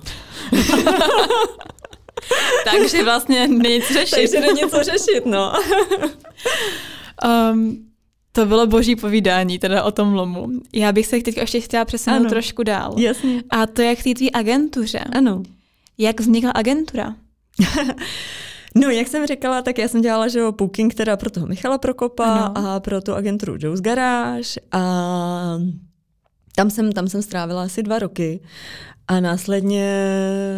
Takže 2.71 3.03
vlastně 3.03 3.47
není 3.47 3.81
co 3.81 3.93
řešit. 3.93 4.15
Takže 4.15 4.39
není 4.39 4.61
co 4.69 4.83
řešit, 4.83 5.25
no. 5.25 5.53
um, 7.51 7.91
to 8.31 8.45
bylo 8.45 8.67
boží 8.67 8.95
povídání 8.95 9.59
teda 9.59 9.83
o 9.83 9.91
tom 9.91 10.13
lomu. 10.13 10.47
Já 10.73 10.91
bych 10.91 11.07
se 11.07 11.21
teď 11.21 11.37
ještě 11.37 11.61
chtěla 11.61 11.85
přesunout 11.85 12.19
ano. 12.19 12.29
trošku 12.29 12.63
dál. 12.63 12.95
Jasně. 12.97 13.43
A 13.49 13.65
to 13.65 13.81
jak 13.81 13.99
v 13.99 14.03
té 14.03 14.25
agentuře. 14.33 14.99
Ano. 14.99 15.43
Jak 15.97 16.19
vznikla 16.19 16.51
agentura? 16.51 17.15
No, 18.75 18.89
jak 18.89 19.07
jsem 19.07 19.27
říkala, 19.27 19.61
tak 19.61 19.77
já 19.77 19.87
jsem 19.87 20.01
dělala, 20.01 20.27
že 20.27 20.39
jo, 20.39 20.51
booking 20.51 20.93
teda 20.93 21.17
pro 21.17 21.29
toho 21.29 21.47
Michala 21.47 21.77
Prokopa 21.77 22.25
ano. 22.25 22.67
a 22.67 22.79
pro 22.79 23.01
tu 23.01 23.13
agenturu 23.13 23.55
Joe's 23.59 23.81
Garage 23.81 24.61
a 24.71 24.79
tam 26.55 26.69
jsem, 26.69 26.91
tam 26.91 27.07
jsem 27.07 27.21
strávila 27.21 27.63
asi 27.63 27.83
dva 27.83 27.99
roky 27.99 28.39
a 29.11 29.19
následně 29.19 30.13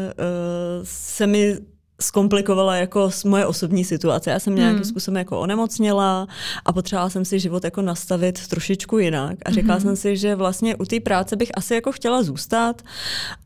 uh, 0.08 0.84
se 0.84 1.28
mi 1.28 1.58
zkomplikovala 2.02 2.76
jako 2.76 3.10
moje 3.26 3.46
osobní 3.46 3.86
situace. 3.86 4.32
Já 4.32 4.40
jsem 4.40 4.56
nějakým 4.56 4.76
hmm. 4.76 4.86
způsobem 4.86 5.18
jako 5.18 5.40
onemocněla 5.40 6.28
a 6.66 6.74
potřebovala 6.74 7.10
jsem 7.10 7.26
si 7.26 7.40
život 7.40 7.64
jako 7.64 7.82
nastavit 7.82 8.48
trošičku 8.48 8.98
jinak. 8.98 9.38
A 9.46 9.52
říkala 9.52 9.74
hmm. 9.74 9.82
jsem 9.82 9.96
si, 9.96 10.18
že 10.18 10.36
vlastně 10.36 10.76
u 10.76 10.86
té 10.86 11.00
práce 11.00 11.36
bych 11.36 11.52
asi 11.54 11.74
jako 11.74 11.92
chtěla 11.92 12.24
zůstat, 12.24 12.82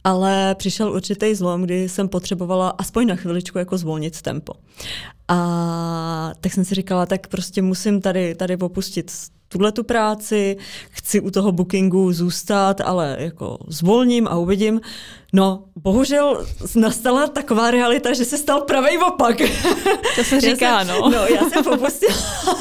ale 0.04 0.56
přišel 0.56 0.94
určitý 0.94 1.36
zlom, 1.36 1.62
kdy 1.62 1.90
jsem 1.90 2.10
potřebovala 2.10 2.70
aspoň 2.70 3.08
na 3.08 3.16
chviličku 3.16 3.58
jako 3.58 3.78
zvolnit 3.78 4.22
tempo. 4.22 4.54
A 5.28 6.32
tak 6.42 6.54
jsem 6.54 6.66
si 6.66 6.76
říkala, 6.76 7.06
tak 7.06 7.28
prostě 7.28 7.62
musím 7.62 8.02
tady, 8.02 8.36
tady 8.36 8.58
popustit 8.58 9.12
tuhle 9.48 9.72
tu 9.72 9.84
práci, 9.84 10.58
chci 10.90 11.20
u 11.20 11.32
toho 11.32 11.52
bookingu 11.52 12.14
zůstat, 12.14 12.82
ale 12.82 13.16
jako 13.20 13.58
zvolním 13.68 14.28
a 14.28 14.36
uvidím. 14.36 14.82
No, 15.34 15.64
bohužel 15.76 16.46
nastala 16.76 17.28
taková 17.28 17.72
realita, 17.72 18.14
že 18.14 18.26
se 18.26 18.38
stal 18.38 18.62
pravý 18.62 18.98
opak. 18.98 19.38
To 20.16 20.24
se 20.24 20.42
říká, 20.42 20.86
jsem, 20.86 20.88
no. 20.88 21.10
No, 21.10 21.28
já 21.36 21.50
jsem 21.50 21.64
popustila, 21.64 22.14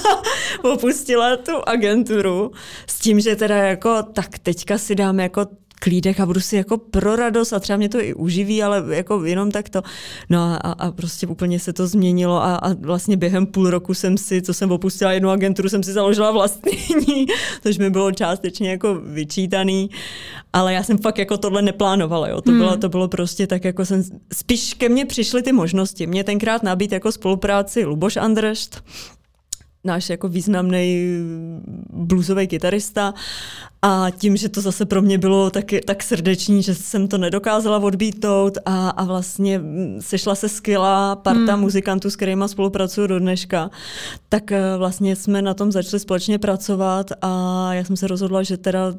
popustila 0.62 1.37
tu 1.37 1.53
agenturu 1.68 2.53
s 2.87 2.99
tím, 2.99 3.20
že 3.20 3.37
teda 3.37 3.57
jako 3.57 4.03
tak 4.03 4.39
teďka 4.39 4.78
si 4.78 4.95
dáme 4.95 5.22
jako 5.22 5.47
klídek 5.81 6.20
a 6.20 6.27
budu 6.27 6.41
si 6.41 6.57
jako 6.57 6.79
pro 6.79 7.16
radost 7.16 7.53
a 7.53 7.61
třeba 7.61 7.77
mě 7.77 7.89
to 7.89 8.01
i 8.01 8.14
uživí, 8.14 8.62
ale 8.62 8.85
jako 8.89 9.24
jenom 9.24 9.51
tak 9.51 9.68
to. 9.68 9.83
No 10.31 10.39
a, 10.41 10.57
a 10.57 10.91
prostě 10.91 11.27
úplně 11.27 11.61
se 11.61 11.72
to 11.72 11.87
změnilo 11.87 12.43
a, 12.43 12.57
a 12.57 12.74
vlastně 12.74 13.16
během 13.16 13.47
půl 13.47 13.70
roku 13.70 13.95
jsem 13.95 14.18
si, 14.18 14.43
co 14.43 14.55
jsem 14.55 14.72
opustila 14.72 15.12
jednu 15.12 15.31
agenturu, 15.31 15.68
jsem 15.68 15.83
si 15.83 15.93
založila 15.93 16.31
vlastní, 16.31 17.27
což 17.62 17.79
mi 17.79 17.91
bylo 17.91 18.12
částečně 18.12 18.70
jako 18.70 18.95
vyčítaný, 18.95 19.91
ale 20.53 20.74
já 20.74 20.83
jsem 20.83 20.99
fakt 20.99 21.18
jako 21.18 21.37
tohle 21.39 21.62
neplánovala, 21.62 22.29
jo. 22.29 22.41
To, 22.41 22.51
hmm. 22.51 22.61
bylo, 22.61 22.77
to 22.77 22.89
bylo 22.89 23.09
prostě 23.09 23.47
tak 23.47 23.64
jako 23.64 23.85
jsem, 23.85 24.03
spíš 24.33 24.74
ke 24.74 24.89
mně 24.89 25.05
přišly 25.07 25.43
ty 25.43 25.53
možnosti. 25.53 26.07
Mě 26.07 26.24
tenkrát 26.24 26.62
nabít 26.62 26.93
jako 26.93 27.12
spolupráci 27.12 27.85
Luboš 27.85 28.16
Andršt, 28.16 28.83
náš 29.87 30.11
jako 30.11 30.28
významný 30.28 31.07
bluesový 31.93 32.47
kytarista 32.47 33.14
a 33.82 34.07
tím, 34.11 34.37
že 34.37 34.49
to 34.49 34.61
zase 34.61 34.87
pro 34.87 35.03
mě 35.03 35.18
bylo 35.18 35.51
tak, 35.51 35.64
tak 35.84 36.03
srdeční, 36.03 36.62
že 36.62 36.74
jsem 36.74 37.09
to 37.09 37.18
nedokázala 37.18 37.78
odbítnout 37.78 38.59
a, 38.66 38.89
a 38.89 39.05
vlastně 39.05 39.61
sešla 40.01 40.34
se 40.34 40.49
skvělá 40.49 41.16
parta 41.16 41.53
hmm. 41.53 41.61
muzikantů, 41.61 42.11
s 42.11 42.16
kterými 42.16 42.45
spolupracuju 42.47 43.07
do 43.07 43.18
dneška, 43.18 43.70
tak 44.28 44.53
eh, 44.53 44.76
vlastně 44.78 45.16
jsme 45.16 45.43
na 45.43 45.55
tom 45.55 45.72
začali 45.72 46.01
společně 46.01 46.39
pracovat 46.39 47.11
a 47.22 47.68
já 47.74 47.84
jsem 47.84 47.97
se 47.97 48.07
rozhodla, 48.07 48.43
že 48.43 48.57
teda 48.57 48.95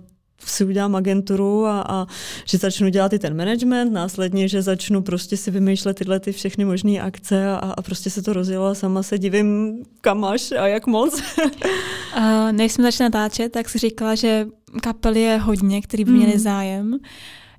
si 0.46 0.66
udělám 0.66 0.96
agenturu 0.96 1.66
a, 1.66 1.82
a 1.82 2.08
že 2.46 2.58
začnu 2.58 2.90
dělat 2.90 3.14
i 3.14 3.20
ten 3.20 3.38
management, 3.38 3.94
následně, 3.94 4.48
že 4.48 4.62
začnu 4.62 5.02
prostě 5.02 5.38
si 5.38 5.52
vymýšlet 5.52 5.94
tyhle 5.94 6.20
ty 6.20 6.32
všechny 6.32 6.66
možné 6.66 7.02
akce 7.02 7.50
a, 7.50 7.56
a 7.56 7.82
prostě 7.82 8.10
se 8.10 8.22
to 8.22 8.34
rozjelo 8.34 8.66
a 8.66 8.76
sama 8.76 9.04
se 9.04 9.18
divím, 9.18 9.78
kam 10.02 10.20
máš 10.20 10.52
a 10.52 10.68
jak 10.68 10.88
moc. 10.88 11.22
uh, 12.18 12.52
než 12.52 12.72
jsme 12.72 12.84
začali 12.84 13.10
natáčet, 13.10 13.52
tak 13.52 13.70
si 13.70 13.78
říkala, 13.78 14.16
že 14.16 14.48
kapel 14.84 15.16
je 15.16 15.38
hodně, 15.38 15.82
který 15.82 16.06
by 16.06 16.12
měli 16.12 16.32
hmm. 16.32 16.42
zájem. 16.42 16.98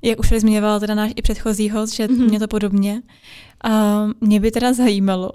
Jak 0.03 0.21
už 0.21 0.29
zmiňovala 0.29 0.81
teda 0.81 0.95
náš 0.95 1.13
i 1.17 1.23
předchozí 1.23 1.71
host, 1.71 1.95
že 1.95 2.07
mm-hmm. 2.07 2.29
mě 2.29 2.39
to 2.39 2.49
podobně. 2.49 3.03
Uh, 3.67 4.13
mě 4.21 4.41
by 4.41 4.51
teda 4.51 4.73
zajímalo, 4.73 5.31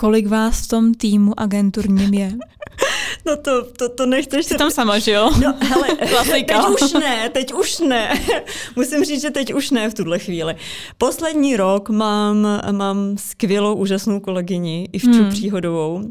kolik 0.00 0.26
vás 0.26 0.60
v 0.60 0.68
tom 0.68 0.94
týmu 0.94 1.40
agenturním 1.40 2.14
je? 2.14 2.32
No 3.26 3.36
to, 3.36 3.64
to, 3.64 3.88
to 3.88 4.06
nechceš... 4.06 4.46
Jsi 4.46 4.54
tam 4.54 4.70
sama, 4.70 4.98
že 4.98 5.10
jo? 5.10 5.30
No 5.44 5.54
hele, 5.60 5.88
teď 6.30 6.52
už 6.82 6.92
ne, 6.92 7.28
teď 7.28 7.52
už 7.54 7.78
ne. 7.78 8.20
Musím 8.76 9.04
říct, 9.04 9.22
že 9.22 9.30
teď 9.30 9.54
už 9.54 9.70
ne 9.70 9.90
v 9.90 9.94
tuhle 9.94 10.18
chvíli. 10.18 10.56
Poslední 10.98 11.56
rok 11.56 11.90
mám, 11.90 12.46
mám 12.70 13.18
skvělou, 13.18 13.74
úžasnou 13.74 14.20
kolegyni, 14.20 14.88
Ivču 14.92 15.12
hmm. 15.12 15.30
Příhodovou, 15.30 16.02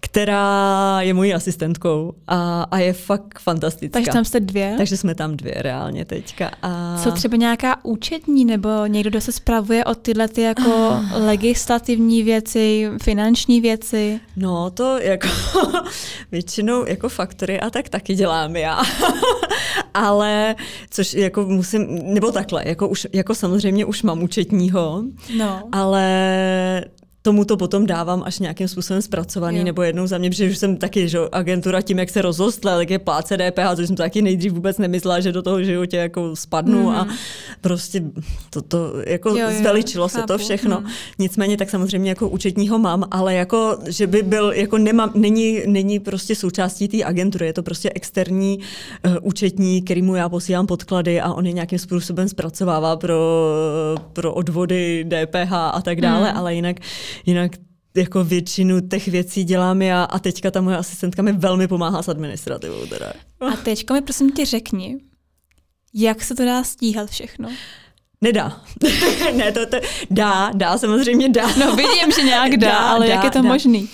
která 0.00 1.00
je 1.00 1.14
mojí 1.14 1.34
asistentkou 1.34 2.14
a, 2.28 2.62
a 2.70 2.78
je 2.78 2.92
fakt 2.92 3.38
fantastická. 3.38 3.92
Takže 3.92 4.10
tam 4.10 4.24
jste 4.24 4.40
dvě? 4.40 4.74
Takže 4.76 4.96
jsme 4.96 5.14
tam 5.14 5.36
dvě 5.36 5.54
reálně 5.56 6.04
teďka. 6.04 6.50
A... 6.62 7.00
Co 7.02 7.10
třeba 7.10 7.36
nějaká 7.36 7.84
účetní 7.84 8.44
nebo 8.44 8.68
někdo, 8.86 9.10
kdo 9.10 9.20
se 9.20 9.32
spravuje 9.32 9.84
o 9.84 9.94
tyhle 9.94 10.28
ty 10.28 10.42
jako 10.42 10.70
ah. 10.70 11.02
legislativní 11.26 12.22
věci, 12.22 12.90
finanční 13.02 13.21
věci? 13.60 14.20
No 14.36 14.70
to 14.70 14.98
jako 14.98 15.28
většinou 16.32 16.86
jako 16.86 17.08
faktory 17.08 17.60
a 17.60 17.70
tak 17.70 17.88
taky 17.88 18.14
dělám 18.14 18.56
já. 18.56 18.82
Ale, 19.94 20.54
což 20.90 21.14
jako 21.14 21.42
musím, 21.42 22.14
nebo 22.14 22.32
takhle, 22.32 22.62
jako, 22.68 22.88
už, 22.88 23.06
jako 23.12 23.34
samozřejmě 23.34 23.84
už 23.84 24.02
mám 24.02 24.22
účetního, 24.22 25.02
no. 25.36 25.62
ale 25.72 26.84
tomu 27.22 27.44
to 27.44 27.56
potom 27.56 27.86
dávám 27.86 28.22
až 28.26 28.38
nějakým 28.38 28.68
způsobem 28.68 29.02
zpracovaný, 29.02 29.58
jo. 29.58 29.64
nebo 29.64 29.82
jednou 29.82 30.06
za 30.06 30.18
mě, 30.18 30.30
protože 30.30 30.50
už 30.50 30.58
jsem 30.58 30.76
taky, 30.76 31.08
že 31.08 31.18
agentura 31.32 31.80
tím, 31.80 31.98
jak 31.98 32.10
se 32.10 32.22
rozostla, 32.22 32.76
tak 32.76 32.90
je 32.90 32.98
pláce 32.98 33.36
DPH, 33.36 33.76
což 33.76 33.86
jsem 33.86 33.96
to 33.96 34.02
taky 34.02 34.22
nejdřív 34.22 34.52
vůbec 34.52 34.78
nemyslela, 34.78 35.20
že 35.20 35.32
do 35.32 35.42
toho 35.42 35.62
životě 35.62 35.96
jako 35.96 36.36
spadnu 36.36 36.82
mm. 36.82 36.88
a 36.88 37.08
prostě 37.60 38.02
to, 38.50 38.62
to 38.62 38.92
jako 39.06 39.28
jo, 39.28 39.36
jo, 39.36 39.58
zveličilo 39.58 40.08
chápu. 40.08 40.20
se 40.20 40.26
to 40.26 40.38
všechno. 40.38 40.80
Mm. 40.80 40.86
Nicméně 41.18 41.56
tak 41.56 41.70
samozřejmě 41.70 42.10
jako 42.10 42.28
účetního 42.28 42.78
mám, 42.78 43.04
ale 43.10 43.34
jako, 43.34 43.78
že 43.88 44.06
by 44.06 44.22
byl, 44.22 44.52
jako 44.52 44.78
nemám, 44.78 45.10
není, 45.14 45.62
není 45.66 46.00
prostě 46.00 46.34
součástí 46.34 46.88
té 46.88 47.04
agentury, 47.04 47.46
je 47.46 47.52
to 47.52 47.62
prostě 47.62 47.90
externí 47.94 48.58
uh, 49.06 49.16
účetní, 49.22 49.82
kterýmu 49.82 50.14
já 50.14 50.28
posílám 50.28 50.66
podklady 50.66 51.20
a 51.20 51.32
on 51.32 51.46
je 51.46 51.52
nějakým 51.52 51.78
způsobem 51.78 52.28
zpracovává 52.28 52.96
pro, 52.96 53.20
pro 54.12 54.34
odvody 54.34 55.04
DPH 55.04 55.52
a 55.52 55.82
tak 55.84 56.00
dále, 56.00 56.32
mm. 56.32 56.38
ale 56.38 56.54
jinak 56.54 56.76
jinak 57.26 57.52
jako 57.96 58.24
většinu 58.24 58.80
těch 58.80 59.08
věcí 59.08 59.44
dělám 59.44 59.82
já 59.82 60.04
a 60.04 60.18
teďka 60.18 60.50
ta 60.50 60.60
moje 60.60 60.76
asistentka 60.76 61.22
mi 61.22 61.32
velmi 61.32 61.68
pomáhá 61.68 62.02
s 62.02 62.08
administrativou. 62.08 62.86
Teda. 62.86 63.12
A 63.40 63.56
teďka 63.56 63.94
mi 63.94 64.00
prosím 64.00 64.32
tě 64.32 64.46
řekni, 64.46 64.98
jak 65.94 66.22
se 66.22 66.34
to 66.34 66.44
dá 66.44 66.64
stíhat 66.64 67.10
všechno? 67.10 67.48
Nedá. 68.20 68.60
ne, 69.36 69.52
to, 69.52 69.66
to 69.66 69.76
dá, 70.10 70.50
dá, 70.54 70.78
samozřejmě 70.78 71.28
dá. 71.28 71.56
No 71.56 71.76
vidím, 71.76 72.12
že 72.16 72.22
nějak 72.22 72.50
dá, 72.56 72.68
dá 72.68 72.78
ale 72.78 73.06
dá, 73.06 73.14
jak 73.14 73.24
je 73.24 73.30
to 73.30 73.42
dá. 73.42 73.48
možný? 73.48 73.88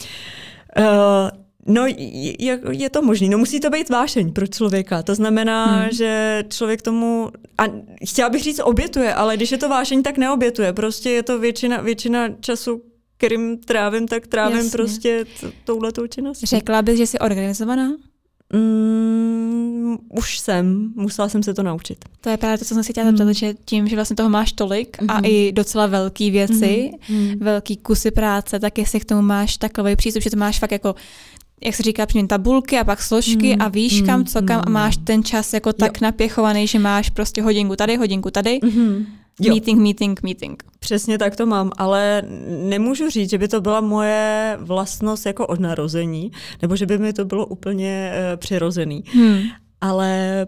Uh, 0.79 1.39
No, 1.69 1.87
je, 1.87 2.61
je 2.71 2.91
to 2.91 3.03
možné. 3.03 3.29
No 3.29 3.39
musí 3.39 3.61
to 3.61 3.71
být 3.71 3.91
vášeň 3.91 4.33
pro 4.33 4.47
člověka. 4.47 5.03
To 5.03 5.15
znamená, 5.15 5.67
hmm. 5.67 5.93
že 5.93 6.45
člověk 6.49 6.83
tomu, 6.83 7.31
a 7.59 7.65
chtěla 8.09 8.29
bych 8.29 8.43
říct 8.43 8.61
obětuje, 8.65 9.15
ale 9.15 9.37
když 9.37 9.53
je 9.53 9.59
to 9.59 9.69
vášeň, 9.69 10.03
tak 10.03 10.19
neobětuje. 10.19 10.73
Prostě 10.73 11.11
je 11.11 11.23
to 11.23 11.39
většina, 11.39 11.81
většina 11.81 12.29
času, 12.41 12.83
kterým 13.19 13.59
trávím, 13.59 14.09
tak 14.09 14.27
trávím 14.27 14.57
Jasně. 14.57 14.71
prostě 14.71 15.25
touhletou 15.65 16.07
činností. 16.07 16.47
Řekla 16.47 16.83
bys, 16.83 16.99
že 16.99 17.07
jsi 17.07 17.19
organizovaná? 17.19 17.89
Mm, 18.53 19.97
už 20.09 20.39
jsem, 20.39 20.93
musela 20.95 21.29
jsem 21.29 21.43
se 21.43 21.55
to 21.55 21.63
naučit. 21.63 22.05
To 22.21 22.31
je 22.31 22.37
právě 22.37 22.59
to, 22.59 22.65
co 22.65 22.75
jsem 22.75 22.85
si 22.85 22.93
chtěla 22.93 23.07
zeptat, 23.07 23.25
mm. 23.25 23.33
že 23.33 23.55
tím, 23.65 23.89
že 23.89 23.97
vlastně 23.97 24.17
toho 24.17 24.29
máš 24.29 24.53
tolik 24.53 25.03
mm. 25.03 25.11
a 25.11 25.15
mhm. 25.15 25.25
i 25.25 25.53
docela 25.53 25.87
velký 25.87 26.31
věci, 26.31 26.91
mm. 27.09 27.33
velký 27.41 27.77
kusy 27.77 28.11
práce, 28.11 28.61
tak 28.61 28.79
jestli 28.79 29.01
k 29.01 29.05
tomu 29.05 29.23
máš 29.23 29.57
takový 29.57 29.97
přístup, 29.97 30.23
že 30.23 30.31
to 30.31 30.37
máš 30.37 30.59
fakt 30.59 30.73
jako 30.73 30.95
jak 31.65 31.75
se 31.75 31.83
říká, 31.83 32.07
přijím 32.07 32.29
tabulky 32.29 32.79
a 32.79 32.85
pak 32.85 33.03
složky 33.03 33.55
mm, 33.57 33.63
a 33.63 33.69
víš 33.69 34.03
kam, 34.07 34.25
co 34.25 34.43
kam 34.43 34.63
a 34.67 34.71
máš 34.71 34.97
ten 34.97 35.25
čas 35.25 35.53
jako 35.53 35.73
tak 35.73 35.97
jo. 35.97 35.99
napěchovaný, 36.03 36.67
že 36.67 36.79
máš 36.79 37.11
prostě 37.11 37.43
hodinku 37.43 37.77
tady, 37.77 37.97
hodinku 37.97 38.31
tady. 38.31 38.59
Mm-hmm. 38.63 39.07
Jo. 39.41 39.55
Meeting, 39.55 39.81
meeting, 39.81 40.23
meeting. 40.23 40.63
Přesně 40.79 41.19
tak 41.19 41.37
to 41.37 41.47
mám, 41.47 41.71
ale 41.77 42.23
nemůžu 42.49 43.11
říct, 43.11 43.31
že 43.31 43.39
by 43.39 43.49
to 43.49 43.61
byla 43.61 43.81
moje 43.81 44.57
vlastnost 44.61 45.27
jako 45.27 45.47
od 45.47 45.61
narození, 45.61 46.33
nebo 46.63 46.77
že 46.77 46.87
by 46.87 46.99
mi 46.99 47.13
to 47.13 47.25
bylo 47.25 47.47
úplně 47.47 48.13
uh, 48.13 48.37
přirozený. 48.37 49.05
Hmm. 49.13 49.41
Ale 49.81 50.47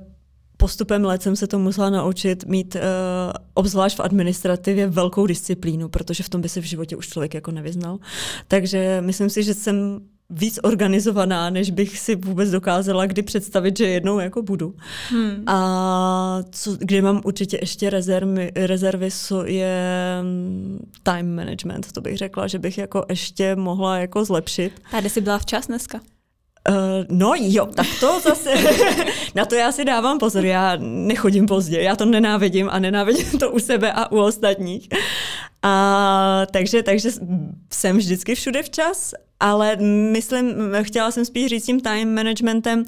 postupem 0.57 1.05
let 1.05 1.23
jsem 1.23 1.37
se 1.37 1.47
to 1.47 1.59
musela 1.59 1.91
naučit 1.91 2.45
mít, 2.45 2.75
uh, 2.75 2.81
obzvlášť 3.55 3.97
v 3.97 4.01
administrativě, 4.01 4.87
velkou 4.87 5.27
disciplínu, 5.27 5.89
protože 5.89 6.23
v 6.23 6.29
tom 6.29 6.41
by 6.41 6.49
se 6.49 6.61
v 6.61 6.65
životě 6.65 6.97
už 6.97 7.09
člověk 7.09 7.35
jako 7.35 7.51
nevyznal. 7.51 7.99
Takže 8.49 9.01
myslím 9.01 9.31
si, 9.31 9.43
že 9.43 9.55
jsem 9.55 10.01
víc 10.31 10.59
organizovaná, 10.63 11.51
než 11.51 11.71
bych 11.71 11.99
si 11.99 12.15
vůbec 12.17 12.51
dokázala 12.51 13.07
kdy 13.07 13.23
představit, 13.23 13.79
že 13.79 13.87
jednou 13.87 14.19
jako 14.19 14.43
budu. 14.43 14.75
Hmm. 15.09 15.45
A 15.47 16.43
co, 16.51 16.77
kde 16.77 17.03
mám 17.03 17.21
určitě 17.25 17.59
ještě 17.63 17.91
rezervy, 17.91 18.53
rezervy 18.57 19.09
je 19.45 20.19
mm, 20.23 20.79
time 21.03 21.35
management, 21.35 21.93
to 21.93 22.01
bych 22.01 22.19
řekla, 22.19 22.47
že 22.47 22.59
bych 22.59 22.79
jako 22.79 23.05
ještě 23.09 23.57
mohla 23.57 23.99
jako 23.99 24.25
zlepšit. 24.25 24.73
Tady 24.91 25.11
jsi 25.11 25.21
byla 25.21 25.39
včas 25.39 25.67
dneska? 25.67 26.01
Uh, 26.71 26.77
no 27.09 27.33
jo, 27.37 27.67
tak 27.67 27.87
to 28.01 28.21
zase, 28.21 28.51
na 29.35 29.45
to 29.45 29.55
já 29.55 29.73
si 29.73 29.85
dávám 29.85 30.19
pozor, 30.19 30.45
já 30.45 30.77
nechodím 30.81 31.47
pozdě, 31.47 31.81
já 31.81 31.97
to 31.97 32.05
nenávidím 32.05 32.69
a 32.71 32.79
nenávidím 32.79 33.39
to 33.39 33.51
u 33.51 33.59
sebe 33.59 33.93
a 33.93 34.13
u 34.13 34.19
ostatních. 34.19 34.89
A 35.63 36.47
takže, 36.51 36.83
takže 36.83 37.11
jsem 37.73 37.97
vždycky 37.97 38.35
všude 38.35 38.63
včas, 38.63 39.15
ale 39.41 39.77
myslím, 40.13 40.55
chtěla 40.83 41.11
jsem 41.11 41.25
spíš 41.25 41.47
říct 41.47 41.67
tím 41.67 41.81
time 41.81 42.15
managementem, 42.15 42.79
uh, 42.81 42.85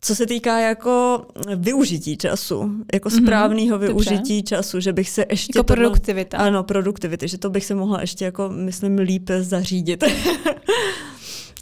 co 0.00 0.14
se 0.14 0.26
týká 0.26 0.60
jako 0.60 1.26
využití 1.56 2.16
času, 2.16 2.70
jako 2.94 3.08
mm-hmm, 3.08 3.22
správného 3.22 3.78
využití 3.78 4.42
dobře. 4.42 4.56
času, 4.56 4.80
že 4.80 4.92
bych 4.92 5.10
se 5.10 5.24
ještě... 5.30 5.58
Jako 5.58 5.64
produktivita. 5.64 6.38
Ano, 6.38 6.62
produktivity, 6.62 7.28
že 7.28 7.38
to 7.38 7.50
bych 7.50 7.64
se 7.64 7.74
mohla 7.74 8.00
ještě 8.00 8.24
jako, 8.24 8.48
myslím, 8.48 8.98
líp 8.98 9.30
zařídit. 9.40 10.04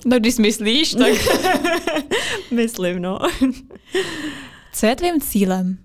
No 0.07 0.19
když 0.19 0.39
myslíš, 0.39 0.91
tak... 0.91 1.13
Myslím, 2.51 3.03
no. 3.03 3.19
Co 4.73 4.87
je 4.87 4.97
tvým 4.97 5.21
cílem? 5.21 5.79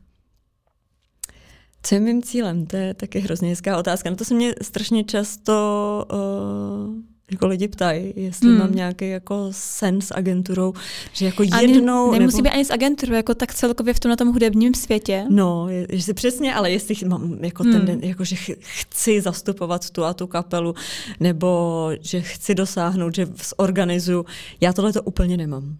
Co 1.83 1.95
je 1.95 2.01
mým 2.01 2.23
cílem? 2.23 2.65
To 2.65 2.77
je 2.77 2.93
taky 2.93 3.19
hrozně 3.19 3.49
hezká 3.49 3.77
otázka. 3.77 4.09
Na 4.09 4.15
to 4.15 4.25
se 4.25 4.33
mě 4.33 4.55
strašně 4.61 5.03
často 5.03 6.05
uh, 6.13 7.10
jako 7.31 7.47
lidi 7.47 7.67
ptají, 7.67 8.13
jestli 8.15 8.49
hmm. 8.49 8.59
mám 8.59 8.75
nějaký 8.75 9.09
jako 9.09 9.47
sen 9.51 10.01
s 10.01 10.13
agenturou, 10.13 10.73
že 11.13 11.25
jako 11.25 11.43
jednou... 11.43 12.09
Ani, 12.09 12.19
nemusí 12.19 12.37
nebo... 12.37 12.49
být 12.49 12.55
ani 12.55 12.65
s 12.65 12.71
agenturou, 12.71 13.13
jako 13.13 13.33
tak 13.33 13.53
celkově 13.53 13.93
v 13.93 13.99
tom 13.99 14.09
na 14.09 14.15
tom 14.15 14.27
hudebním 14.27 14.73
světě. 14.73 15.25
No, 15.29 15.69
je, 15.69 15.87
že 15.89 16.13
přesně, 16.13 16.55
ale 16.55 16.71
jestli 16.71 16.95
mám 17.07 17.37
jako 17.43 17.63
hmm. 17.63 17.85
ten, 17.85 17.99
jako 18.03 18.23
že 18.23 18.35
chci 18.59 19.21
zastupovat 19.21 19.89
tu 19.89 20.03
a 20.03 20.13
tu 20.13 20.27
kapelu, 20.27 20.75
nebo 21.19 21.89
že 22.01 22.21
chci 22.21 22.55
dosáhnout, 22.55 23.15
že 23.15 23.27
zorganizuju, 23.57 24.25
já 24.61 24.73
tohle 24.73 24.93
to 24.93 25.03
úplně 25.03 25.37
nemám. 25.37 25.77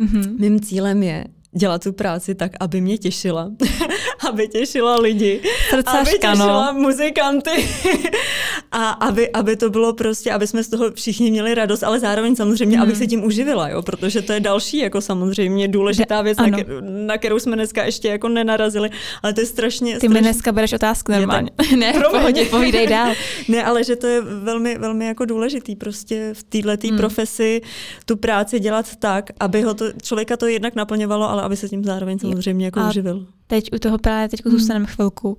Mm-hmm. 0.00 0.40
Mým 0.40 0.60
cílem 0.60 1.02
je 1.02 1.24
dělat 1.54 1.82
tu 1.82 1.92
práci 1.92 2.34
tak, 2.34 2.52
aby 2.60 2.80
mě 2.80 2.98
těšila, 2.98 3.50
aby 4.28 4.48
těšila 4.48 4.98
lidi, 4.98 5.40
Srdcařka, 5.70 5.98
aby 6.00 6.10
těšila 6.10 6.72
no. 6.72 6.80
muzikanty 6.80 7.50
a 8.72 8.90
aby, 8.90 9.30
aby 9.30 9.56
to 9.56 9.70
bylo 9.70 9.92
prostě, 9.92 10.32
aby 10.32 10.46
jsme 10.46 10.64
z 10.64 10.68
toho 10.68 10.92
všichni 10.92 11.30
měli 11.30 11.54
radost, 11.54 11.82
ale 11.82 12.00
zároveň 12.00 12.36
samozřejmě, 12.36 12.76
hmm. 12.76 12.82
abych 12.82 12.96
se 12.96 13.06
tím 13.06 13.24
uživila, 13.24 13.68
jo, 13.68 13.82
protože 13.82 14.22
to 14.22 14.32
je 14.32 14.40
další 14.40 14.78
jako 14.78 15.00
samozřejmě 15.00 15.68
důležitá 15.68 16.22
věc, 16.22 16.38
na, 16.38 16.46
na 16.80 17.18
kterou 17.18 17.38
jsme 17.38 17.56
dneska 17.56 17.84
ještě 17.84 18.08
jako 18.08 18.28
nenarazili, 18.28 18.90
ale 19.22 19.32
to 19.32 19.40
je 19.40 19.46
strašně... 19.46 19.92
Ty 19.92 19.98
strašně... 19.98 20.14
mi 20.14 20.20
dneska 20.20 20.52
bereš 20.52 20.72
otázku 20.72 21.12
normálně. 21.12 21.50
ne, 21.76 21.92
v 21.92 22.10
pohodě, 22.10 22.44
povídej 22.44 22.86
dál. 22.86 23.12
ne, 23.48 23.64
ale 23.64 23.84
že 23.84 23.96
to 23.96 24.06
je 24.06 24.20
velmi, 24.20 24.78
velmi 24.78 25.06
jako 25.06 25.24
důležitý 25.24 25.76
prostě 25.76 26.30
v 26.32 26.42
této 26.42 26.88
hmm. 26.88 26.96
profesi 26.96 27.60
tu 28.04 28.16
práci 28.16 28.60
dělat 28.60 28.96
tak, 28.96 29.30
aby 29.40 29.62
ho 29.62 29.74
to, 29.74 29.84
člověka 30.02 30.36
to 30.36 30.46
jednak 30.46 30.74
naplňovalo, 30.74 31.30
ale 31.30 31.41
aby 31.42 31.56
se 31.56 31.68
tím 31.68 31.84
zároveň 31.84 32.18
samozřejmě 32.18 32.64
jako 32.64 32.80
uživil. 32.88 33.26
teď 33.46 33.70
u 33.74 33.78
toho 33.78 33.98
právě 33.98 34.28
teď 34.28 34.44
hmm. 34.44 34.58
zůstaneme 34.58 34.86
chvilku. 34.86 35.38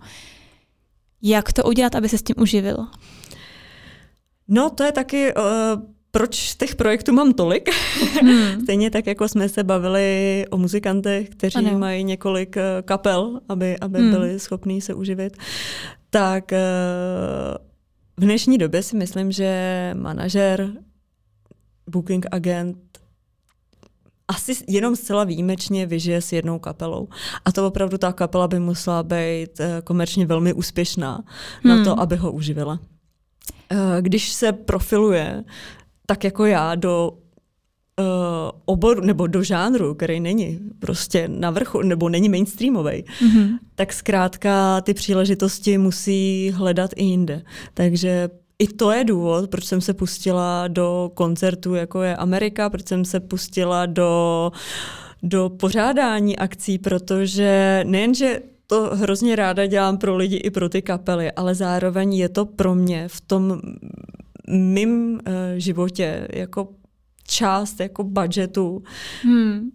Jak 1.22 1.54
to 1.54 1.64
udělat, 1.64 1.96
aby 1.96 2.10
se 2.10 2.18
s 2.18 2.24
tím 2.24 2.36
uživil? 2.40 2.78
No, 4.48 4.70
to 4.70 4.84
je 4.84 4.92
taky, 4.92 5.34
uh, 5.36 5.44
proč 6.12 6.56
těch 6.56 6.76
projektů 6.76 7.14
mám 7.14 7.34
tolik. 7.34 7.70
Hmm. 8.22 8.62
Stejně 8.64 8.92
tak, 8.92 9.08
jako 9.08 9.28
jsme 9.28 9.50
se 9.50 9.64
bavili 9.64 10.46
o 10.50 10.58
muzikantech, 10.58 11.30
kteří 11.30 11.58
ano. 11.58 11.80
mají 11.80 12.04
několik 12.04 12.56
uh, 12.56 12.62
kapel, 12.86 13.40
aby, 13.50 13.80
aby 13.80 14.00
hmm. 14.00 14.12
byli 14.12 14.40
schopní 14.40 14.82
se 14.82 14.94
uživit. 14.94 15.38
Tak 16.10 16.52
uh, 16.52 16.58
v 18.18 18.22
dnešní 18.24 18.58
době 18.58 18.84
si 18.84 18.96
myslím, 18.98 19.32
že 19.32 19.92
manažer, 19.98 20.70
booking 21.90 22.26
agent 22.32 22.78
asi 24.28 24.54
jenom 24.68 24.96
zcela 24.96 25.24
výjimečně 25.24 25.86
vyžije 25.86 26.22
s 26.22 26.32
jednou 26.32 26.60
kapelou. 26.60 27.08
A 27.46 27.52
to 27.52 27.68
opravdu 27.68 27.98
ta 27.98 28.14
kapela 28.14 28.48
by 28.48 28.60
musela 28.60 29.04
být 29.04 29.60
eh, 29.60 29.82
komerčně 29.84 30.26
velmi 30.26 30.54
úspěšná 30.54 31.24
hmm. 31.64 31.78
na 31.78 31.84
to, 31.84 32.00
aby 32.00 32.16
ho 32.16 32.32
uživila. 32.32 32.80
Eh, 33.70 34.02
když 34.02 34.32
se 34.32 34.52
profiluje 34.52 35.44
tak 36.06 36.24
jako 36.24 36.46
já 36.46 36.76
do 36.76 37.12
uh, 38.00 38.06
oboru 38.66 39.02
nebo 39.02 39.28
do 39.28 39.44
žánru, 39.44 39.94
který 39.96 40.20
není 40.20 40.60
prostě 40.80 41.28
na 41.28 41.52
vrchu 41.52 41.82
nebo 41.82 42.10
není 42.10 42.30
mainstreamový, 42.30 43.04
mm-hmm. 43.04 43.60
tak 43.76 43.94
zkrátka 43.94 44.82
ty 44.82 44.94
příležitosti 44.94 45.78
musí 45.78 46.52
hledat 46.56 46.92
i 46.96 47.04
jinde. 47.04 47.42
Takže 47.74 48.30
i 48.60 48.68
to 48.68 48.92
je 48.92 49.04
důvod, 49.04 49.50
proč 49.50 49.66
jsem 49.66 49.82
se 49.82 49.94
pustila 49.94 50.68
do 50.68 51.12
koncertu, 51.14 51.76
jako 51.76 52.02
je 52.02 52.16
Amerika, 52.16 52.70
proč 52.70 52.88
jsem 52.88 53.06
se 53.06 53.20
pustila 53.20 53.86
do, 53.86 54.52
do 55.24 55.50
pořádání 55.50 56.38
akcí, 56.38 56.78
protože 56.78 57.84
nejenže 57.88 58.40
to 58.68 58.96
hrozně 58.96 59.36
ráda 59.36 59.66
dělám 59.66 59.98
pro 59.98 60.16
lidi 60.16 60.36
i 60.36 60.50
pro 60.50 60.70
ty 60.70 60.82
kapely, 60.82 61.32
ale 61.32 61.56
zároveň 61.56 62.14
je 62.14 62.30
to 62.30 62.46
pro 62.46 62.76
mě 62.76 63.08
v 63.08 63.22
tom 63.22 63.62
mým 64.48 65.14
uh, 65.14 65.20
životě 65.58 66.28
jako 66.34 66.70
část 67.28 67.80
jako 67.80 68.04
budgetu, 68.04 68.84
hmm 69.24 69.72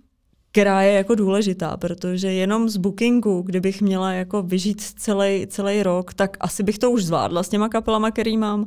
která 0.53 0.82
je 0.82 0.92
jako 0.92 1.14
důležitá, 1.14 1.76
protože 1.76 2.32
jenom 2.32 2.68
z 2.68 2.76
bookingu, 2.76 3.42
kdybych 3.42 3.82
měla 3.82 4.12
jako 4.12 4.42
vyžít 4.42 4.80
celý, 4.80 5.46
celý 5.46 5.82
rok, 5.82 6.14
tak 6.14 6.36
asi 6.40 6.62
bych 6.62 6.78
to 6.78 6.90
už 6.90 7.05
zvládla 7.05 7.42
s 7.42 7.49
těma 7.49 7.68
kapelama, 7.68 8.11
který 8.11 8.36
mám, 8.36 8.66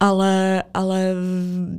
ale, 0.00 0.62
ale 0.74 1.14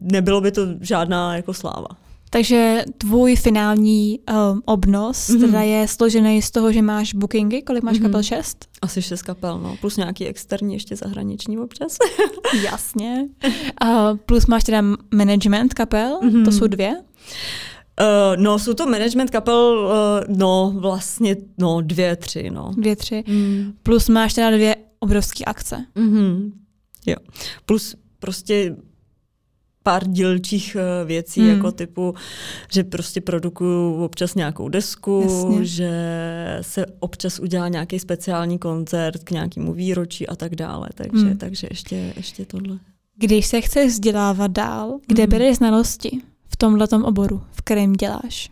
nebylo 0.01 0.41
by 0.41 0.51
to 0.51 0.61
žádná 0.81 1.35
jako 1.35 1.53
sláva. 1.53 1.87
Takže 2.29 2.83
tvůj 2.97 3.35
finální 3.35 4.19
um, 4.19 4.61
obnos 4.65 5.29
mm-hmm. 5.29 5.39
teda 5.39 5.61
je 5.61 5.87
složený 5.87 6.41
z 6.41 6.51
toho, 6.51 6.71
že 6.71 6.81
máš 6.81 7.13
bookingy, 7.13 7.61
kolik 7.61 7.83
máš 7.83 7.97
mm-hmm. 7.97 8.01
kapel? 8.01 8.23
Šest? 8.23 8.65
Asi 8.81 9.01
šest 9.01 9.21
kapel, 9.21 9.59
no. 9.59 9.77
Plus 9.81 9.97
nějaký 9.97 10.25
externí, 10.27 10.73
ještě 10.73 10.95
zahraniční 10.95 11.57
občas. 11.57 11.97
Jasně. 12.63 13.27
Uh, 13.83 14.17
plus 14.25 14.45
máš 14.47 14.63
teda 14.63 14.83
management 15.13 15.73
kapel, 15.73 16.19
mm-hmm. 16.23 16.45
to 16.45 16.51
jsou 16.51 16.67
dvě? 16.67 16.95
Uh, 18.01 18.41
no, 18.43 18.59
jsou 18.59 18.73
to 18.73 18.85
management 18.85 19.29
kapel, 19.29 19.89
uh, 20.27 20.37
no, 20.37 20.73
vlastně, 20.79 21.35
no, 21.57 21.81
dvě, 21.81 22.15
tři, 22.15 22.49
no. 22.49 22.71
Dvě, 22.77 22.95
tři. 22.95 23.23
Mm. 23.27 23.73
Plus 23.83 24.09
máš 24.09 24.33
teda 24.33 24.51
dvě 24.51 24.75
obrovské 24.99 25.45
akce. 25.45 25.85
Mm-hmm. 25.95 26.51
Jo. 27.05 27.15
Plus 27.65 27.95
prostě 28.19 28.75
pár 29.83 30.07
dílčích 30.07 30.75
uh, 30.75 31.07
věcí, 31.07 31.41
mm. 31.41 31.47
jako 31.47 31.71
typu, 31.71 32.13
že 32.71 32.83
prostě 32.83 33.21
produkuju 33.21 34.03
občas 34.03 34.35
nějakou 34.35 34.69
desku, 34.69 35.21
Jasně. 35.23 35.65
že 35.65 35.91
se 36.61 36.85
občas 36.99 37.39
udělá 37.39 37.67
nějaký 37.67 37.99
speciální 37.99 38.59
koncert 38.59 39.23
k 39.23 39.31
nějakému 39.31 39.73
výročí 39.73 40.27
a 40.27 40.35
tak 40.35 40.55
dále. 40.55 40.89
Takže, 40.95 41.25
mm. 41.25 41.37
takže 41.37 41.67
ještě, 41.71 42.13
ještě 42.17 42.45
tohle. 42.45 42.79
Když 43.17 43.45
se 43.45 43.61
chceš 43.61 43.91
vzdělávat 43.91 44.51
dál, 44.51 44.99
kde 45.07 45.23
mm. 45.23 45.29
bereš 45.29 45.57
znalosti 45.57 46.21
v 46.55 46.57
tomhle 46.57 46.87
oboru, 47.03 47.41
v 47.51 47.61
kterém 47.61 47.93
děláš? 47.93 48.51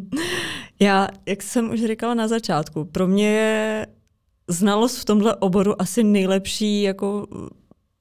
Já, 0.80 1.08
jak 1.26 1.42
jsem 1.42 1.70
už 1.70 1.80
říkala 1.80 2.14
na 2.14 2.28
začátku, 2.28 2.84
pro 2.84 3.06
mě 3.06 3.28
je 3.28 3.86
znalost 4.48 4.96
v 4.96 5.04
tomhle 5.04 5.34
oboru 5.34 5.82
asi 5.82 6.04
nejlepší 6.04 6.82
jako 6.82 7.26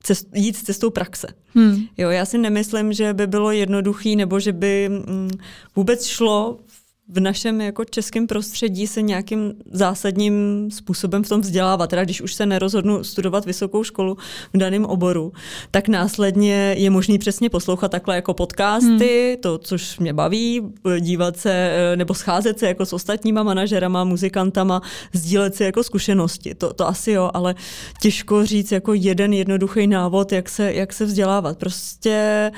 cest, 0.04 0.28
jít 0.34 0.58
cestou 0.58 0.90
praxe. 0.90 1.28
Hmm. 1.56 1.80
Jo, 1.98 2.10
já 2.10 2.26
si 2.26 2.38
nemyslím, 2.38 2.94
že 2.94 3.14
by 3.14 3.28
bylo 3.28 3.52
jednoduchý 3.52 4.16
nebo 4.16 4.40
že 4.40 4.54
by 4.54 4.90
mm, 4.90 5.30
vůbec 5.76 6.06
šlo 6.06 6.60
v 6.68 6.85
našem 7.20 7.62
jako 7.62 7.86
českém 7.86 8.28
prostředí 8.28 8.88
se 8.88 9.02
nějakým 9.02 9.54
zásadním 9.72 10.68
způsobem 10.72 11.24
v 11.24 11.30
tom 11.30 11.42
vzdělávat. 11.42 11.90
Teda 11.90 12.04
když 12.04 12.22
už 12.22 12.34
se 12.34 12.46
nerozhodnu 12.46 13.04
studovat 13.04 13.46
vysokou 13.46 13.84
školu 13.84 14.18
v 14.54 14.58
daném 14.58 14.86
oboru, 14.86 15.34
tak 15.72 15.88
následně 15.88 16.76
je 16.78 16.90
možný 16.90 17.18
přesně 17.18 17.50
poslouchat 17.50 17.92
takhle 17.92 18.16
jako 18.16 18.34
podcasty, 18.34 19.32
hmm. 19.34 19.42
to, 19.42 19.58
což 19.58 20.00
mě 20.00 20.14
baví, 20.14 20.62
dívat 21.00 21.38
se 21.38 21.52
eh, 21.54 21.96
nebo 21.96 22.14
scházet 22.14 22.60
se 22.60 22.68
jako 22.68 22.86
s 22.86 22.94
ostatníma 22.94 23.44
manažerama, 23.44 24.04
muzikantama, 24.04 24.82
sdílet 25.14 25.56
si 25.56 25.64
jako 25.64 25.84
zkušenosti. 25.84 26.56
To, 26.56 26.74
to 26.74 26.88
asi 26.88 27.12
jo, 27.12 27.32
ale 27.34 27.56
těžko 28.02 28.46
říct 28.46 28.72
jako 28.72 28.94
jeden 28.94 29.34
jednoduchý 29.34 29.88
návod, 29.88 30.32
jak 30.32 30.50
se, 30.50 30.74
jak 30.74 30.94
se 30.94 31.06
vzdělávat. 31.06 31.58
Prostě 31.58 32.52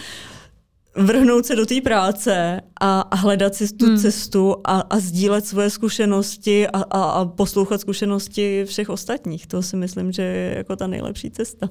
vrhnout 0.97 1.45
se 1.45 1.55
do 1.55 1.65
té 1.65 1.81
práce 1.81 2.61
a, 2.81 3.01
a 3.01 3.15
hledat 3.15 3.55
si 3.55 3.73
tu 3.73 3.85
hmm. 3.85 3.97
cestu 3.97 4.55
a, 4.63 4.79
a 4.79 4.99
sdílet 4.99 5.45
svoje 5.45 5.69
zkušenosti 5.69 6.67
a, 6.67 6.77
a, 6.81 7.03
a 7.03 7.25
poslouchat 7.25 7.81
zkušenosti 7.81 8.65
všech 8.65 8.89
ostatních. 8.89 9.47
To 9.47 9.61
si 9.61 9.75
myslím, 9.75 10.11
že 10.11 10.21
je 10.21 10.57
jako 10.57 10.75
ta 10.75 10.87
nejlepší 10.87 11.31
cesta. 11.31 11.69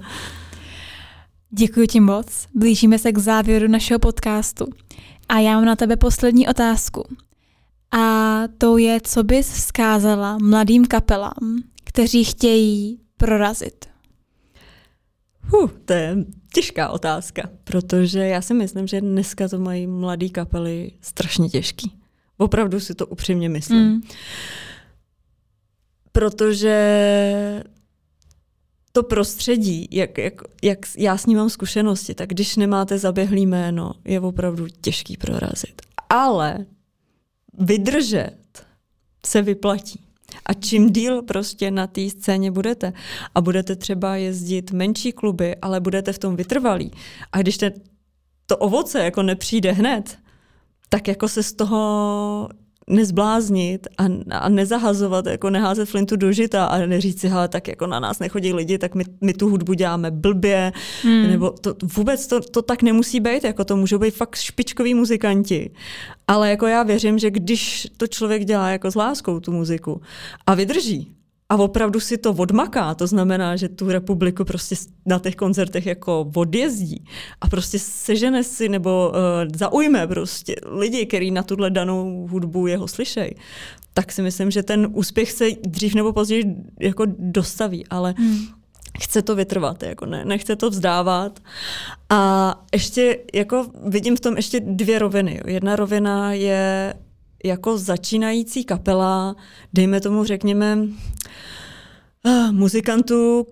Děkuji 1.51 1.87
ti 1.87 2.01
moc. 2.01 2.47
Blížíme 2.55 2.99
se 2.99 3.13
k 3.13 3.19
závěru 3.19 3.69
našeho 3.69 3.99
podcastu. 3.99 4.67
A 5.29 5.39
já 5.39 5.55
mám 5.55 5.65
na 5.65 5.77
tebe 5.77 5.97
poslední 5.97 6.49
otázku. 6.49 7.05
A 7.93 8.43
to 8.59 8.79
je, 8.79 9.01
co 9.01 9.25
bys 9.25 9.53
vzkázala 9.53 10.39
mladým 10.39 10.87
kapelám, 10.87 11.63
kteří 11.85 12.25
chtějí 12.25 13.01
prorazit? 13.17 13.87
Huh, 15.43 15.71
to 15.85 15.93
je 15.93 16.17
těžká 16.53 16.89
otázka, 16.89 17.51
protože 17.65 18.27
já 18.27 18.43
si 18.43 18.55
myslím, 18.55 18.87
že 18.87 19.01
dneska 19.01 19.49
to 19.49 19.59
mají 19.59 19.87
mladý 19.87 20.31
kapely 20.31 20.93
strašně 21.01 21.49
těžký. 21.49 21.93
Opravdu 22.37 22.81
si 22.81 22.95
to 22.95 23.07
upřímně 23.07 23.49
myslím. 23.49 23.83
Mm. 23.83 24.01
Protože 26.13 26.75
to 28.93 29.03
prostředí, 29.03 29.89
jak, 29.91 30.19
jak, 30.19 30.35
jak 30.63 30.79
já 30.99 31.17
s 31.17 31.27
ním 31.27 31.39
mám 31.39 31.51
zkušenosti, 31.51 32.15
tak 32.15 32.29
když 32.29 32.57
nemáte 32.57 32.99
zaběhlý 32.99 33.47
jméno, 33.47 33.93
je 34.05 34.21
opravdu 34.21 34.67
těžký 34.81 35.17
prorazit. 35.17 35.83
Ale 36.09 36.67
vydržet 37.59 38.67
se 39.27 39.43
vyplatí. 39.43 40.06
A 40.47 40.53
čím 40.55 40.93
díl 40.93 41.23
prostě 41.23 41.71
na 41.71 41.87
té 41.87 42.11
scéně 42.11 42.51
budete? 42.51 42.93
A 43.35 43.41
budete 43.41 43.77
třeba 43.77 44.17
jezdit 44.17 44.73
menší 44.73 45.13
kluby, 45.13 45.57
ale 45.57 45.81
budete 45.81 46.13
v 46.13 46.19
tom 46.19 46.37
vytrvalí. 46.37 46.93
A 47.33 47.39
když 47.39 47.57
te, 47.57 47.73
to 48.47 48.57
ovoce 48.57 49.05
jako 49.05 49.23
nepřijde 49.23 49.73
hned, 49.73 50.19
tak 50.89 51.09
jako 51.09 51.29
se 51.29 51.43
z 51.43 51.53
toho 51.53 52.49
nezbláznit 52.91 53.87
a, 53.99 54.05
a 54.31 54.49
nezahazovat, 54.49 55.27
jako 55.27 55.51
neházet 55.51 55.89
flintu 55.89 56.17
do 56.17 56.33
žita 56.33 56.67
a 56.67 56.79
neříct 56.79 57.21
si, 57.21 57.29
hele, 57.29 57.49
tak 57.49 57.69
jako 57.69 57.87
na 57.87 58.01
nás 58.01 58.19
nechodí 58.19 58.53
lidi, 58.53 58.79
tak 58.79 58.95
my, 58.95 59.05
my 59.21 59.35
tu 59.35 59.49
hudbu 59.49 59.73
děláme 59.73 60.11
blbě, 60.11 60.73
hmm. 61.03 61.27
nebo 61.27 61.51
to, 61.51 61.75
vůbec 61.97 62.27
to, 62.27 62.41
to 62.41 62.63
tak 62.63 62.83
nemusí 62.83 63.21
být, 63.21 63.45
jako 63.45 63.65
to 63.65 63.77
můžou 63.77 63.99
být 63.99 64.15
fakt 64.15 64.37
špičkoví 64.37 64.95
muzikanti. 64.95 65.71
Ale 66.29 66.51
jako 66.51 66.67
já 66.67 66.83
věřím, 66.83 67.19
že 67.19 67.31
když 67.31 67.87
to 67.97 68.07
člověk 68.07 68.45
dělá 68.45 68.71
jako 68.71 68.91
s 68.91 68.95
láskou 68.95 69.41
tu 69.41 69.53
muziku 69.53 70.01
a 70.47 70.55
vydrží, 70.55 71.16
a 71.49 71.57
opravdu 71.57 72.01
si 72.01 72.19
to 72.19 72.33
odmaká, 72.33 72.95
to 72.95 73.07
znamená, 73.07 73.57
že 73.57 73.69
tu 73.69 73.89
republiku 73.89 74.45
prostě 74.45 74.75
na 75.07 75.19
těch 75.19 75.37
koncertech 75.37 75.87
jako 75.87 76.31
odjezdí 76.35 77.05
a 77.41 77.49
prostě 77.49 77.79
sežene 77.79 78.45
si 78.45 78.69
nebo 78.69 79.09
uh, 79.09 79.15
zaujme 79.57 80.07
prostě 80.07 80.57
lidi, 80.67 81.07
který 81.07 81.31
na 81.31 81.43
tuhle 81.43 81.71
danou 81.71 82.27
hudbu 82.31 82.67
jeho 82.67 82.89
slyšej, 82.89 83.35
tak 83.95 84.13
si 84.13 84.23
myslím, 84.23 84.51
že 84.51 84.63
ten 84.63 84.89
úspěch 84.93 85.33
se 85.33 85.49
dřív 85.63 85.95
nebo 85.95 86.13
později 86.13 86.57
jako 86.81 87.05
dostaví, 87.19 87.87
ale 87.87 88.15
hmm. 88.19 88.39
chce 89.01 89.23
to 89.23 89.35
vytrvat, 89.35 89.83
jako 89.83 90.07
ne, 90.07 90.25
nechce 90.25 90.57
to 90.57 90.71
vzdávat. 90.71 91.41
A 92.11 92.55
ještě 92.73 93.19
jako 93.35 93.67
vidím 93.87 94.17
v 94.17 94.21
tom 94.21 94.37
ještě 94.37 94.61
dvě 94.61 94.99
roviny. 94.99 95.41
Jedna 95.47 95.77
rovina 95.77 96.33
je 96.33 96.95
jako 97.45 97.79
začínající 97.79 98.65
kapela, 98.65 99.37
dejme 99.73 100.01
tomu 100.01 100.25
řekněme, 100.25 100.79
uh, 102.27 102.53
muzikantů, 102.53 103.47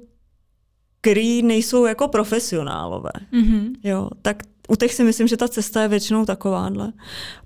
který 1.00 1.42
nejsou 1.42 1.84
jako 1.84 2.08
profesionálové. 2.08 3.10
Mm-hmm. 3.32 3.70
Jo, 3.84 4.10
tak 4.22 4.42
u 4.68 4.76
těch 4.76 4.94
si 4.94 5.04
myslím, 5.04 5.28
že 5.28 5.36
ta 5.36 5.48
cesta 5.48 5.82
je 5.82 5.88
většinou 5.88 6.24
takováhle. 6.24 6.92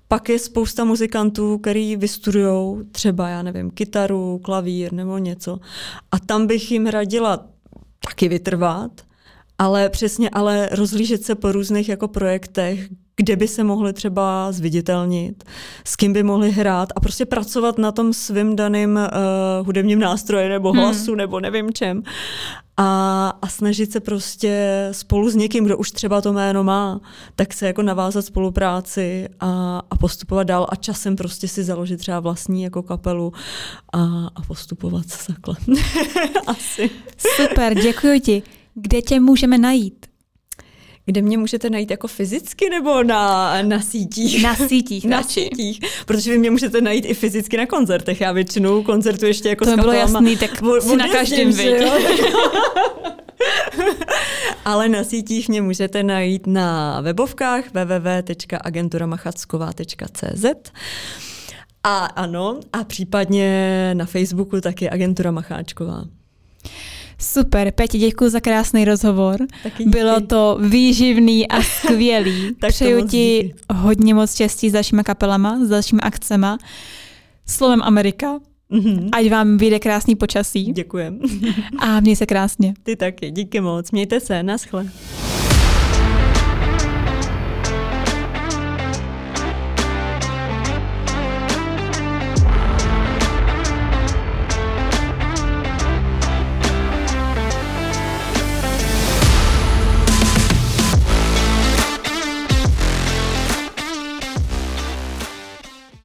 Pak 0.07 0.29
je 0.29 0.39
spousta 0.39 0.83
muzikantů, 0.83 1.57
který 1.57 1.95
vystudují 1.95 2.85
třeba, 2.91 3.29
já 3.29 3.41
nevím, 3.41 3.71
kytaru, 3.71 4.39
klavír 4.43 4.93
nebo 4.93 5.17
něco. 5.17 5.59
A 6.11 6.19
tam 6.19 6.47
bych 6.47 6.71
jim 6.71 6.87
radila 6.87 7.47
taky 8.07 8.27
vytrvat, 8.27 8.91
ale 9.57 9.89
přesně 9.89 10.29
ale 10.29 10.69
rozlížet 10.71 11.23
se 11.23 11.35
po 11.35 11.51
různých 11.51 11.89
jako 11.89 12.07
projektech, 12.07 12.89
kde 13.19 13.35
by 13.35 13.47
se 13.47 13.63
mohli 13.63 13.93
třeba 13.93 14.51
zviditelnit, 14.51 15.43
s 15.85 15.95
kým 15.95 16.13
by 16.13 16.23
mohli 16.23 16.51
hrát 16.51 16.89
a 16.95 16.99
prostě 16.99 17.25
pracovat 17.25 17.77
na 17.77 17.91
tom 17.91 18.13
svým 18.13 18.55
daným 18.55 18.95
uh, 18.95 19.65
hudebním 19.65 19.99
nástroji 19.99 20.49
nebo 20.49 20.71
hmm. 20.71 20.81
hlasu 20.81 21.11
hmm. 21.11 21.17
nebo 21.17 21.39
nevím 21.39 21.73
čem. 21.73 22.03
A, 22.77 23.29
a 23.41 23.47
snažit 23.47 23.91
se 23.91 23.99
prostě 23.99 24.87
spolu 24.91 25.29
s 25.29 25.35
někým, 25.35 25.65
kdo 25.65 25.77
už 25.77 25.91
třeba 25.91 26.21
to 26.21 26.33
jméno 26.33 26.63
má, 26.63 27.01
tak 27.35 27.53
se 27.53 27.67
jako 27.67 27.81
navázat 27.81 28.25
spolupráci 28.25 29.27
a, 29.39 29.81
a 29.89 29.95
postupovat 29.95 30.43
dál 30.43 30.67
a 30.69 30.75
časem 30.75 31.15
prostě 31.15 31.47
si 31.47 31.63
založit 31.63 31.97
třeba 31.97 32.19
vlastní 32.19 32.63
jako 32.63 32.83
kapelu 32.83 33.33
a, 33.93 33.99
a 34.35 34.41
postupovat 34.47 35.05
takhle. 35.27 35.55
Asi. 36.47 36.89
Super, 37.35 37.75
děkuji 37.75 38.19
ti. 38.19 38.43
Kde 38.75 39.01
tě 39.01 39.19
můžeme 39.19 39.57
najít? 39.57 40.08
Kde 41.09 41.21
mě 41.21 41.37
můžete 41.37 41.69
najít 41.69 41.91
jako 41.91 42.07
fyzicky 42.07 42.69
nebo 42.69 43.03
na, 43.03 43.61
na 43.61 43.81
sítích? 43.81 44.43
Na 44.43 44.55
sítích, 44.55 45.05
na 45.09 45.23
sítích. 45.23 45.79
Protože 46.05 46.31
vy 46.31 46.37
mě 46.37 46.51
můžete 46.51 46.81
najít 46.81 47.05
i 47.05 47.13
fyzicky 47.13 47.57
na 47.57 47.65
koncertech. 47.65 48.21
Já 48.21 48.31
většinou 48.31 48.83
koncertu 48.83 49.25
ještě 49.25 49.49
jako 49.49 49.65
to 49.65 49.71
s 49.71 49.75
bylo 49.75 49.93
jasný, 49.93 50.37
tak 50.37 50.61
o, 50.61 50.81
si 50.81 50.95
na 50.95 51.07
každém 51.07 51.53
Ale 54.65 54.89
na 54.89 55.03
sítích 55.03 55.49
mě 55.49 55.61
můžete 55.61 56.03
najít 56.03 56.47
na 56.47 57.01
webovkách 57.01 57.63
www.agenturamachacková.cz 57.73 60.45
a 61.83 62.05
ano, 62.05 62.59
a 62.73 62.83
případně 62.83 63.91
na 63.93 64.05
Facebooku 64.05 64.61
taky 64.61 64.89
Agentura 64.89 65.31
Macháčková. 65.31 66.03
Super, 67.21 67.71
Peti, 67.71 67.97
děkuji 67.97 68.29
za 68.29 68.39
krásný 68.39 68.85
rozhovor. 68.85 69.37
Bylo 69.85 70.21
to 70.21 70.57
výživný 70.61 71.47
a 71.47 71.61
skvělý. 71.83 72.55
tak 72.59 72.69
Přeju 72.71 73.07
ti 73.07 73.41
díky. 73.43 73.55
hodně 73.73 74.13
moc 74.13 74.33
štěstí 74.33 74.69
s 74.69 74.73
dalšíma 74.73 75.03
kapelama, 75.03 75.59
s 75.65 75.69
dalšíma 75.69 76.01
akcema. 76.03 76.57
Slovem 77.47 77.81
Amerika. 77.83 78.39
Mm-hmm. 78.71 79.09
Ať 79.11 79.29
vám 79.29 79.57
vyjde 79.57 79.79
krásný 79.79 80.15
počasí. 80.15 80.63
Děkujem. 80.73 81.19
a 81.79 81.99
měj 81.99 82.15
se 82.15 82.25
krásně. 82.25 82.73
Ty 82.83 82.95
taky, 82.95 83.31
díky 83.31 83.61
moc. 83.61 83.91
Mějte 83.91 84.19
se, 84.19 84.43
naschle. 84.43 84.85